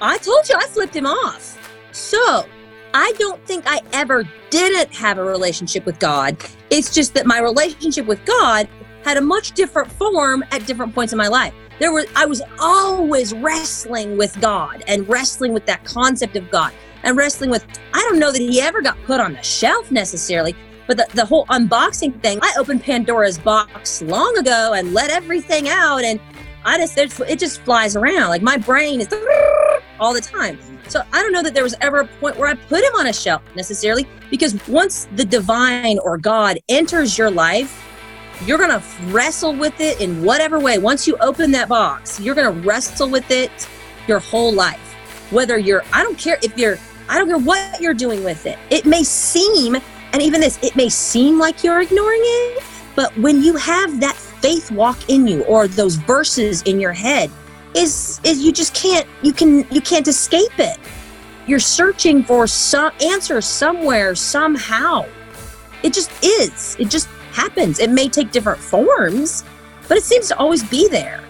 I 0.00 0.18
told 0.18 0.48
you 0.48 0.56
I 0.56 0.66
flipped 0.66 0.94
him 0.94 1.06
off. 1.06 1.58
So 1.92 2.46
I 2.94 3.12
don't 3.18 3.44
think 3.46 3.64
I 3.66 3.80
ever 3.92 4.24
didn't 4.50 4.94
have 4.94 5.18
a 5.18 5.24
relationship 5.24 5.86
with 5.86 5.98
God. 5.98 6.36
It's 6.70 6.94
just 6.94 7.14
that 7.14 7.26
my 7.26 7.40
relationship 7.40 8.06
with 8.06 8.24
God 8.24 8.68
had 9.04 9.16
a 9.16 9.20
much 9.20 9.52
different 9.52 9.92
form 9.92 10.42
at 10.50 10.66
different 10.66 10.94
points 10.94 11.12
in 11.12 11.16
my 11.16 11.28
life. 11.28 11.54
There 11.78 11.92
was 11.92 12.06
I 12.16 12.26
was 12.26 12.42
always 12.58 13.34
wrestling 13.34 14.16
with 14.16 14.40
God 14.40 14.82
and 14.86 15.08
wrestling 15.08 15.52
with 15.52 15.66
that 15.66 15.84
concept 15.84 16.36
of 16.36 16.50
God 16.50 16.72
and 17.02 17.16
wrestling 17.16 17.50
with 17.50 17.66
I 17.92 18.00
don't 18.08 18.18
know 18.18 18.32
that 18.32 18.40
he 18.40 18.60
ever 18.60 18.80
got 18.80 18.96
put 19.04 19.20
on 19.20 19.34
the 19.34 19.42
shelf 19.42 19.90
necessarily, 19.90 20.54
but 20.86 20.96
the, 20.96 21.06
the 21.14 21.24
whole 21.24 21.46
unboxing 21.46 22.20
thing, 22.22 22.38
I 22.42 22.54
opened 22.58 22.82
Pandora's 22.82 23.38
box 23.38 24.02
long 24.02 24.36
ago 24.38 24.72
and 24.74 24.94
let 24.94 25.10
everything 25.10 25.68
out 25.68 26.02
and 26.02 26.20
I 26.64 26.78
just 26.78 27.20
it 27.20 27.38
just 27.38 27.60
flies 27.62 27.96
around. 27.96 28.28
Like 28.28 28.42
my 28.42 28.56
brain 28.56 29.00
is 29.00 29.08
all 30.00 30.14
the 30.14 30.20
time. 30.20 30.58
So 30.88 31.02
I 31.12 31.22
don't 31.22 31.32
know 31.32 31.42
that 31.42 31.54
there 31.54 31.62
was 31.62 31.74
ever 31.80 32.00
a 32.00 32.06
point 32.06 32.36
where 32.38 32.48
I 32.48 32.54
put 32.54 32.82
him 32.82 32.94
on 32.96 33.06
a 33.06 33.12
shelf 33.12 33.42
necessarily 33.54 34.06
because 34.30 34.54
once 34.68 35.08
the 35.16 35.24
divine 35.24 35.98
or 35.98 36.18
God 36.18 36.58
enters 36.68 37.18
your 37.18 37.30
life, 37.30 37.82
you're 38.44 38.58
going 38.58 38.70
to 38.70 38.82
wrestle 39.06 39.54
with 39.54 39.80
it 39.80 40.00
in 40.00 40.22
whatever 40.22 40.58
way. 40.58 40.78
Once 40.78 41.06
you 41.06 41.16
open 41.20 41.50
that 41.52 41.68
box, 41.68 42.20
you're 42.20 42.34
going 42.34 42.52
to 42.52 42.66
wrestle 42.66 43.08
with 43.08 43.30
it 43.30 43.68
your 44.06 44.18
whole 44.18 44.52
life. 44.52 44.80
Whether 45.30 45.58
you're, 45.58 45.82
I 45.92 46.02
don't 46.02 46.18
care 46.18 46.38
if 46.42 46.56
you're, 46.58 46.78
I 47.08 47.18
don't 47.18 47.28
care 47.28 47.38
what 47.38 47.80
you're 47.80 47.94
doing 47.94 48.22
with 48.24 48.46
it. 48.46 48.58
It 48.70 48.86
may 48.86 49.02
seem, 49.02 49.76
and 50.12 50.22
even 50.22 50.40
this, 50.40 50.58
it 50.62 50.76
may 50.76 50.88
seem 50.88 51.38
like 51.38 51.64
you're 51.64 51.80
ignoring 51.80 52.20
it, 52.22 52.62
but 52.94 53.16
when 53.18 53.42
you 53.42 53.56
have 53.56 54.00
that 54.00 54.14
faith 54.14 54.70
walk 54.70 55.08
in 55.08 55.26
you 55.26 55.42
or 55.44 55.66
those 55.66 55.96
verses 55.96 56.62
in 56.62 56.80
your 56.80 56.92
head, 56.92 57.30
is 57.74 58.20
is 58.22 58.42
you 58.42 58.52
just 58.52 58.74
can't 58.74 59.06
you 59.22 59.32
can 59.32 59.66
you 59.70 59.80
can't 59.80 60.06
escape 60.06 60.58
it. 60.58 60.78
You're 61.46 61.58
searching 61.58 62.22
for 62.22 62.46
some 62.46 62.92
answer 63.02 63.40
somewhere 63.40 64.14
somehow. 64.14 65.06
It 65.82 65.92
just 65.92 66.10
is. 66.24 66.76
It 66.78 66.88
just 66.88 67.08
happens. 67.34 67.78
It 67.78 67.90
may 67.90 68.08
take 68.08 68.30
different 68.30 68.60
forms, 68.60 69.44
but 69.88 69.96
it 69.96 70.04
seems 70.04 70.28
to 70.28 70.38
always 70.38 70.62
be 70.64 70.88
there. 70.88 71.20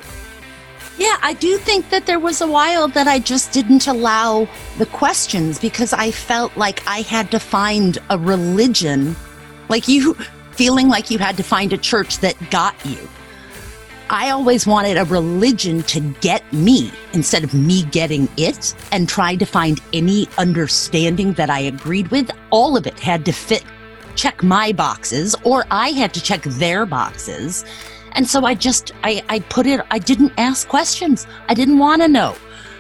Yeah, 0.97 1.17
I 1.23 1.33
do 1.33 1.59
think 1.59 1.91
that 1.91 2.07
there 2.07 2.21
was 2.21 2.41
a 2.41 2.47
while 2.47 2.87
that 2.89 3.09
I 3.09 3.19
just 3.19 3.53
didn't 3.53 3.89
allow 3.89 4.47
the 4.79 4.87
questions 4.87 5.59
because 5.59 5.93
I 5.93 6.13
felt 6.13 6.57
like 6.57 6.87
I 6.87 7.01
had 7.01 7.33
to 7.33 7.41
find 7.41 7.99
a 8.11 8.19
religion, 8.19 9.17
like 9.69 9.89
you 9.89 10.15
feeling 10.53 10.89
like 10.89 11.11
you 11.11 11.19
had 11.19 11.37
to 11.37 11.43
find 11.43 11.73
a 11.73 11.79
church 11.79 12.19
that 12.19 12.37
got 12.51 12.77
you. 12.87 13.09
I 14.11 14.31
always 14.31 14.67
wanted 14.67 14.97
a 14.97 15.05
religion 15.05 15.83
to 15.85 16.01
get 16.21 16.51
me 16.53 16.93
instead 17.15 17.43
of 17.43 17.55
me 17.55 17.85
getting 17.85 18.29
it 18.37 18.77
and 18.93 19.09
trying 19.09 19.39
to 19.39 19.47
find 19.47 19.81
any 19.93 20.29
understanding 20.39 21.33
that 21.33 21.51
I 21.51 21.61
agreed 21.61 22.09
with. 22.09 22.31
All 22.51 22.77
of 22.77 22.87
it 22.87 23.01
had 23.01 23.25
to 23.25 23.33
fit, 23.33 23.65
check 24.17 24.43
my 24.43 24.73
boxes, 24.73 25.35
or 25.45 25.65
I 25.71 25.91
had 25.91 26.15
to 26.15 26.23
check 26.23 26.43
their 26.43 26.87
boxes. 26.87 27.65
And 28.13 28.27
so 28.27 28.45
I 28.45 28.55
just, 28.55 28.93
I, 29.03 29.23
I 29.29 29.41
put 29.41 29.67
it, 29.67 29.81
I 29.91 29.99
didn't 29.99 30.33
ask 30.39 30.69
questions. 30.69 31.27
I 31.49 31.55
didn't 31.55 31.79
want 31.79 32.03
to 32.03 32.09
know 32.09 32.37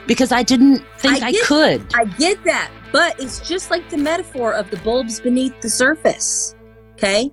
because 0.07 0.33
I 0.33 0.43
didn't 0.43 0.85
think 0.99 1.23
I, 1.23 1.33
get, 1.33 1.47
could. 1.47 1.95
I 1.95 2.05
get 2.05 2.43
that. 2.45 2.71
But 2.93 3.19
it's 3.21 3.41
just 3.41 3.71
like 3.71 3.89
the 3.91 3.97
metaphor 3.97 4.53
of 4.53 4.71
the 4.71 4.77
bulbs 4.79 5.21
beneath 5.21 5.61
the 5.61 5.69
surface. 5.69 6.55
Okay. 6.93 7.31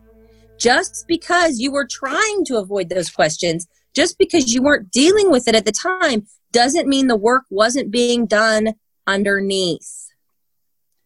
Just 0.58 1.06
because 1.08 1.60
you 1.60 1.72
were 1.72 1.88
trying 1.90 2.46
to 2.46 2.58
avoid 2.58 2.90
those 2.90 3.10
questions, 3.10 3.68
just 3.94 4.18
because 4.18 4.54
you 4.54 4.64
weren't 4.64 4.92
dealing 4.92 5.30
with 5.30 5.48
it 5.48 5.56
at 5.56 5.66
the 5.66 5.72
time, 5.72 6.26
doesn't 6.52 6.88
mean 6.88 7.08
the 7.08 7.16
work 7.16 7.44
wasn't 7.50 7.92
being 7.92 8.26
done 8.26 8.74
underneath. 9.06 10.08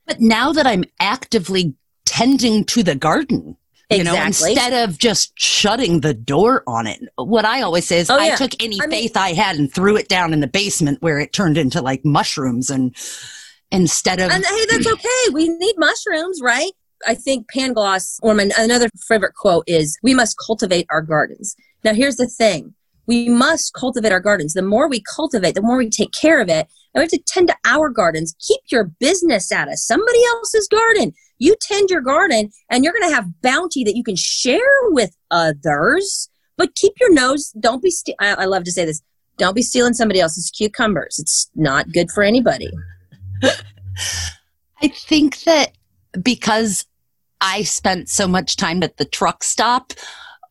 But 0.05 0.21
now 0.21 0.53
that 0.53 0.67
I'm 0.67 0.85
actively 0.99 1.73
tending 2.05 2.63
to 2.65 2.83
the 2.83 2.95
garden, 2.95 3.57
you 3.89 3.97
Exactly. 3.99 4.03
know, 4.19 4.25
instead 4.25 4.73
of 4.89 4.97
just 4.97 5.33
shutting 5.39 6.01
the 6.01 6.13
door 6.13 6.63
on 6.67 6.87
it. 6.87 7.01
What 7.17 7.45
I 7.45 7.61
always 7.61 7.85
say 7.87 7.99
is 7.99 8.09
Oh, 8.09 8.17
I 8.17 8.27
yeah. 8.27 8.35
took 8.35 8.51
any 8.63 8.79
I 8.81 8.87
mean- 8.87 9.01
faith 9.01 9.17
I 9.17 9.33
had 9.33 9.57
and 9.57 9.71
threw 9.73 9.95
it 9.95 10.07
down 10.07 10.33
in 10.33 10.39
the 10.39 10.47
basement 10.47 11.01
where 11.01 11.19
it 11.19 11.33
turned 11.33 11.57
into 11.57 11.81
like 11.81 12.03
mushrooms 12.05 12.69
and 12.69 12.95
instead 13.71 14.19
of 14.19 14.31
And 14.31 14.45
hey, 14.45 14.65
that's 14.69 14.87
okay. 14.87 15.33
We 15.33 15.49
need 15.49 15.75
mushrooms, 15.77 16.39
right? 16.41 16.71
I 17.07 17.13
think 17.13 17.47
Pangloss, 17.53 18.19
or 18.23 18.33
my 18.33 18.49
another 18.57 18.89
favorite 19.07 19.35
quote 19.35 19.65
is, 19.67 19.97
"We 20.01 20.13
must 20.13 20.37
cultivate 20.43 20.87
our 20.89 21.01
gardens." 21.01 21.55
Now, 21.83 21.93
here's 21.93 22.15
the 22.15 22.25
thing: 22.27 22.73
we 23.07 23.29
must 23.29 23.73
cultivate 23.73 24.11
our 24.11 24.19
gardens. 24.19 24.53
The 24.53 24.61
more 24.61 24.89
we 24.89 25.01
cultivate, 25.15 25.55
the 25.55 25.61
more 25.61 25.77
we 25.77 25.89
take 25.89 26.11
care 26.11 26.41
of 26.41 26.49
it, 26.49 26.67
and 26.93 26.95
we 26.95 27.01
have 27.01 27.09
to 27.09 27.21
tend 27.27 27.47
to 27.49 27.57
our 27.65 27.89
gardens. 27.89 28.35
Keep 28.45 28.61
your 28.71 28.85
business 28.99 29.51
out 29.51 29.67
of 29.67 29.79
somebody 29.79 30.19
else's 30.25 30.67
garden. 30.67 31.13
You 31.37 31.55
tend 31.61 31.89
your 31.89 32.01
garden, 32.01 32.49
and 32.69 32.83
you're 32.83 32.93
going 32.93 33.09
to 33.09 33.15
have 33.15 33.41
bounty 33.41 33.83
that 33.83 33.95
you 33.95 34.03
can 34.03 34.15
share 34.15 34.59
with 34.85 35.15
others. 35.31 36.29
But 36.57 36.75
keep 36.75 36.93
your 36.99 37.13
nose. 37.13 37.51
Don't 37.59 37.83
be. 37.83 37.91
Ste- 37.91 38.15
I, 38.19 38.33
I 38.35 38.45
love 38.45 38.63
to 38.63 38.71
say 38.71 38.85
this. 38.85 39.01
Don't 39.37 39.55
be 39.55 39.61
stealing 39.61 39.93
somebody 39.93 40.21
else's 40.21 40.49
cucumbers. 40.49 41.19
It's 41.19 41.49
not 41.55 41.91
good 41.91 42.09
for 42.11 42.23
anybody. 42.23 42.69
I 44.81 44.87
think 44.87 45.41
that 45.41 45.73
because 46.21 46.85
I 47.41 47.63
spent 47.63 48.09
so 48.09 48.27
much 48.27 48.55
time 48.55 48.81
at 48.83 48.97
the 48.97 49.05
truck 49.05 49.43
stop 49.43 49.93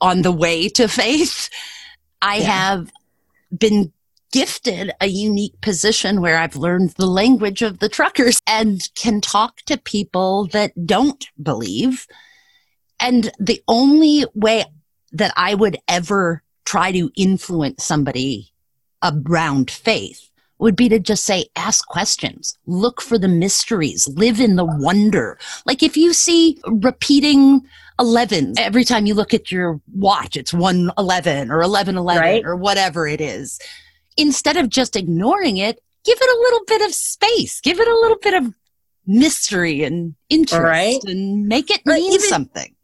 on 0.00 0.22
the 0.22 0.32
way 0.32 0.68
to 0.68 0.86
faith, 0.86 1.48
I 2.24 2.36
Yeah. 2.36 2.46
have 2.46 2.92
been 3.56 3.92
gifted 4.32 4.90
a 5.00 5.06
unique 5.06 5.60
position 5.60 6.20
where 6.20 6.38
I've 6.38 6.56
learned 6.56 6.90
the 6.90 7.06
language 7.06 7.62
of 7.62 7.78
the 7.78 7.88
truckers 7.88 8.40
and 8.46 8.82
can 8.96 9.20
talk 9.20 9.58
to 9.66 9.76
people 9.76 10.46
that 10.48 10.86
don't 10.86 11.24
believe. 11.40 12.08
And 12.98 13.30
the 13.38 13.62
only 13.68 14.26
way 14.34 14.64
that 15.12 15.32
I 15.36 15.54
would 15.54 15.76
ever 15.86 16.42
try 16.64 16.90
to 16.90 17.12
influence 17.14 17.84
somebody 17.84 18.52
around 19.02 19.70
faith 19.70 20.30
would 20.64 20.74
be 20.76 20.88
to 20.88 20.98
just 20.98 21.24
say, 21.26 21.44
ask 21.56 21.86
questions, 21.86 22.56
look 22.66 23.02
for 23.02 23.18
the 23.18 23.28
mysteries, 23.28 24.08
live 24.08 24.40
in 24.40 24.56
the 24.56 24.64
wonder. 24.64 25.38
Like 25.66 25.82
if 25.82 25.94
you 25.94 26.14
see 26.14 26.58
repeating 26.66 27.60
11 28.00 28.54
every 28.58 28.82
time 28.82 29.04
you 29.04 29.12
look 29.12 29.34
at 29.34 29.52
your 29.52 29.78
watch, 29.92 30.38
it's 30.38 30.54
111 30.54 31.50
or 31.50 31.58
1111 31.58 32.22
Right. 32.22 32.42
or 32.46 32.56
whatever 32.56 33.06
it 33.06 33.20
is. 33.20 33.60
Instead 34.16 34.56
of 34.56 34.70
just 34.70 34.96
ignoring 34.96 35.58
it, 35.58 35.80
give 36.02 36.16
it 36.18 36.30
a 36.36 36.40
little 36.40 36.64
bit 36.66 36.80
of 36.88 36.94
space, 36.94 37.60
give 37.60 37.78
it 37.78 37.86
a 37.86 37.98
little 38.00 38.18
bit 38.22 38.32
of 38.32 38.54
mystery 39.06 39.84
and 39.84 40.14
interest 40.30 40.62
Right. 40.62 40.98
and 41.04 41.46
make 41.46 41.70
it 41.70 41.82
But 41.84 41.96
mean 41.96 42.14
even- 42.14 42.28
something. 42.28 42.74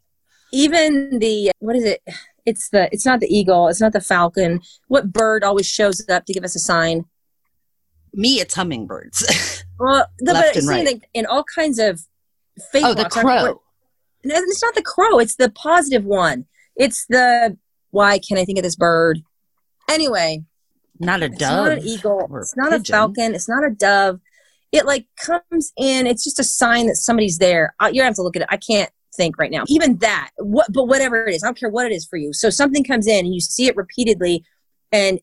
even 0.52 1.18
the 1.18 1.50
what 1.60 1.76
is 1.76 1.84
it 1.84 2.02
it's 2.44 2.68
the 2.70 2.88
it's 2.92 3.06
not 3.06 3.20
the 3.20 3.28
eagle 3.34 3.68
it's 3.68 3.80
not 3.80 3.92
the 3.92 4.00
falcon 4.00 4.60
what 4.88 5.12
bird 5.12 5.44
always 5.44 5.66
shows 5.66 6.06
up 6.10 6.24
to 6.26 6.32
give 6.34 6.42
us 6.44 6.54
a 6.56 6.58
sign 6.58 7.04
Me, 8.12 8.40
it's 8.40 8.54
hummingbirds. 8.54 9.64
well 9.78 10.06
the, 10.18 10.32
Left 10.32 10.48
but 10.48 10.56
and 10.56 10.66
seeing 10.66 10.84
right. 10.86 11.00
that 11.00 11.08
in 11.14 11.26
all 11.26 11.44
kinds 11.44 11.78
of 11.78 12.00
faith 12.72 12.84
oh, 12.84 12.94
the 12.94 13.08
crow. 13.08 13.22
what- 13.22 13.58
no 14.22 14.34
it's 14.36 14.62
not 14.62 14.74
the 14.74 14.82
crow 14.82 15.18
it's 15.18 15.36
the 15.36 15.50
positive 15.50 16.04
one. 16.04 16.46
It's 16.76 17.06
the 17.08 17.56
why 17.90 18.18
can 18.18 18.38
i 18.38 18.44
think 18.44 18.58
of 18.58 18.64
this 18.64 18.76
bird? 18.76 19.20
Anyway 19.88 20.44
Not 20.98 21.22
a 21.22 21.26
it's 21.26 21.40
not 21.40 21.72
an 21.72 21.80
eagle 21.80 22.28
it's 22.38 22.56
not 22.56 22.72
a 22.72 22.80
falcon 22.80 23.34
it's 23.34 23.48
not 23.48 23.64
a 23.64 23.70
dove. 23.70 24.20
It 24.72 24.86
like 24.86 25.06
comes 25.24 25.72
in 25.76 26.06
it's 26.06 26.24
just 26.24 26.38
a 26.38 26.44
sign 26.44 26.86
that 26.86 26.96
somebody's 26.96 27.38
there. 27.38 27.74
Uh, 27.80 27.90
you 27.92 28.02
have 28.02 28.14
to 28.14 28.22
look 28.22 28.36
at 28.36 28.42
it. 28.42 28.48
I 28.50 28.56
can't 28.56 28.90
think 29.16 29.38
right 29.38 29.50
now. 29.50 29.64
Even 29.68 29.96
that 29.98 30.30
what 30.36 30.72
but 30.72 30.84
whatever 30.84 31.26
it 31.26 31.34
is 31.34 31.42
i 31.42 31.46
don't 31.46 31.58
care 31.58 31.70
what 31.70 31.86
it 31.86 31.92
is 31.92 32.06
for 32.06 32.16
you. 32.16 32.32
So 32.32 32.50
something 32.50 32.84
comes 32.84 33.06
in 33.06 33.24
and 33.24 33.34
you 33.34 33.40
see 33.40 33.66
it 33.66 33.76
repeatedly 33.76 34.44
and 34.92 35.20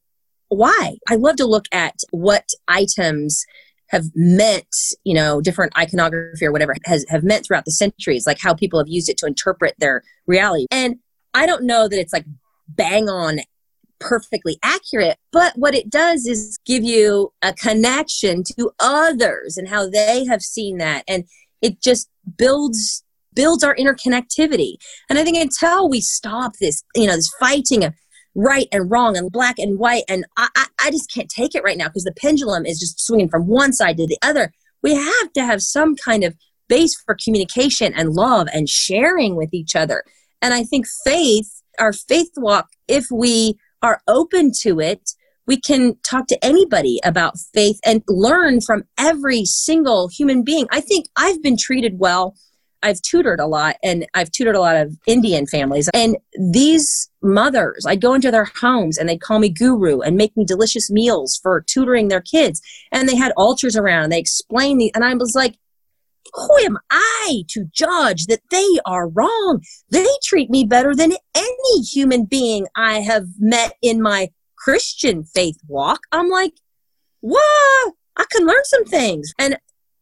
why? 0.50 0.98
I 1.10 1.16
love 1.16 1.36
to 1.38 1.46
look 1.46 1.66
at 1.72 1.96
what 2.12 2.50
items 2.68 3.46
have 3.90 4.06
meant 4.16 4.68
you 5.04 5.14
know 5.14 5.42
different 5.42 5.78
iconography 5.78 6.46
or 6.46 6.52
whatever 6.52 6.76
has 6.86 7.06
have 7.10 7.24
meant 7.24 7.46
throughout 7.46 7.66
the 7.66 7.72
centuries 7.72 8.28
like 8.28 8.40
how 8.40 8.54
people 8.54 8.80
have 8.80 8.88
used 8.88 9.10
it 9.10 9.18
to 9.18 9.26
interpret 9.26 9.76
their 9.80 10.04
reality. 10.26 10.66
And 10.72 10.98
i 11.34 11.46
don't 11.46 11.64
know 11.64 11.88
that 11.88 12.00
it's 12.00 12.14
like 12.14 12.26
bang 12.68 13.10
on 13.10 13.40
perfectly 14.00 14.60
accurate 14.62 15.18
but 15.32 15.54
what 15.56 15.74
it 15.74 15.90
does 15.90 16.28
is 16.28 16.60
give 16.66 16.84
you 16.84 17.32
a 17.42 17.52
connection 17.54 18.44
to 18.44 18.72
others 18.80 19.58
and 19.58 19.68
how 19.68 19.90
they 19.90 20.26
have 20.26 20.42
seen 20.42 20.78
that. 20.78 21.04
And 21.08 21.24
it 21.62 21.82
just 21.82 22.10
builds 22.38 23.04
builds 23.34 23.64
our 23.64 23.76
interconnectivity. 23.76 24.76
And 25.10 25.18
i 25.18 25.24
think 25.24 25.38
until 25.38 25.90
we 25.90 26.02
stop 26.02 26.54
this 26.60 26.84
you 26.96 27.08
know 27.08 27.16
this 27.16 27.32
fighting 27.40 27.84
of 27.84 27.94
right 28.38 28.68
and 28.72 28.90
wrong 28.90 29.18
and 29.18 29.32
black 29.32 29.56
and 29.58 29.78
white 29.80 30.04
and 30.08 30.26
i 30.38 30.48
i, 30.56 30.66
I 30.86 30.92
just 30.92 31.14
can't 31.14 31.30
take 31.30 31.56
it 31.56 31.64
right 31.64 31.78
now 31.78 31.88
because 31.88 32.04
the 32.04 32.14
pendulum 32.18 32.66
is 32.66 32.80
just 32.80 33.06
swinging 33.06 33.30
from 33.30 33.48
one 33.48 33.74
side 33.74 33.98
to 33.98 34.08
the 34.08 34.20
other 34.22 34.54
we 34.82 34.96
have 34.96 35.34
to 35.34 35.44
have 35.44 35.62
some 35.62 35.96
kind 35.96 36.24
of 36.24 36.36
base 36.70 36.96
for 37.06 37.18
communication 37.22 37.94
and 37.94 38.14
love 38.14 38.48
and 38.54 38.70
sharing 38.70 39.36
with 39.36 39.54
each 39.54 39.76
other 39.76 40.04
and 40.42 40.54
i 40.54 40.64
think 40.64 40.86
faith 41.04 41.62
our 41.80 41.92
faith 41.92 42.32
walk 42.38 42.70
if 42.88 43.08
we 43.12 43.58
are 43.82 44.02
open 44.08 44.52
to 44.62 44.80
it, 44.80 45.12
we 45.46 45.60
can 45.60 45.96
talk 46.04 46.28
to 46.28 46.44
anybody 46.44 47.00
about 47.04 47.40
faith 47.54 47.80
and 47.86 48.04
learn 48.08 48.60
from 48.60 48.84
every 48.98 49.46
single 49.46 50.10
human 50.10 50.44
being. 50.44 50.68
I 50.72 50.82
think 50.82 51.08
I've 51.16 51.42
been 51.42 51.58
treated 51.58 52.00
well. 52.00 52.36
I've 52.84 53.02
tutored 53.02 53.40
a 53.40 53.48
lot 53.48 53.76
and 53.84 54.06
I've 54.14 54.32
tutored 54.32 54.56
a 54.56 54.60
lot 54.60 54.76
of 54.78 54.98
Indian 55.08 55.48
families. 55.48 55.90
And 55.94 56.18
these 56.52 57.10
mothers, 57.22 57.86
I'd 57.88 58.02
go 58.02 58.14
into 58.14 58.32
their 58.32 58.50
homes 58.60 58.98
and 58.98 59.10
they'd 59.10 59.22
call 59.22 59.40
me 59.40 59.50
guru 59.50 60.02
and 60.02 60.16
make 60.16 60.36
me 60.38 60.46
delicious 60.46 60.90
meals 60.90 61.40
for 61.42 61.62
tutoring 61.62 62.08
their 62.08 62.22
kids. 62.22 62.62
And 62.92 63.08
they 63.08 63.16
had 63.16 63.34
altars 63.36 63.76
around 63.76 64.06
and 64.06 64.12
they 64.12 64.20
explained 64.20 64.80
the, 64.82 64.94
and 64.94 65.04
I 65.04 65.14
was 65.16 65.34
like, 65.36 65.58
who 66.34 66.58
am 66.60 66.78
I 66.92 67.44
to 67.50 67.66
judge 67.72 68.26
that 68.26 68.42
they 68.52 68.68
are 68.86 69.08
wrong? 69.08 69.64
They 69.90 70.06
treat 70.24 70.50
me 70.50 70.66
better 70.66 70.94
than 70.94 71.14
any 71.36 71.82
human 71.84 72.26
being 72.26 72.68
I 72.76 73.00
have 73.00 73.26
met 73.40 73.74
in 73.82 74.02
my 74.02 74.30
Christian 74.58 75.24
faith 75.24 75.58
walk. 75.68 76.02
I'm 76.12 76.30
like, 76.30 76.54
what? 77.22 77.94
I 78.18 78.26
can 78.32 78.46
learn 78.46 78.64
some 78.64 78.86
things. 78.86 79.34
And 79.40 79.58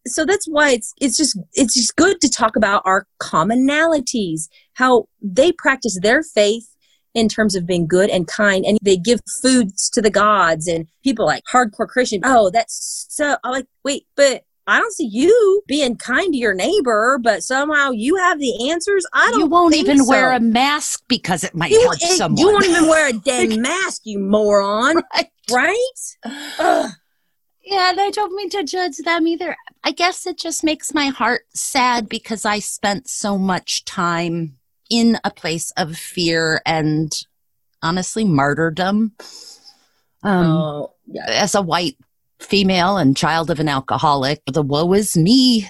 so 0.07 0.25
that's 0.25 0.45
why 0.47 0.71
it's 0.71 0.93
it's 1.01 1.17
just 1.17 1.37
it's 1.53 1.73
just 1.73 1.95
good 1.95 2.19
to 2.21 2.29
talk 2.29 2.55
about 2.55 2.81
our 2.85 3.07
commonalities, 3.21 4.47
how 4.73 5.07
they 5.21 5.51
practice 5.51 5.99
their 6.01 6.21
faith 6.23 6.67
in 7.13 7.29
terms 7.29 7.55
of 7.55 7.65
being 7.65 7.87
good 7.87 8.09
and 8.09 8.27
kind 8.27 8.65
and 8.65 8.77
they 8.81 8.97
give 8.97 9.19
foods 9.41 9.89
to 9.89 10.01
the 10.01 10.09
gods 10.09 10.67
and 10.67 10.85
people 11.03 11.25
like 11.25 11.43
hardcore 11.51 11.87
Christian, 11.87 12.21
oh, 12.23 12.49
that's 12.49 13.05
so 13.09 13.37
I'm 13.43 13.51
like, 13.53 13.67
wait, 13.83 14.05
but 14.15 14.43
I 14.67 14.79
don't 14.79 14.93
see 14.93 15.05
you 15.11 15.61
being 15.67 15.95
kind 15.95 16.33
to 16.33 16.37
your 16.39 16.55
neighbor, 16.55 17.19
but 17.21 17.43
somehow 17.43 17.91
you 17.91 18.15
have 18.15 18.39
the 18.39 18.69
answers. 18.71 19.05
I 19.13 19.29
don't. 19.29 19.39
You 19.41 19.45
won't 19.45 19.75
even 19.75 19.99
so. 20.03 20.09
wear 20.09 20.31
a 20.33 20.39
mask 20.39 21.03
because 21.07 21.43
it 21.43 21.53
might 21.53 21.69
You, 21.71 21.81
help 21.81 21.95
it- 21.95 22.17
someone. 22.17 22.37
you 22.39 22.47
won't 22.51 22.65
even 22.65 22.87
wear 22.87 23.09
a 23.09 23.13
dang 23.25 23.61
mask, 23.61 24.01
you 24.05 24.17
moron. 24.19 24.95
Right. 25.51 25.77
Right? 26.25 26.91
Yeah, 27.67 27.89
and 27.89 27.99
I 27.99 28.11
don't 28.11 28.35
mean 28.35 28.51
to 28.51 28.63
judge 28.63 28.97
them 28.97 29.27
either. 29.27 29.55
I 29.85 29.91
guess 29.91 30.25
it 30.25 30.39
just 30.39 30.63
makes 30.63 30.95
my 30.95 31.07
heart 31.09 31.45
sad 31.53 32.09
because 32.09 32.43
I 32.43 32.57
spent 32.57 33.07
so 33.07 33.37
much 33.37 33.85
time 33.85 34.57
in 34.89 35.19
a 35.23 35.29
place 35.29 35.71
of 35.77 35.95
fear 35.95 36.59
and 36.65 37.15
honestly 37.83 38.25
martyrdom. 38.25 39.13
Um, 40.23 40.47
oh, 40.47 40.93
yeah. 41.05 41.25
As 41.27 41.53
a 41.53 41.61
white 41.61 41.97
female 42.39 42.97
and 42.97 43.15
child 43.15 43.51
of 43.51 43.59
an 43.59 43.69
alcoholic, 43.69 44.41
the 44.51 44.63
woe 44.63 44.91
is 44.93 45.15
me 45.15 45.69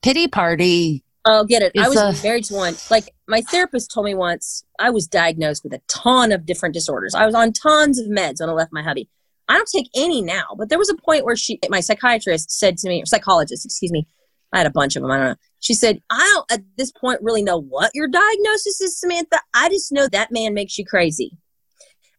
pity 0.00 0.28
party. 0.28 1.02
Oh, 1.24 1.44
get 1.44 1.62
it. 1.62 1.72
I 1.76 1.88
was 1.88 1.96
a- 1.98 2.24
married 2.24 2.44
to 2.44 2.54
one. 2.54 2.76
Like 2.88 3.10
my 3.26 3.40
therapist 3.42 3.90
told 3.92 4.06
me 4.06 4.14
once, 4.14 4.64
I 4.78 4.90
was 4.90 5.08
diagnosed 5.08 5.64
with 5.64 5.72
a 5.72 5.80
ton 5.88 6.30
of 6.30 6.46
different 6.46 6.72
disorders. 6.72 7.16
I 7.16 7.26
was 7.26 7.34
on 7.34 7.52
tons 7.52 7.98
of 7.98 8.06
meds 8.06 8.38
when 8.38 8.48
I 8.48 8.52
left 8.52 8.72
my 8.72 8.84
hubby. 8.84 9.08
I 9.48 9.54
don't 9.54 9.68
take 9.68 9.88
any 9.94 10.22
now, 10.22 10.44
but 10.56 10.68
there 10.68 10.78
was 10.78 10.90
a 10.90 10.96
point 10.96 11.24
where 11.24 11.36
she, 11.36 11.58
my 11.68 11.80
psychiatrist, 11.80 12.50
said 12.50 12.78
to 12.78 12.88
me, 12.88 13.02
or 13.02 13.06
psychologist, 13.06 13.64
excuse 13.64 13.92
me, 13.92 14.06
I 14.52 14.58
had 14.58 14.66
a 14.66 14.70
bunch 14.70 14.96
of 14.96 15.02
them. 15.02 15.10
I 15.10 15.16
don't 15.16 15.26
know. 15.28 15.36
She 15.60 15.74
said, 15.74 16.00
I 16.10 16.18
don't 16.34 16.52
at 16.52 16.64
this 16.76 16.92
point 16.92 17.20
really 17.22 17.42
know 17.42 17.60
what 17.60 17.90
your 17.94 18.08
diagnosis 18.08 18.80
is, 18.80 18.98
Samantha. 18.98 19.38
I 19.54 19.68
just 19.68 19.92
know 19.92 20.08
that 20.08 20.32
man 20.32 20.54
makes 20.54 20.78
you 20.78 20.84
crazy. 20.84 21.36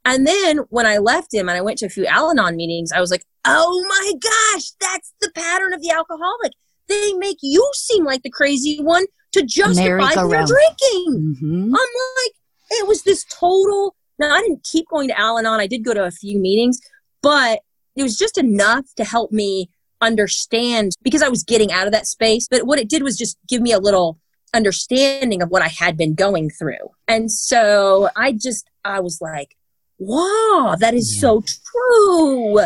And 0.06 0.26
then 0.26 0.60
when 0.70 0.86
I 0.86 1.00
left 1.00 1.34
him 1.34 1.50
and 1.50 1.58
I 1.58 1.62
went 1.62 1.80
to 1.80 1.86
a 1.86 1.90
few 1.90 2.06
Al 2.06 2.30
Anon 2.30 2.56
meetings, 2.56 2.92
I 2.94 3.02
was 3.02 3.12
like, 3.12 3.26
oh 3.46 3.86
my 3.90 4.14
gosh, 4.22 4.72
that's 4.80 5.14
the 5.20 5.32
pattern 5.36 5.74
of 5.74 5.82
the 5.82 5.92
alcoholic. 5.92 6.54
They 6.88 7.14
make 7.14 7.40
you 7.42 7.70
seem 7.74 8.06
like 8.06 8.24
the 8.24 8.30
crazy 8.30 8.82
one 8.82 9.06
to 9.34 9.44
justify 9.44 10.16
their 10.16 10.46
drinking. 10.46 11.36
hmm 11.40 11.64
I'm 11.66 11.72
like, 11.72 12.34
it 12.70 12.88
was 12.88 13.04
this 13.04 13.26
total. 13.26 13.96
Now, 14.18 14.34
I 14.34 14.42
didn't 14.42 14.64
keep 14.64 14.88
going 14.90 15.10
to 15.10 15.20
Al 15.20 15.38
Anon. 15.38 15.60
I 15.60 15.68
did 15.68 15.84
go 15.84 15.94
to 15.94 16.06
a 16.06 16.12
few 16.12 16.40
meetings, 16.40 16.80
but 17.22 17.60
it 17.96 18.04
was 18.04 18.18
just 18.18 18.38
enough 18.38 18.86
to 18.96 19.04
help 19.04 19.32
me 19.32 19.70
understand 20.02 20.94
because 21.02 21.24
I 21.24 21.30
was 21.30 21.44
getting 21.44 21.72
out 21.72 21.88
of 21.88 21.94
that 21.94 22.08
space. 22.08 22.48
But 22.50 22.66
what 22.68 22.80
it 22.80 22.90
did 22.90 23.04
was 23.04 23.18
just 23.18 23.38
give 23.48 23.62
me 23.62 23.72
a 23.72 23.80
little 23.80 24.20
understanding 24.54 25.42
of 25.42 25.50
what 25.50 25.62
I 25.62 25.68
had 25.68 25.98
been 25.98 26.14
going 26.14 26.50
through. 26.50 26.92
And 27.08 27.32
so 27.32 28.10
I 28.16 28.32
just, 28.32 28.70
I 28.86 29.00
was 29.00 29.20
like, 29.22 29.56
wow, 30.00 30.76
that 30.80 30.94
is 30.94 31.16
Yeah. 31.16 31.22
so 31.22 31.42
true. 31.42 32.60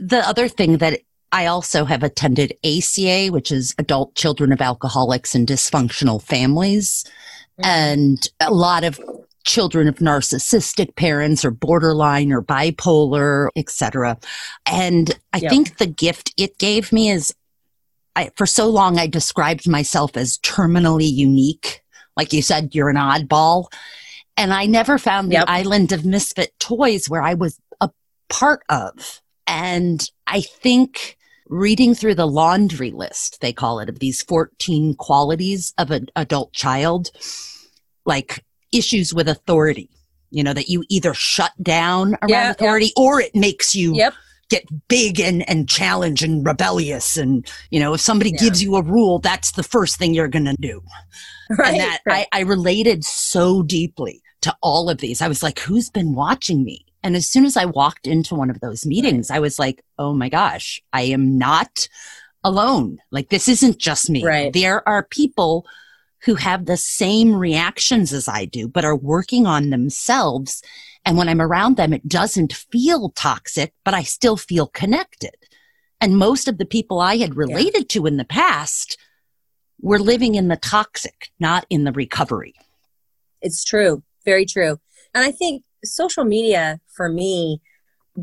the 0.00 0.18
other 0.26 0.48
thing 0.48 0.78
that 0.78 1.00
I 1.32 1.46
also 1.46 1.84
have 1.84 2.02
attended 2.02 2.56
ACA, 2.64 3.28
which 3.28 3.52
is 3.52 3.74
Adult 3.78 4.14
Children 4.14 4.52
of 4.52 4.60
Alcoholics 4.60 5.34
and 5.34 5.46
Dysfunctional 5.46 6.22
Families, 6.22 7.04
mm-hmm. 7.60 7.64
and 7.68 8.28
a 8.40 8.52
lot 8.52 8.84
of 8.84 8.98
children 9.46 9.88
of 9.88 9.96
narcissistic 9.96 10.96
parents 10.96 11.44
or 11.44 11.50
borderline 11.50 12.32
or 12.32 12.42
bipolar, 12.42 13.48
etc. 13.56 14.18
And 14.66 15.18
I 15.32 15.38
Yep. 15.38 15.50
think 15.50 15.78
the 15.78 15.86
gift 15.86 16.34
it 16.36 16.58
gave 16.58 16.92
me 16.92 17.08
is 17.10 17.32
I, 18.16 18.30
for 18.36 18.46
so 18.46 18.66
long 18.68 18.98
I 18.98 19.06
described 19.06 19.68
myself 19.68 20.16
as 20.16 20.38
terminally 20.38 21.10
unique. 21.10 21.82
Like 22.16 22.32
you 22.32 22.42
said, 22.42 22.74
you're 22.74 22.88
an 22.88 22.96
oddball. 22.96 23.66
And 24.38 24.52
I 24.52 24.66
never 24.66 24.98
found 24.98 25.30
the 25.30 25.34
Yep. 25.34 25.44
island 25.48 25.92
of 25.92 26.04
misfit 26.04 26.58
toys 26.58 27.08
where 27.08 27.22
I 27.22 27.34
was 27.34 27.60
a 27.80 27.90
part 28.28 28.62
of. 28.68 29.20
And 29.46 30.10
I 30.26 30.40
think 30.40 31.18
reading 31.48 31.94
through 31.94 32.14
the 32.14 32.26
laundry 32.26 32.90
list, 32.90 33.40
they 33.40 33.52
call 33.52 33.80
it, 33.80 33.88
of 33.88 33.98
these 33.98 34.22
14 34.22 34.94
qualities 34.94 35.72
of 35.78 35.90
an 35.90 36.06
adult 36.16 36.52
child, 36.54 37.10
like 38.06 38.44
issues 38.72 39.12
with 39.14 39.28
authority, 39.28 39.90
you 40.30 40.42
know, 40.42 40.52
that 40.52 40.68
you 40.68 40.84
either 40.88 41.14
shut 41.14 41.52
down 41.62 42.14
around 42.22 42.28
Yeah, 42.28 42.44
yeah. 42.44 42.50
authority 42.50 42.92
or 42.96 43.20
it 43.20 43.34
makes 43.34 43.74
you 43.74 43.94
Yep. 43.94 44.14
get 44.50 44.64
big 44.88 45.20
and, 45.20 45.48
and 45.48 45.68
challenge 45.68 46.22
and 46.22 46.44
rebellious. 46.46 47.16
And, 47.16 47.46
you 47.70 47.80
know, 47.80 47.94
if 47.94 48.00
somebody 48.00 48.30
Yeah. 48.30 48.38
gives 48.40 48.62
you 48.62 48.76
a 48.76 48.82
rule, 48.82 49.18
that's 49.18 49.52
the 49.52 49.62
first 49.62 49.98
thing 49.98 50.14
you're 50.14 50.28
going 50.28 50.44
to 50.46 50.56
do. 50.60 50.82
Right. 51.56 51.68
and 51.74 51.80
that 51.80 52.00
right. 52.06 52.26
I, 52.32 52.40
I 52.40 52.42
related 52.42 53.04
so 53.04 53.62
deeply 53.62 54.20
to 54.40 54.52
all 54.62 54.90
of 54.90 54.98
these. 54.98 55.22
I 55.22 55.28
was 55.28 55.44
like, 55.44 55.60
who's 55.60 55.88
been 55.90 56.12
watching 56.14 56.64
me? 56.64 56.84
And 57.04 57.14
as 57.14 57.28
soon 57.28 57.44
as 57.44 57.56
I 57.56 57.66
walked 57.66 58.08
into 58.08 58.34
one 58.34 58.50
of 58.50 58.58
those 58.58 58.84
meetings, 58.84 59.30
I 59.30 59.38
was 59.38 59.56
like, 59.56 59.80
oh 59.96 60.12
my 60.12 60.28
gosh, 60.28 60.82
I 60.92 61.02
am 61.02 61.38
not 61.38 61.88
alone. 62.42 62.98
Like, 63.12 63.28
this 63.28 63.46
isn't 63.46 63.78
just 63.78 64.10
me. 64.10 64.24
Right. 64.24 64.52
There 64.52 64.86
are 64.88 65.04
people 65.04 65.66
who 66.26 66.34
have 66.34 66.66
the 66.66 66.76
same 66.76 67.34
reactions 67.34 68.12
as 68.12 68.26
I 68.28 68.44
do, 68.44 68.66
but 68.66 68.84
are 68.84 68.96
working 68.96 69.46
on 69.46 69.70
themselves. 69.70 70.60
And 71.04 71.16
when 71.16 71.28
I'm 71.28 71.40
around 71.40 71.76
them, 71.76 71.92
it 71.92 72.08
doesn't 72.08 72.52
feel 72.52 73.10
toxic, 73.10 73.72
but 73.84 73.94
I 73.94 74.02
still 74.02 74.36
feel 74.36 74.66
connected. 74.66 75.36
And 76.00 76.18
most 76.18 76.48
of 76.48 76.58
the 76.58 76.66
people 76.66 77.00
I 77.00 77.16
had 77.16 77.36
related 77.36 77.88
to 77.90 78.06
in 78.06 78.16
the 78.16 78.24
past 78.24 78.98
were 79.80 80.00
living 80.00 80.34
in 80.34 80.48
the 80.48 80.56
toxic, 80.56 81.30
not 81.38 81.64
in 81.70 81.84
the 81.84 81.92
recovery. 81.92 82.54
It's 83.40 83.62
true. 83.62 84.02
Very 84.24 84.46
true. 84.46 84.80
And 85.14 85.24
I 85.24 85.30
think 85.30 85.62
social 85.84 86.24
media 86.24 86.80
for 86.88 87.08
me, 87.08 87.60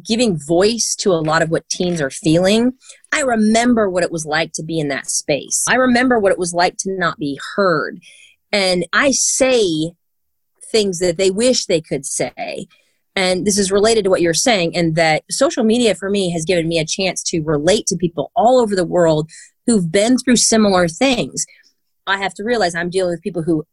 giving 0.06 0.38
voice 0.38 0.96
to 1.00 1.12
a 1.12 1.22
lot 1.22 1.42
of 1.42 1.50
what 1.50 1.70
teens 1.70 2.02
are 2.02 2.10
feeling, 2.10 2.74
I 3.12 3.22
remember 3.22 3.90
what 3.90 4.04
it 4.04 4.12
was 4.12 4.26
like 4.26 4.52
to 4.54 4.64
be 4.64 4.80
in 4.80 4.88
that 4.90 5.10
space. 5.10 5.66
I 5.68 5.76
remember 5.76 6.20
what 6.20 6.32
it 6.32 6.40
was 6.40 6.54
like 6.54 6.78
to 6.80 6.92
not 6.98 7.18
be 7.18 7.40
heard. 7.56 8.00
And 8.52 8.86
I 8.94 9.12
say 9.12 9.94
things 10.72 11.00
that 11.00 11.18
they 11.18 11.32
wish 11.32 11.66
they 11.66 11.82
could 11.82 12.06
say. 12.06 12.68
And 13.16 13.46
this 13.46 13.60
is 13.60 13.72
related 13.72 14.06
to 14.06 14.10
what 14.10 14.22
you're 14.22 14.34
saying, 14.34 14.76
and 14.76 14.96
that 14.96 15.24
social 15.30 15.64
media 15.64 15.94
for 15.94 16.10
me 16.10 16.32
has 16.32 16.46
given 16.46 16.68
me 16.68 16.80
a 16.80 16.86
chance 16.86 17.22
to 17.26 17.42
relate 17.42 17.86
to 17.88 17.96
people 17.96 18.32
all 18.36 18.60
over 18.60 18.76
the 18.76 18.86
world 18.86 19.30
who've 19.68 19.92
been 19.92 20.18
through 20.18 20.38
similar 20.38 20.88
things. 20.88 21.46
I 22.08 22.18
have 22.18 22.34
to 22.36 22.44
realize 22.44 22.74
I'm 22.74 22.90
dealing 22.90 23.12
with 23.12 23.22
people 23.22 23.44
who 23.44 23.66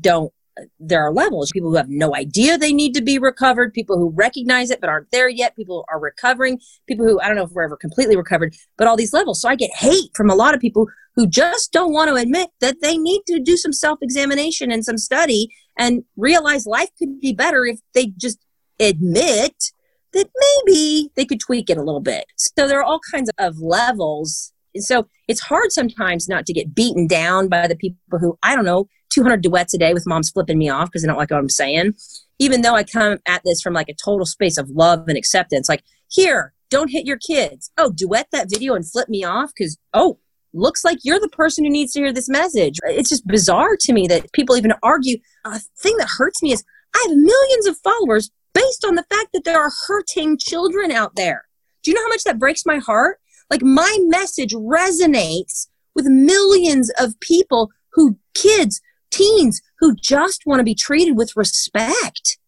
don't 0.00 0.32
there 0.78 1.02
are 1.04 1.12
levels. 1.12 1.50
People 1.52 1.70
who 1.70 1.76
have 1.76 1.88
no 1.88 2.14
idea 2.14 2.56
they 2.56 2.72
need 2.72 2.94
to 2.94 3.02
be 3.02 3.18
recovered 3.18 3.72
people 3.72 3.98
who 3.98 4.10
recognize 4.10 4.70
it 4.70 4.80
but 4.80 4.88
aren't 4.88 5.10
there 5.10 5.28
yet 5.28 5.56
people 5.56 5.84
are 5.88 5.98
recovering 5.98 6.60
people 6.86 7.04
who 7.04 7.20
i 7.20 7.26
don't 7.26 7.36
know 7.36 7.44
if 7.44 7.50
we're 7.50 7.64
ever 7.64 7.76
completely 7.76 8.16
recovered 8.16 8.54
but 8.76 8.86
all 8.86 8.96
these 8.96 9.12
levels. 9.12 9.40
So 9.40 9.48
i 9.48 9.56
get 9.56 9.74
hate 9.74 10.10
from 10.14 10.30
a 10.30 10.34
lot 10.34 10.54
of 10.54 10.60
people 10.60 10.86
who 11.16 11.26
just 11.26 11.72
don't 11.72 11.92
want 11.92 12.08
to 12.08 12.16
admit 12.16 12.50
that 12.60 12.76
they 12.82 12.96
need 12.96 13.22
to 13.26 13.38
do 13.40 13.56
some 13.56 13.72
self-examination 13.72 14.70
and 14.70 14.84
some 14.84 14.98
study 14.98 15.48
and 15.78 16.04
realize 16.16 16.66
life 16.66 16.90
could 16.98 17.20
be 17.20 17.32
better 17.32 17.64
if 17.64 17.80
they 17.92 18.12
just 18.16 18.38
admit 18.80 19.54
that 20.12 20.28
maybe 20.66 21.10
they 21.16 21.24
could 21.24 21.40
tweak 21.40 21.70
it 21.70 21.76
a 21.76 21.82
little 21.82 22.00
bit. 22.00 22.26
So 22.36 22.68
there 22.68 22.78
are 22.78 22.84
all 22.84 23.00
kinds 23.12 23.30
of 23.38 23.58
levels. 23.58 24.52
And 24.74 24.84
so 24.84 25.08
it's 25.28 25.40
hard 25.40 25.72
sometimes 25.72 26.28
not 26.28 26.46
to 26.46 26.52
get 26.52 26.74
beaten 26.74 27.06
down 27.06 27.48
by 27.48 27.66
the 27.66 27.76
people 27.76 28.18
who 28.18 28.38
i 28.42 28.54
don't 28.54 28.64
know 28.64 28.88
200 29.14 29.42
duets 29.42 29.74
a 29.74 29.78
day 29.78 29.94
with 29.94 30.06
moms 30.06 30.30
flipping 30.30 30.58
me 30.58 30.68
off 30.68 30.88
because 30.88 31.02
they 31.02 31.08
don't 31.08 31.16
like 31.16 31.30
what 31.30 31.38
I'm 31.38 31.48
saying. 31.48 31.94
Even 32.38 32.62
though 32.62 32.74
I 32.74 32.82
come 32.82 33.18
at 33.26 33.42
this 33.44 33.62
from 33.62 33.72
like 33.72 33.88
a 33.88 33.94
total 33.94 34.26
space 34.26 34.58
of 34.58 34.68
love 34.70 35.04
and 35.08 35.16
acceptance, 35.16 35.68
like, 35.68 35.84
here, 36.08 36.52
don't 36.70 36.90
hit 36.90 37.06
your 37.06 37.18
kids. 37.18 37.70
Oh, 37.78 37.90
duet 37.90 38.26
that 38.32 38.50
video 38.50 38.74
and 38.74 38.88
flip 38.88 39.08
me 39.08 39.22
off 39.24 39.52
because, 39.56 39.78
oh, 39.92 40.18
looks 40.52 40.84
like 40.84 40.98
you're 41.04 41.20
the 41.20 41.28
person 41.28 41.64
who 41.64 41.70
needs 41.70 41.92
to 41.92 42.00
hear 42.00 42.12
this 42.12 42.28
message. 42.28 42.78
It's 42.84 43.08
just 43.08 43.26
bizarre 43.26 43.76
to 43.80 43.92
me 43.92 44.06
that 44.08 44.32
people 44.32 44.56
even 44.56 44.72
argue. 44.82 45.18
A 45.44 45.60
thing 45.78 45.96
that 45.98 46.08
hurts 46.18 46.42
me 46.42 46.52
is 46.52 46.64
I 46.94 47.06
have 47.08 47.16
millions 47.16 47.66
of 47.66 47.78
followers 47.78 48.30
based 48.52 48.84
on 48.84 48.94
the 48.94 49.04
fact 49.10 49.28
that 49.32 49.44
there 49.44 49.60
are 49.60 49.72
hurting 49.86 50.38
children 50.38 50.90
out 50.90 51.16
there. 51.16 51.44
Do 51.82 51.90
you 51.90 51.96
know 51.96 52.02
how 52.02 52.08
much 52.08 52.24
that 52.24 52.38
breaks 52.38 52.64
my 52.64 52.78
heart? 52.78 53.20
Like, 53.50 53.62
my 53.62 53.98
message 54.02 54.54
resonates 54.54 55.68
with 55.94 56.06
millions 56.06 56.90
of 56.98 57.18
people 57.20 57.70
who, 57.92 58.18
kids, 58.34 58.80
teens 59.14 59.60
who 59.78 59.94
just 59.94 60.42
want 60.46 60.60
to 60.60 60.64
be 60.64 60.74
treated 60.74 61.16
with 61.16 61.36
respect. 61.36 62.38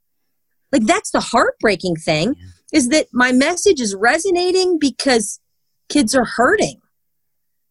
Like 0.72 0.84
that's 0.84 1.10
the 1.10 1.20
heartbreaking 1.20 1.96
thing 1.96 2.34
is 2.72 2.88
that 2.88 3.06
my 3.12 3.32
message 3.32 3.80
is 3.80 3.94
resonating 3.94 4.78
because 4.78 5.40
kids 5.88 6.14
are 6.14 6.24
hurting. 6.24 6.80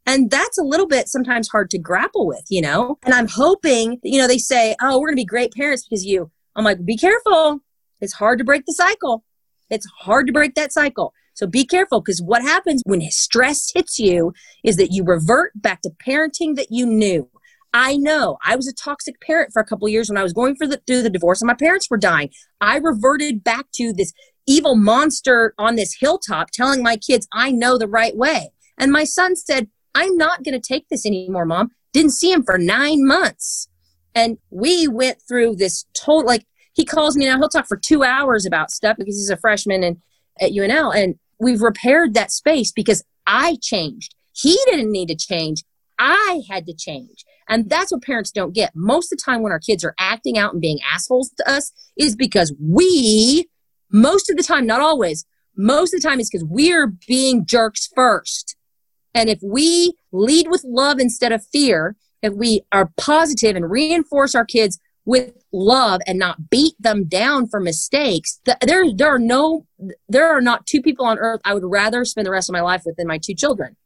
And 0.06 0.30
that's 0.30 0.58
a 0.58 0.64
little 0.64 0.88
bit 0.88 1.08
sometimes 1.08 1.50
hard 1.50 1.70
to 1.72 1.80
grapple 1.80 2.28
with, 2.28 2.46
you 2.50 2.62
know? 2.62 2.98
And 3.04 3.14
I'm 3.14 3.28
hoping, 3.28 4.00
you 4.04 4.20
know, 4.20 4.28
they 4.28 4.38
say, 4.38 4.76
oh, 4.82 5.00
we're 5.00 5.08
going 5.08 5.18
to 5.18 5.22
be 5.22 5.26
great 5.26 5.52
parents 5.54 5.88
because 5.88 6.06
you, 6.06 6.32
I'm 6.56 6.64
like, 6.64 6.86
be 6.86 6.96
careful. 6.96 7.60
It's 8.02 8.14
hard 8.14 8.38
to 8.38 8.46
break 8.46 8.66
the 8.66 8.74
cycle. 8.74 9.24
It's 9.70 9.88
hard 10.00 10.28
to 10.28 10.34
break 10.34 10.54
that 10.56 10.72
cycle. 10.72 11.14
So 11.34 11.48
be 11.48 11.66
careful 11.66 12.02
because 12.02 12.22
what 12.22 12.44
happens 12.44 12.82
when 12.86 13.02
stress 13.10 13.72
hits 13.74 14.00
you 14.00 14.34
is 14.64 14.78
that 14.78 14.92
you 14.92 15.04
revert 15.04 15.52
back 15.56 15.82
to 15.82 15.90
parenting 15.90 16.56
that 16.56 16.68
you 16.70 16.86
knew. 16.86 17.30
I 17.78 17.98
know 17.98 18.38
I 18.42 18.56
was 18.56 18.70
a 18.70 18.74
toxic 18.74 19.20
parent 19.20 19.52
for 19.52 19.62
a 19.62 19.66
couple 19.66 19.90
years 19.90 20.10
when 20.10 20.18
I 20.18 20.24
was 20.24 20.32
going 20.32 20.56
the, 20.58 20.82
through 20.88 21.02
the 21.02 21.10
divorce 21.10 21.42
and 21.42 21.48
my 21.48 21.56
parents 21.56 21.90
were 21.90 21.98
dying. 21.98 22.30
I 22.62 22.78
reverted 22.78 23.44
back 23.44 23.66
to 23.76 23.92
this 23.92 24.14
evil 24.48 24.78
monster 24.78 25.54
on 25.58 25.76
this 25.76 25.98
hilltop 26.00 26.52
telling 26.52 26.82
my 26.82 26.96
kids 26.96 27.28
I 27.34 27.52
know 27.52 27.78
the 27.78 27.90
right 27.90 28.16
way. 28.16 28.54
And 28.78 28.94
my 28.94 29.04
son 29.04 29.36
said, 29.36 29.68
I'm 29.94 30.16
not 30.16 30.46
going 30.46 30.60
to 30.60 30.66
take 30.66 30.88
this 30.88 31.06
anymore, 31.06 31.46
mom. 31.46 31.72
Didn't 31.92 32.14
see 32.14 32.32
him 32.32 32.44
for 32.44 32.58
nine 32.58 33.06
months. 33.06 33.68
And 34.16 34.38
we 34.50 34.88
went 34.88 35.18
through 35.28 35.58
this 35.58 35.86
total, 35.94 36.26
like, 36.26 36.46
he 36.72 36.86
calls 36.86 37.18
me 37.18 37.26
now, 37.26 37.38
he'll 37.38 37.50
talk 37.50 37.68
for 37.68 37.78
two 37.78 38.06
hours 38.06 38.46
about 38.46 38.72
stuff 38.72 38.96
because 38.98 39.18
he's 39.18 39.30
a 39.30 39.36
freshman 39.36 39.84
and 39.84 39.98
at 40.40 40.52
UNL. 40.52 40.96
And 40.96 41.16
we've 41.42 41.62
repaired 41.62 42.14
that 42.14 42.32
space 42.32 42.72
because 42.72 43.04
I 43.28 43.58
changed. 43.62 44.16
He 44.32 44.58
didn't 44.66 44.94
need 44.94 45.10
to 45.10 45.16
change. 45.16 45.66
I 46.00 46.44
had 46.50 46.66
to 46.68 46.74
change. 46.74 47.26
And 47.48 47.70
that's 47.70 47.92
what 47.92 48.02
parents 48.02 48.32
don't 48.32 48.54
get. 48.54 48.72
Most 48.76 49.12
of 49.12 49.18
the 49.18 49.24
time 49.24 49.42
when 49.42 49.52
our 49.52 49.60
kids 49.60 49.84
are 49.84 49.96
acting 50.00 50.38
out 50.38 50.54
and 50.54 50.62
being 50.62 50.80
assholes 50.92 51.30
to 51.38 51.50
us 51.50 51.72
is 51.98 52.16
because 52.16 52.54
we, 52.60 53.48
most 53.92 54.30
of 54.30 54.38
the 54.38 54.44
time, 54.44 54.66
not 54.66 54.82
always, 54.82 55.26
most 55.56 55.94
of 55.94 56.02
the 56.02 56.08
time 56.08 56.20
is 56.20 56.30
because 56.30 56.46
we're 56.46 56.88
being 57.08 57.46
jerks 57.46 57.90
first. 57.96 58.56
And 59.14 59.30
if 59.30 59.40
we 59.42 59.94
lead 60.12 60.48
with 60.50 60.64
love 60.66 61.00
instead 61.00 61.32
of 61.32 61.46
fear, 61.46 61.96
if 62.22 62.34
we 62.34 62.64
are 62.72 62.92
positive 62.98 63.56
and 63.56 63.70
reinforce 63.70 64.36
our 64.36 64.46
kids 64.46 64.80
with 65.06 65.32
love 65.54 66.02
and 66.08 66.18
not 66.18 66.50
beat 66.50 66.74
them 66.80 67.06
down 67.06 67.48
for 67.48 67.60
mistakes, 67.60 68.42
there, 68.46 68.84
there 68.94 69.14
are 69.14 69.20
no, 69.20 69.66
there 70.10 70.28
are 70.28 70.42
not 70.42 70.66
two 70.66 70.82
people 70.82 71.06
on 71.06 71.20
earth 71.20 71.40
I 71.46 71.54
would 71.54 71.64
rather 71.64 72.04
spend 72.04 72.26
the 72.26 72.32
rest 72.32 72.50
of 72.50 72.54
my 72.54 72.62
life 72.62 72.82
with 72.86 72.98
than 72.98 73.08
my 73.08 73.20
two 73.20 73.36
children. 73.36 73.78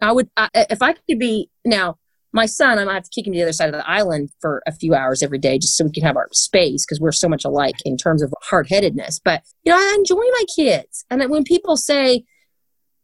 I 0.00 0.12
would, 0.12 0.28
I, 0.36 0.48
if 0.54 0.82
I 0.82 0.92
could 0.92 1.18
be 1.18 1.50
now, 1.64 1.98
my 2.32 2.46
son, 2.46 2.78
I 2.78 2.84
might 2.84 2.94
have 2.94 3.04
to 3.04 3.10
kick 3.10 3.26
him 3.26 3.32
to 3.32 3.38
the 3.38 3.42
other 3.42 3.52
side 3.52 3.68
of 3.68 3.74
the 3.74 3.88
island 3.88 4.30
for 4.40 4.62
a 4.66 4.72
few 4.72 4.94
hours 4.94 5.22
every 5.22 5.38
day 5.38 5.58
just 5.58 5.76
so 5.76 5.84
we 5.84 5.92
can 5.92 6.02
have 6.02 6.16
our 6.16 6.28
space 6.32 6.84
because 6.84 7.00
we're 7.00 7.12
so 7.12 7.28
much 7.28 7.44
alike 7.44 7.76
in 7.84 7.96
terms 7.96 8.22
of 8.22 8.32
hard 8.42 8.68
headedness. 8.68 9.18
But, 9.18 9.42
you 9.64 9.72
know, 9.72 9.78
I 9.78 9.94
enjoy 9.98 10.16
my 10.16 10.44
kids. 10.54 11.04
And 11.10 11.22
when 11.30 11.44
people 11.44 11.76
say, 11.76 12.24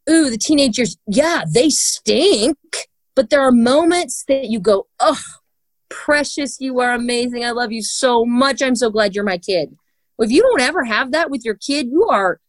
ooh, 0.09 0.29
the 0.29 0.37
teenagers, 0.37 0.97
yeah, 1.07 1.43
they 1.51 1.69
stink. 1.69 2.57
But 3.15 3.29
there 3.29 3.41
are 3.41 3.51
moments 3.51 4.25
that 4.27 4.49
you 4.49 4.59
go, 4.59 4.87
oh, 4.99 5.21
precious, 5.89 6.57
you 6.59 6.79
are 6.79 6.91
amazing. 6.91 7.45
I 7.45 7.51
love 7.51 7.71
you 7.71 7.81
so 7.81 8.25
much. 8.25 8.61
I'm 8.61 8.75
so 8.75 8.89
glad 8.89 9.15
you're 9.15 9.23
my 9.23 9.37
kid. 9.37 9.75
If 10.19 10.31
you 10.31 10.41
don't 10.41 10.61
ever 10.61 10.83
have 10.83 11.11
that 11.11 11.29
with 11.29 11.43
your 11.43 11.55
kid, 11.55 11.87
you 11.87 12.05
are 12.05 12.39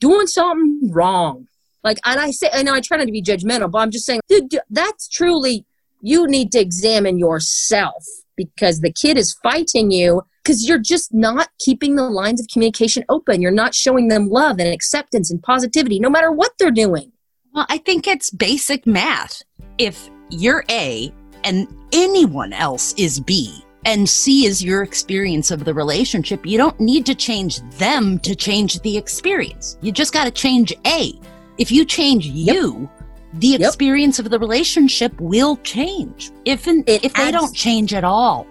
doing 0.00 0.26
something 0.26 0.90
wrong. 0.92 1.48
Like, 1.82 1.98
and 2.04 2.20
I 2.20 2.30
say, 2.32 2.50
I 2.52 2.62
know 2.62 2.74
I 2.74 2.80
try 2.80 2.98
not 2.98 3.06
to 3.06 3.12
be 3.12 3.22
judgmental, 3.22 3.70
but 3.70 3.78
I'm 3.78 3.90
just 3.90 4.06
saying, 4.06 4.20
dude, 4.28 4.58
that's 4.68 5.08
truly 5.08 5.64
you 6.00 6.26
need 6.26 6.52
to 6.52 6.60
examine 6.60 7.18
yourself 7.18 8.04
because 8.36 8.80
the 8.80 8.92
kid 8.92 9.16
is 9.16 9.36
fighting 9.42 9.90
you 9.90 10.22
because 10.42 10.68
you're 10.68 10.78
just 10.78 11.12
not 11.12 11.48
keeping 11.58 11.96
the 11.96 12.08
lines 12.08 12.40
of 12.40 12.46
communication 12.52 13.04
open. 13.08 13.42
You're 13.42 13.50
not 13.50 13.74
showing 13.74 14.08
them 14.08 14.28
love 14.28 14.60
and 14.60 14.72
acceptance 14.72 15.30
and 15.30 15.42
positivity, 15.42 15.98
no 15.98 16.08
matter 16.08 16.30
what 16.30 16.52
they're 16.58 16.70
doing. 16.70 17.10
Well, 17.52 17.66
I 17.68 17.78
think 17.78 18.06
it's 18.06 18.30
basic 18.30 18.86
math. 18.86 19.42
If 19.78 20.08
you're 20.30 20.64
A 20.70 21.12
and 21.42 21.66
anyone 21.92 22.52
else 22.52 22.94
is 22.96 23.18
B, 23.18 23.64
and 23.86 24.08
C 24.08 24.46
is 24.46 24.62
your 24.62 24.82
experience 24.82 25.50
of 25.50 25.64
the 25.64 25.72
relationship, 25.72 26.44
you 26.44 26.58
don't 26.58 26.78
need 26.80 27.06
to 27.06 27.14
change 27.14 27.60
them 27.78 28.18
to 28.20 28.34
change 28.34 28.80
the 28.80 28.96
experience. 28.96 29.78
You 29.80 29.92
just 29.92 30.12
got 30.12 30.24
to 30.24 30.30
change 30.30 30.74
A. 30.86 31.12
If 31.56 31.70
you 31.70 31.84
change 31.84 32.26
yep. 32.26 32.54
you, 32.56 32.90
the 33.34 33.48
yep. 33.48 33.60
experience 33.60 34.18
of 34.18 34.30
the 34.30 34.38
relationship 34.38 35.18
will 35.20 35.56
change. 35.58 36.30
If 36.44 36.66
in, 36.66 36.84
if 36.86 37.12
they 37.14 37.30
don't 37.30 37.54
change 37.54 37.92
at 37.92 38.04
all. 38.04 38.46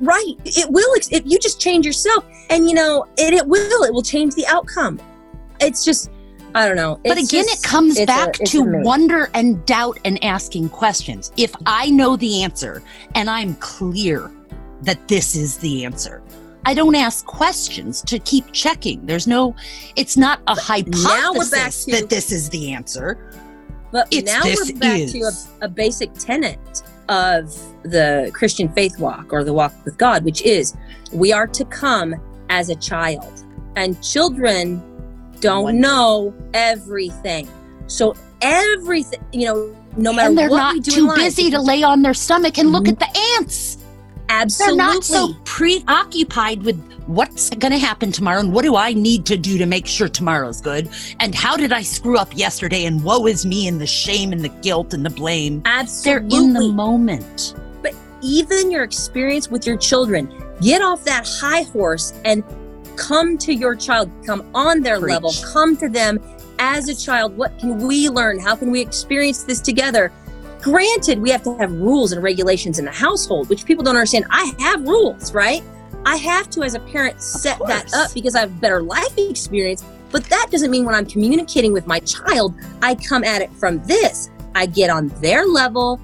Right. 0.00 0.34
It 0.44 0.70
will 0.70 0.88
if 1.10 1.22
you 1.26 1.38
just 1.38 1.60
change 1.60 1.84
yourself 1.84 2.24
and 2.48 2.68
you 2.68 2.74
know 2.74 3.06
it, 3.18 3.34
it 3.34 3.46
will 3.46 3.84
it 3.84 3.92
will 3.92 4.02
change 4.02 4.34
the 4.34 4.46
outcome. 4.46 5.00
It's 5.60 5.84
just 5.84 6.10
i 6.54 6.66
don't 6.66 6.76
know. 6.76 6.98
But 7.04 7.18
again 7.18 7.44
just, 7.44 7.64
it 7.64 7.68
comes 7.68 8.00
back 8.06 8.40
a, 8.40 8.44
to 8.46 8.62
wonder 8.82 9.30
and 9.34 9.64
doubt 9.66 9.98
and 10.04 10.22
asking 10.24 10.70
questions. 10.70 11.32
If 11.36 11.54
i 11.66 11.90
know 11.90 12.16
the 12.16 12.42
answer 12.42 12.82
and 13.14 13.28
i'm 13.28 13.54
clear 13.56 14.30
that 14.82 15.06
this 15.06 15.36
is 15.36 15.58
the 15.58 15.84
answer 15.84 16.22
I 16.64 16.74
don't 16.74 16.94
ask 16.94 17.24
questions 17.24 18.02
to 18.02 18.18
keep 18.18 18.52
checking. 18.52 19.04
There's 19.06 19.26
no, 19.26 19.54
it's 19.96 20.16
not 20.16 20.40
a 20.46 20.54
hypothesis 20.54 21.86
to, 21.86 21.92
that 21.92 22.10
this 22.10 22.30
is 22.30 22.50
the 22.50 22.72
answer. 22.72 23.29
But 23.92 24.08
it's, 24.10 24.26
now 24.26 24.42
we're 24.44 24.78
back 24.78 25.00
is. 25.00 25.12
to 25.12 25.20
a, 25.20 25.64
a 25.66 25.68
basic 25.68 26.12
tenet 26.14 26.82
of 27.08 27.52
the 27.82 28.30
Christian 28.32 28.68
faith 28.72 28.98
walk 28.98 29.32
or 29.32 29.42
the 29.42 29.52
walk 29.52 29.72
with 29.84 29.98
God, 29.98 30.24
which 30.24 30.42
is 30.42 30.76
we 31.12 31.32
are 31.32 31.46
to 31.48 31.64
come 31.64 32.14
as 32.48 32.68
a 32.68 32.76
child. 32.76 33.44
And 33.76 34.00
children 34.02 34.82
don't 35.40 35.80
know 35.80 36.34
everything. 36.54 37.48
So 37.86 38.14
everything, 38.42 39.24
you 39.32 39.46
know, 39.46 39.76
no 39.96 40.12
matter 40.12 40.28
and 40.28 40.38
they're 40.38 40.50
what 40.50 40.58
not 40.58 40.74
we 40.74 40.80
do 40.80 40.90
too 40.92 41.06
life, 41.08 41.16
busy 41.16 41.50
to 41.50 41.60
lay 41.60 41.82
on 41.82 42.02
their 42.02 42.14
stomach 42.14 42.58
and 42.58 42.70
look 42.70 42.84
mm-hmm. 42.84 43.02
at 43.02 43.12
the 43.12 43.20
ants. 43.38 43.78
Absolutely. 44.30 44.76
They're 44.76 44.86
not 44.86 45.04
so 45.04 45.34
preoccupied 45.44 46.62
with 46.62 46.80
what's 47.06 47.50
going 47.50 47.72
to 47.72 47.78
happen 47.78 48.12
tomorrow 48.12 48.38
and 48.38 48.52
what 48.52 48.62
do 48.62 48.76
I 48.76 48.92
need 48.92 49.26
to 49.26 49.36
do 49.36 49.58
to 49.58 49.66
make 49.66 49.86
sure 49.86 50.08
tomorrow's 50.08 50.60
good 50.60 50.88
and 51.18 51.34
how 51.34 51.56
did 51.56 51.72
I 51.72 51.82
screw 51.82 52.16
up 52.16 52.36
yesterday 52.36 52.84
and 52.84 53.02
woe 53.02 53.26
is 53.26 53.44
me 53.44 53.66
and 53.66 53.80
the 53.80 53.86
shame 53.86 54.32
and 54.32 54.42
the 54.42 54.48
guilt 54.48 54.94
and 54.94 55.04
the 55.04 55.10
blame. 55.10 55.62
Absolutely. 55.64 56.28
They're 56.30 56.38
in 56.38 56.52
the 56.52 56.68
moment. 56.68 57.54
But 57.82 57.94
even 58.22 58.70
your 58.70 58.84
experience 58.84 59.50
with 59.50 59.66
your 59.66 59.76
children, 59.76 60.32
get 60.60 60.80
off 60.80 61.04
that 61.04 61.26
high 61.26 61.62
horse 61.62 62.14
and 62.24 62.44
come 62.96 63.36
to 63.38 63.52
your 63.52 63.74
child, 63.74 64.10
come 64.24 64.48
on 64.54 64.82
their 64.82 65.00
Preach. 65.00 65.10
level, 65.10 65.32
come 65.52 65.76
to 65.78 65.88
them 65.88 66.20
as 66.60 66.88
a 66.88 66.94
child. 66.94 67.36
What 67.36 67.58
can 67.58 67.78
we 67.86 68.08
learn? 68.08 68.38
How 68.38 68.54
can 68.54 68.70
we 68.70 68.80
experience 68.80 69.42
this 69.42 69.60
together? 69.60 70.12
Granted, 70.60 71.18
we 71.20 71.30
have 71.30 71.42
to 71.44 71.56
have 71.56 71.72
rules 71.72 72.12
and 72.12 72.22
regulations 72.22 72.78
in 72.78 72.84
the 72.84 72.90
household, 72.90 73.48
which 73.48 73.64
people 73.64 73.82
don't 73.82 73.96
understand. 73.96 74.26
I 74.30 74.52
have 74.58 74.86
rules, 74.86 75.32
right? 75.32 75.62
I 76.04 76.16
have 76.16 76.50
to, 76.50 76.62
as 76.62 76.74
a 76.74 76.80
parent, 76.80 77.20
set 77.20 77.58
that 77.66 77.92
up 77.94 78.12
because 78.14 78.34
I 78.34 78.40
have 78.40 78.60
better 78.60 78.82
life 78.82 79.16
experience. 79.16 79.84
But 80.10 80.24
that 80.24 80.48
doesn't 80.50 80.70
mean 80.70 80.84
when 80.84 80.94
I'm 80.94 81.06
communicating 81.06 81.72
with 81.72 81.86
my 81.86 82.00
child, 82.00 82.54
I 82.82 82.94
come 82.94 83.24
at 83.24 83.42
it 83.42 83.52
from 83.52 83.82
this. 83.84 84.30
I 84.54 84.66
get 84.66 84.90
on 84.90 85.08
their 85.20 85.46
level 85.46 86.00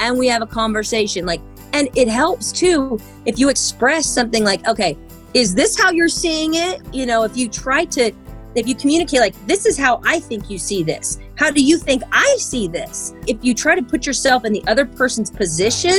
and 0.00 0.18
we 0.18 0.26
have 0.28 0.42
a 0.42 0.46
conversation. 0.46 1.26
Like, 1.26 1.40
and 1.72 1.88
it 1.96 2.08
helps 2.08 2.52
too 2.52 2.98
if 3.24 3.38
you 3.38 3.48
express 3.48 4.06
something 4.06 4.44
like, 4.44 4.66
okay, 4.68 4.96
is 5.34 5.54
this 5.54 5.78
how 5.80 5.90
you're 5.90 6.08
seeing 6.08 6.54
it? 6.54 6.82
You 6.92 7.06
know, 7.06 7.22
if 7.22 7.36
you 7.36 7.48
try 7.48 7.84
to, 7.86 8.12
if 8.54 8.66
you 8.66 8.74
communicate 8.74 9.20
like, 9.20 9.34
this 9.46 9.66
is 9.66 9.78
how 9.78 10.00
I 10.04 10.20
think 10.20 10.50
you 10.50 10.58
see 10.58 10.82
this. 10.82 11.18
How 11.36 11.50
do 11.50 11.62
you 11.62 11.78
think 11.78 12.02
I 12.12 12.36
see 12.38 12.68
this? 12.68 13.14
If 13.26 13.38
you 13.42 13.54
try 13.54 13.74
to 13.74 13.82
put 13.82 14.06
yourself 14.06 14.44
in 14.44 14.52
the 14.52 14.64
other 14.66 14.84
person's 14.84 15.30
position, 15.30 15.98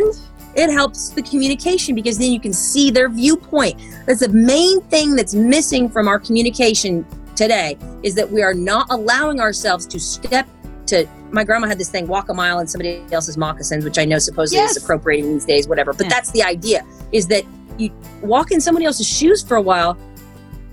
it 0.55 0.69
helps 0.69 1.09
the 1.09 1.21
communication 1.21 1.95
because 1.95 2.17
then 2.17 2.31
you 2.31 2.39
can 2.39 2.53
see 2.53 2.91
their 2.91 3.09
viewpoint. 3.09 3.81
That's 4.05 4.19
the 4.19 4.29
main 4.29 4.81
thing 4.81 5.15
that's 5.15 5.33
missing 5.33 5.89
from 5.89 6.07
our 6.07 6.19
communication 6.19 7.05
today 7.35 7.77
is 8.03 8.15
that 8.15 8.29
we 8.29 8.41
are 8.41 8.53
not 8.53 8.87
allowing 8.89 9.39
ourselves 9.39 9.85
to 9.87 9.99
step 9.99 10.47
to 10.87 11.07
my 11.31 11.43
grandma 11.43 11.67
had 11.67 11.77
this 11.77 11.89
thing 11.89 12.05
walk 12.07 12.29
a 12.29 12.33
mile 12.33 12.59
in 12.59 12.67
somebody 12.67 13.01
else's 13.11 13.37
moccasins 13.37 13.85
which 13.85 13.97
i 13.97 14.03
know 14.03 14.19
supposedly 14.19 14.61
yes. 14.61 14.75
is 14.75 14.83
appropriating 14.83 15.31
these 15.31 15.45
days 15.45 15.67
whatever 15.67 15.93
but 15.93 16.03
yeah. 16.03 16.09
that's 16.09 16.31
the 16.31 16.43
idea 16.43 16.85
is 17.11 17.27
that 17.27 17.43
you 17.77 17.89
walk 18.21 18.51
in 18.51 18.59
somebody 18.59 18.85
else's 18.85 19.07
shoes 19.07 19.41
for 19.41 19.55
a 19.55 19.61
while 19.61 19.97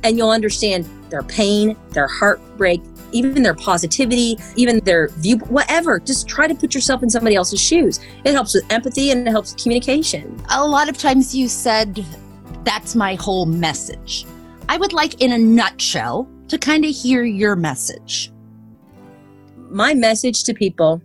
and 0.03 0.17
you'll 0.17 0.31
understand 0.31 0.89
their 1.11 1.23
pain 1.23 1.77
their 1.91 2.07
heartbreak 2.07 2.81
even 3.13 3.43
their 3.43 3.55
positivity, 3.55 4.39
even 4.57 4.81
their 4.81 5.09
view, 5.09 5.39
whatever. 5.39 5.99
Just 5.99 6.29
try 6.29 6.47
to 6.47 6.55
put 6.55 6.75
yourself 6.75 7.03
in 7.03 7.11
somebody 7.11 7.37
else's 7.37 7.61
shoes. 7.61 8.01
It 8.25 8.33
helps 8.33 8.55
with 8.55 8.71
empathy 8.71 9.11
and 9.11 9.27
it 9.27 9.31
helps 9.31 9.53
with 9.53 9.63
communication. 9.63 10.41
A 10.51 10.67
lot 10.67 10.89
of 10.89 10.99
times 10.99 11.35
you 11.35 11.49
said, 11.49 12.05
that's 12.65 12.95
my 12.95 13.15
whole 13.15 13.47
message. 13.47 14.27
I 14.69 14.77
would 14.77 14.93
like, 14.93 15.23
in 15.23 15.33
a 15.33 15.39
nutshell, 15.39 16.29
to 16.49 16.59
kind 16.59 16.85
of 16.85 16.95
hear 16.95 17.25
your 17.25 17.57
message. 17.57 18.31
My 19.71 19.95
message 19.95 20.45
to 20.45 20.55
people 20.55 21.03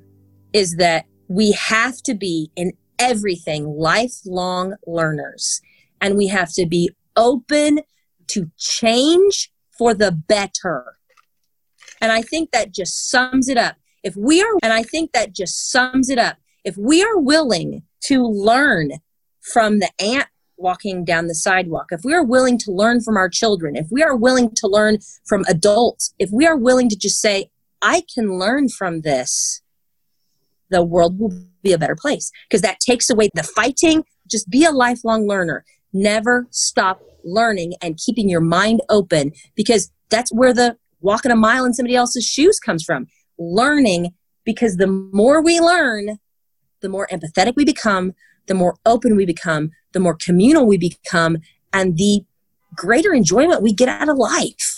is 0.52 0.76
that 0.78 1.06
we 1.28 1.52
have 1.54 1.98
to 2.04 2.14
be 2.14 2.52
in 2.56 2.74
everything 3.00 3.66
lifelong 3.66 4.76
learners 4.86 5.62
and 6.02 6.16
we 6.16 6.28
have 6.28 6.52
to 6.54 6.66
be 6.66 6.90
open 7.16 7.80
to 8.28 8.50
change 8.58 9.52
for 9.84 9.94
the 9.94 10.14
better. 10.14 10.96
And 12.00 12.10
I 12.10 12.22
think 12.22 12.52
that 12.52 12.72
just 12.72 13.10
sums 13.10 13.50
it 13.50 13.58
up. 13.58 13.76
If 14.02 14.16
we 14.16 14.42
are, 14.42 14.54
and 14.64 14.72
I 14.72 14.82
think 14.82 15.12
that 15.12 15.34
just 15.34 15.70
sums 15.72 16.10
it 16.10 16.18
up. 16.18 16.38
If 16.64 16.78
we 16.78 17.04
are 17.04 17.20
willing 17.20 17.84
to 18.06 18.26
learn 18.26 18.92
from 19.42 19.80
the 19.80 19.90
ant 20.00 20.28
walking 20.56 21.04
down 21.04 21.28
the 21.28 21.36
sidewalk, 21.36 21.88
if 21.92 22.00
we 22.06 22.14
are 22.14 22.24
willing 22.24 22.58
to 22.60 22.72
learn 22.72 23.02
from 23.02 23.18
our 23.18 23.28
children, 23.28 23.76
if 23.76 23.88
we 23.92 24.02
are 24.02 24.16
willing 24.16 24.52
to 24.56 24.68
learn 24.68 25.00
from 25.26 25.44
adults, 25.50 26.14
if 26.18 26.30
we 26.32 26.48
are 26.48 26.56
willing 26.56 26.88
to 26.88 26.96
just 26.96 27.20
say, 27.20 27.50
I 27.82 28.04
can 28.16 28.40
learn 28.40 28.70
from 28.70 29.02
this, 29.02 29.62
the 30.70 30.82
world 30.82 31.20
will 31.20 31.34
be 31.62 31.74
a 31.74 31.78
better 31.78 31.98
place 31.98 32.32
because 32.50 32.62
that 32.62 32.80
takes 32.80 33.10
away 33.10 33.28
the 33.34 33.44
fighting. 33.44 34.06
Just 34.32 34.50
be 34.50 34.64
a 34.64 34.72
lifelong 34.72 35.28
learner. 35.28 35.66
Never 35.92 36.48
stop 36.52 37.02
learning 37.24 37.74
and 37.82 37.98
keeping 37.98 38.30
your 38.30 38.42
mind 38.42 38.82
open 38.90 39.32
because 39.56 39.92
that's 40.10 40.32
where 40.34 40.54
the 40.54 40.78
walking 41.02 41.32
a 41.32 41.36
mile 41.36 41.66
in 41.66 41.74
somebody 41.74 41.96
else's 41.96 42.26
shoes 42.26 42.60
comes 42.60 42.84
from. 42.84 43.08
Learning 43.38 44.14
because 44.46 44.78
the 44.78 44.88
more 44.88 45.42
we 45.42 45.60
learn, 45.60 46.20
the 46.82 46.90
more 46.90 47.08
empathetic 47.12 47.54
we 47.56 47.66
become, 47.66 48.14
the 48.48 48.54
more 48.54 48.76
open 48.86 49.16
we 49.16 49.26
become, 49.26 49.72
the 49.94 50.00
more 50.00 50.16
communal 50.16 50.66
we 50.66 50.78
become, 50.78 51.38
and 51.72 51.98
the 51.98 52.24
greater 52.76 53.14
enjoyment 53.14 53.62
we 53.62 53.74
get 53.74 53.90
out 53.90 54.10
of 54.10 54.18
life. 54.18 54.78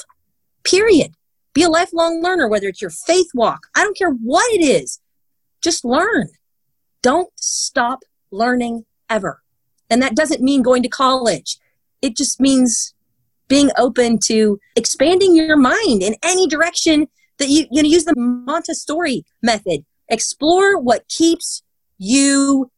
Period. 0.64 1.12
Be 1.54 1.64
a 1.64 1.70
lifelong 1.70 2.22
learner, 2.22 2.48
whether 2.48 2.68
it's 2.68 2.82
your 2.82 2.92
faith 2.92 3.28
walk. 3.34 3.68
I 3.76 3.84
don't 3.84 3.98
care 3.98 4.12
what 4.12 4.52
it 4.52 4.62
is. 4.62 5.00
Just 5.62 5.86
learn. 5.86 6.30
Don't 7.02 7.30
stop 7.36 8.00
learning 8.32 8.86
ever. 9.10 9.42
And 9.90 10.02
that 10.02 10.16
doesn't 10.16 10.42
mean 10.42 10.62
going 10.62 10.84
to 10.84 10.90
college. 10.90 11.58
It 12.02 12.16
just 12.16 12.40
means 12.40 12.94
being 13.48 13.70
open 13.78 14.20
to 14.26 14.60
expanding 14.76 15.36
your 15.36 15.58
mind 15.58 16.02
in 16.02 16.16
any 16.24 16.48
direction 16.48 17.08
that 17.38 17.50
you, 17.50 17.66
you 17.72 17.84
know, 17.84 17.90
use 17.90 18.06
the 18.06 18.16
Montessori 18.16 19.24
method. 19.42 19.86
Explore 20.10 20.80
what 20.80 21.08
keeps 21.08 21.64
you 21.98 22.72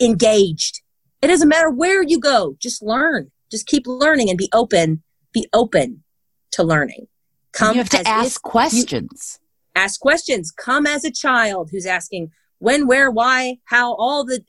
engaged. 0.00 0.82
It 1.22 1.28
doesn't 1.28 1.48
matter 1.48 1.70
where 1.70 2.02
you 2.02 2.20
go, 2.20 2.56
just 2.60 2.82
learn. 2.82 3.30
Just 3.50 3.66
keep 3.66 3.86
learning 3.86 4.28
and 4.28 4.38
be 4.38 4.48
open. 4.52 5.02
Be 5.32 5.48
open 5.52 6.04
to 6.52 6.62
learning. 6.62 7.08
Come 7.52 7.74
you 7.74 7.82
have 7.82 7.90
to 7.90 8.06
ask 8.06 8.42
questions. 8.42 9.38
You, 9.40 9.82
ask 9.82 10.00
questions. 10.00 10.52
Come 10.52 10.86
as 10.86 11.04
a 11.04 11.10
child 11.10 11.70
who's 11.72 11.86
asking 11.86 12.30
when, 12.58 12.86
where, 12.86 13.10
why, 13.10 13.58
how, 13.64 13.94
all 13.94 14.24
the 14.24 14.42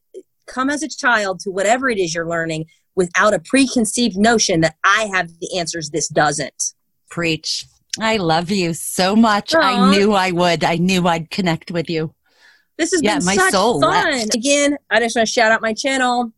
come 0.46 0.70
as 0.70 0.82
a 0.82 0.90
child 0.90 1.40
to 1.40 1.52
whatever 1.52 1.90
it 1.90 2.00
is 2.00 2.14
you're 2.14 2.28
learning 2.28 2.66
without 3.00 3.34
a 3.34 3.40
preconceived 3.40 4.18
notion 4.18 4.60
that 4.60 4.76
I 4.84 5.10
have 5.14 5.30
the 5.40 5.58
answers, 5.58 5.90
this 5.90 6.10
doesn't. 6.10 6.74
Preach. 7.10 7.66
I 7.98 8.18
love 8.18 8.52
you 8.52 8.74
so 8.74 9.16
much. 9.16 9.54
Aww. 9.54 9.64
I 9.64 9.92
knew 9.92 10.12
I 10.12 10.32
would. 10.32 10.66
I 10.66 10.76
knew 10.76 11.08
I'd 11.08 11.32
connect 11.32 11.72
with 11.72 11.90
you. 11.90 12.14
This 12.78 12.92
has 12.92 13.02
yeah, 13.02 13.18
been 13.18 13.26
my 13.26 13.36
such 13.36 13.52
soul 13.52 13.80
fun. 13.80 14.12
Left. 14.12 14.36
Again, 14.36 14.78
I 14.90 15.00
just 15.00 15.16
want 15.16 15.28
to 15.28 15.34
shout 15.34 15.54
out 15.54 15.62
my 15.62 15.74
channel 15.74 16.34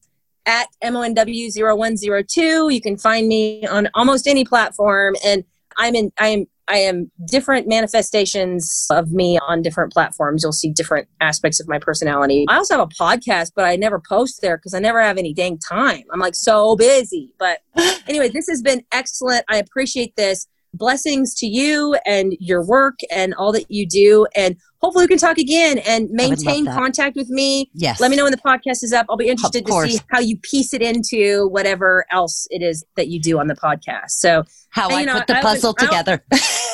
at 0.45 0.67
MONW0102. 0.83 2.71
You 2.71 2.81
can 2.81 2.95
find 2.95 3.27
me 3.27 3.65
on 3.65 3.89
almost 3.95 4.27
any 4.27 4.45
platform. 4.45 5.15
And 5.25 5.43
I'm 5.77 5.95
in, 5.95 6.11
I 6.19 6.27
am, 6.27 6.45
I 6.71 6.77
am 6.77 7.11
different 7.27 7.67
manifestations 7.67 8.87
of 8.89 9.11
me 9.11 9.37
on 9.45 9.61
different 9.61 9.91
platforms. 9.91 10.41
You'll 10.41 10.53
see 10.53 10.71
different 10.71 11.09
aspects 11.19 11.59
of 11.59 11.67
my 11.67 11.79
personality. 11.79 12.45
I 12.47 12.55
also 12.55 12.77
have 12.77 12.87
a 12.87 13.03
podcast, 13.03 13.51
but 13.53 13.65
I 13.65 13.75
never 13.75 13.99
post 13.99 14.41
there 14.41 14.57
because 14.57 14.73
I 14.73 14.79
never 14.79 15.01
have 15.01 15.17
any 15.17 15.33
dang 15.33 15.59
time. 15.59 16.03
I'm 16.13 16.19
like 16.19 16.33
so 16.33 16.77
busy. 16.77 17.33
But 17.37 17.59
anyway, 18.07 18.29
this 18.29 18.47
has 18.47 18.61
been 18.61 18.83
excellent. 18.93 19.43
I 19.49 19.57
appreciate 19.57 20.15
this 20.15 20.47
blessings 20.73 21.35
to 21.35 21.47
you 21.47 21.97
and 22.05 22.35
your 22.39 22.65
work 22.65 22.99
and 23.11 23.33
all 23.35 23.51
that 23.51 23.69
you 23.69 23.87
do. 23.87 24.25
And 24.35 24.55
hopefully 24.81 25.03
we 25.03 25.07
can 25.07 25.17
talk 25.17 25.37
again 25.37 25.79
and 25.79 26.09
maintain 26.09 26.65
contact 26.65 27.15
with 27.15 27.29
me. 27.29 27.69
Yes. 27.73 27.99
Let 27.99 28.11
me 28.11 28.17
know 28.17 28.23
when 28.23 28.31
the 28.31 28.37
podcast 28.37 28.83
is 28.83 28.93
up. 28.93 29.05
I'll 29.09 29.17
be 29.17 29.27
interested 29.27 29.65
to 29.65 29.87
see 29.87 29.99
how 30.09 30.19
you 30.19 30.37
piece 30.37 30.73
it 30.73 30.81
into 30.81 31.47
whatever 31.49 32.05
else 32.11 32.47
it 32.49 32.61
is 32.61 32.85
that 32.95 33.07
you 33.09 33.19
do 33.19 33.39
on 33.39 33.47
the 33.47 33.55
podcast. 33.55 34.11
So 34.11 34.43
how 34.69 34.89
and, 34.89 34.97
I 34.97 35.03
know, 35.03 35.19
put 35.19 35.27
the 35.27 35.39
puzzle 35.41 35.75
was, 35.77 35.87
together. 35.87 36.23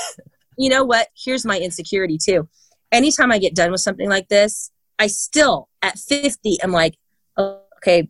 you 0.57 0.69
know 0.69 0.83
what? 0.83 1.07
Here's 1.15 1.45
my 1.45 1.59
insecurity 1.59 2.17
too. 2.23 2.47
Anytime 2.91 3.31
I 3.31 3.39
get 3.39 3.55
done 3.55 3.71
with 3.71 3.81
something 3.81 4.09
like 4.09 4.29
this, 4.29 4.71
I 4.99 5.07
still 5.07 5.69
at 5.81 5.99
50 5.99 6.57
am 6.63 6.71
like, 6.71 6.97
oh, 7.35 7.61
okay, 7.77 8.09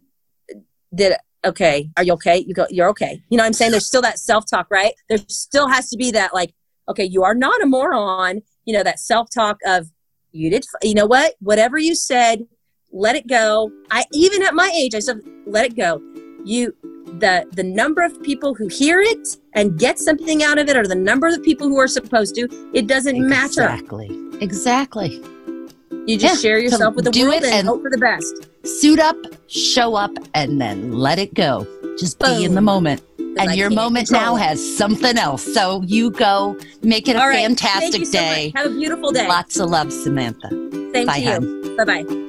did 0.93 1.13
okay, 1.47 1.89
are 1.97 2.03
you 2.03 2.13
okay? 2.13 2.43
You 2.47 2.53
go, 2.53 2.65
you're 2.69 2.89
okay. 2.89 3.21
You 3.29 3.37
know 3.37 3.43
what 3.43 3.47
I'm 3.47 3.53
saying? 3.53 3.71
There's 3.71 3.87
still 3.87 4.01
that 4.01 4.19
self 4.19 4.45
talk, 4.45 4.67
right? 4.69 4.93
There 5.09 5.17
still 5.27 5.67
has 5.67 5.89
to 5.89 5.97
be 5.97 6.11
that 6.11 6.33
like, 6.33 6.53
okay, 6.89 7.03
you 7.03 7.23
are 7.23 7.35
not 7.35 7.61
a 7.61 7.65
moron. 7.65 8.41
You 8.65 8.73
know, 8.73 8.83
that 8.83 8.99
self 8.99 9.29
talk 9.29 9.57
of 9.65 9.89
you 10.31 10.49
did, 10.49 10.65
you 10.83 10.93
know 10.93 11.05
what? 11.05 11.35
Whatever 11.39 11.77
you 11.77 11.95
said, 11.95 12.45
let 12.91 13.15
it 13.15 13.27
go. 13.27 13.71
I, 13.91 14.05
even 14.13 14.43
at 14.43 14.53
my 14.53 14.71
age, 14.75 14.95
I 14.95 14.99
said, 14.99 15.21
let 15.45 15.65
it 15.65 15.75
go. 15.75 16.01
You, 16.43 16.75
the, 17.19 17.45
the 17.51 17.63
number 17.63 18.03
of 18.03 18.21
people 18.21 18.53
who 18.53 18.67
hear 18.67 19.01
it 19.01 19.27
and 19.53 19.77
get 19.77 19.99
something 19.99 20.43
out 20.43 20.59
of 20.59 20.69
it 20.69 20.77
or 20.77 20.87
the 20.87 20.95
number 20.95 21.27
of 21.27 21.33
the 21.33 21.41
people 21.41 21.67
who 21.67 21.77
are 21.79 21.87
supposed 21.87 22.35
to, 22.35 22.47
it 22.73 22.87
doesn't 22.87 23.15
exactly. 23.15 24.09
matter. 24.09 24.43
Exactly. 24.43 25.11
Exactly. 25.11 25.23
You 26.05 26.17
just 26.17 26.43
yeah, 26.43 26.49
share 26.49 26.59
yourself 26.59 26.95
with 26.95 27.05
the 27.05 27.19
world 27.19 27.43
and, 27.43 27.53
and 27.53 27.67
hope 27.67 27.81
for 27.81 27.89
the 27.89 27.97
best. 27.97 28.47
Suit 28.63 28.99
up, 28.99 29.15
show 29.47 29.95
up, 29.95 30.11
and 30.33 30.59
then 30.59 30.93
let 30.93 31.19
it 31.19 31.33
go. 31.33 31.65
Just 31.97 32.19
Boom. 32.19 32.37
be 32.37 32.45
in 32.45 32.55
the 32.55 32.61
moment. 32.61 33.01
And 33.17 33.51
I 33.51 33.53
your 33.53 33.69
moment 33.69 34.11
now 34.11 34.35
it. 34.35 34.41
has 34.41 34.77
something 34.77 35.17
else. 35.17 35.53
So 35.53 35.83
you 35.83 36.11
go 36.11 36.57
make 36.81 37.07
it 37.07 37.15
a 37.15 37.19
fantastic 37.19 38.09
day. 38.09 38.51
So 38.55 38.63
Have 38.63 38.71
a 38.71 38.75
beautiful 38.75 39.11
day. 39.11 39.27
Lots 39.27 39.59
of 39.59 39.69
love, 39.69 39.93
Samantha. 39.93 40.49
Same 40.49 41.05
Bye, 41.05 41.19
to 41.19 41.41
you. 41.41 41.77
Bye 41.77 41.85
bye. 41.85 42.23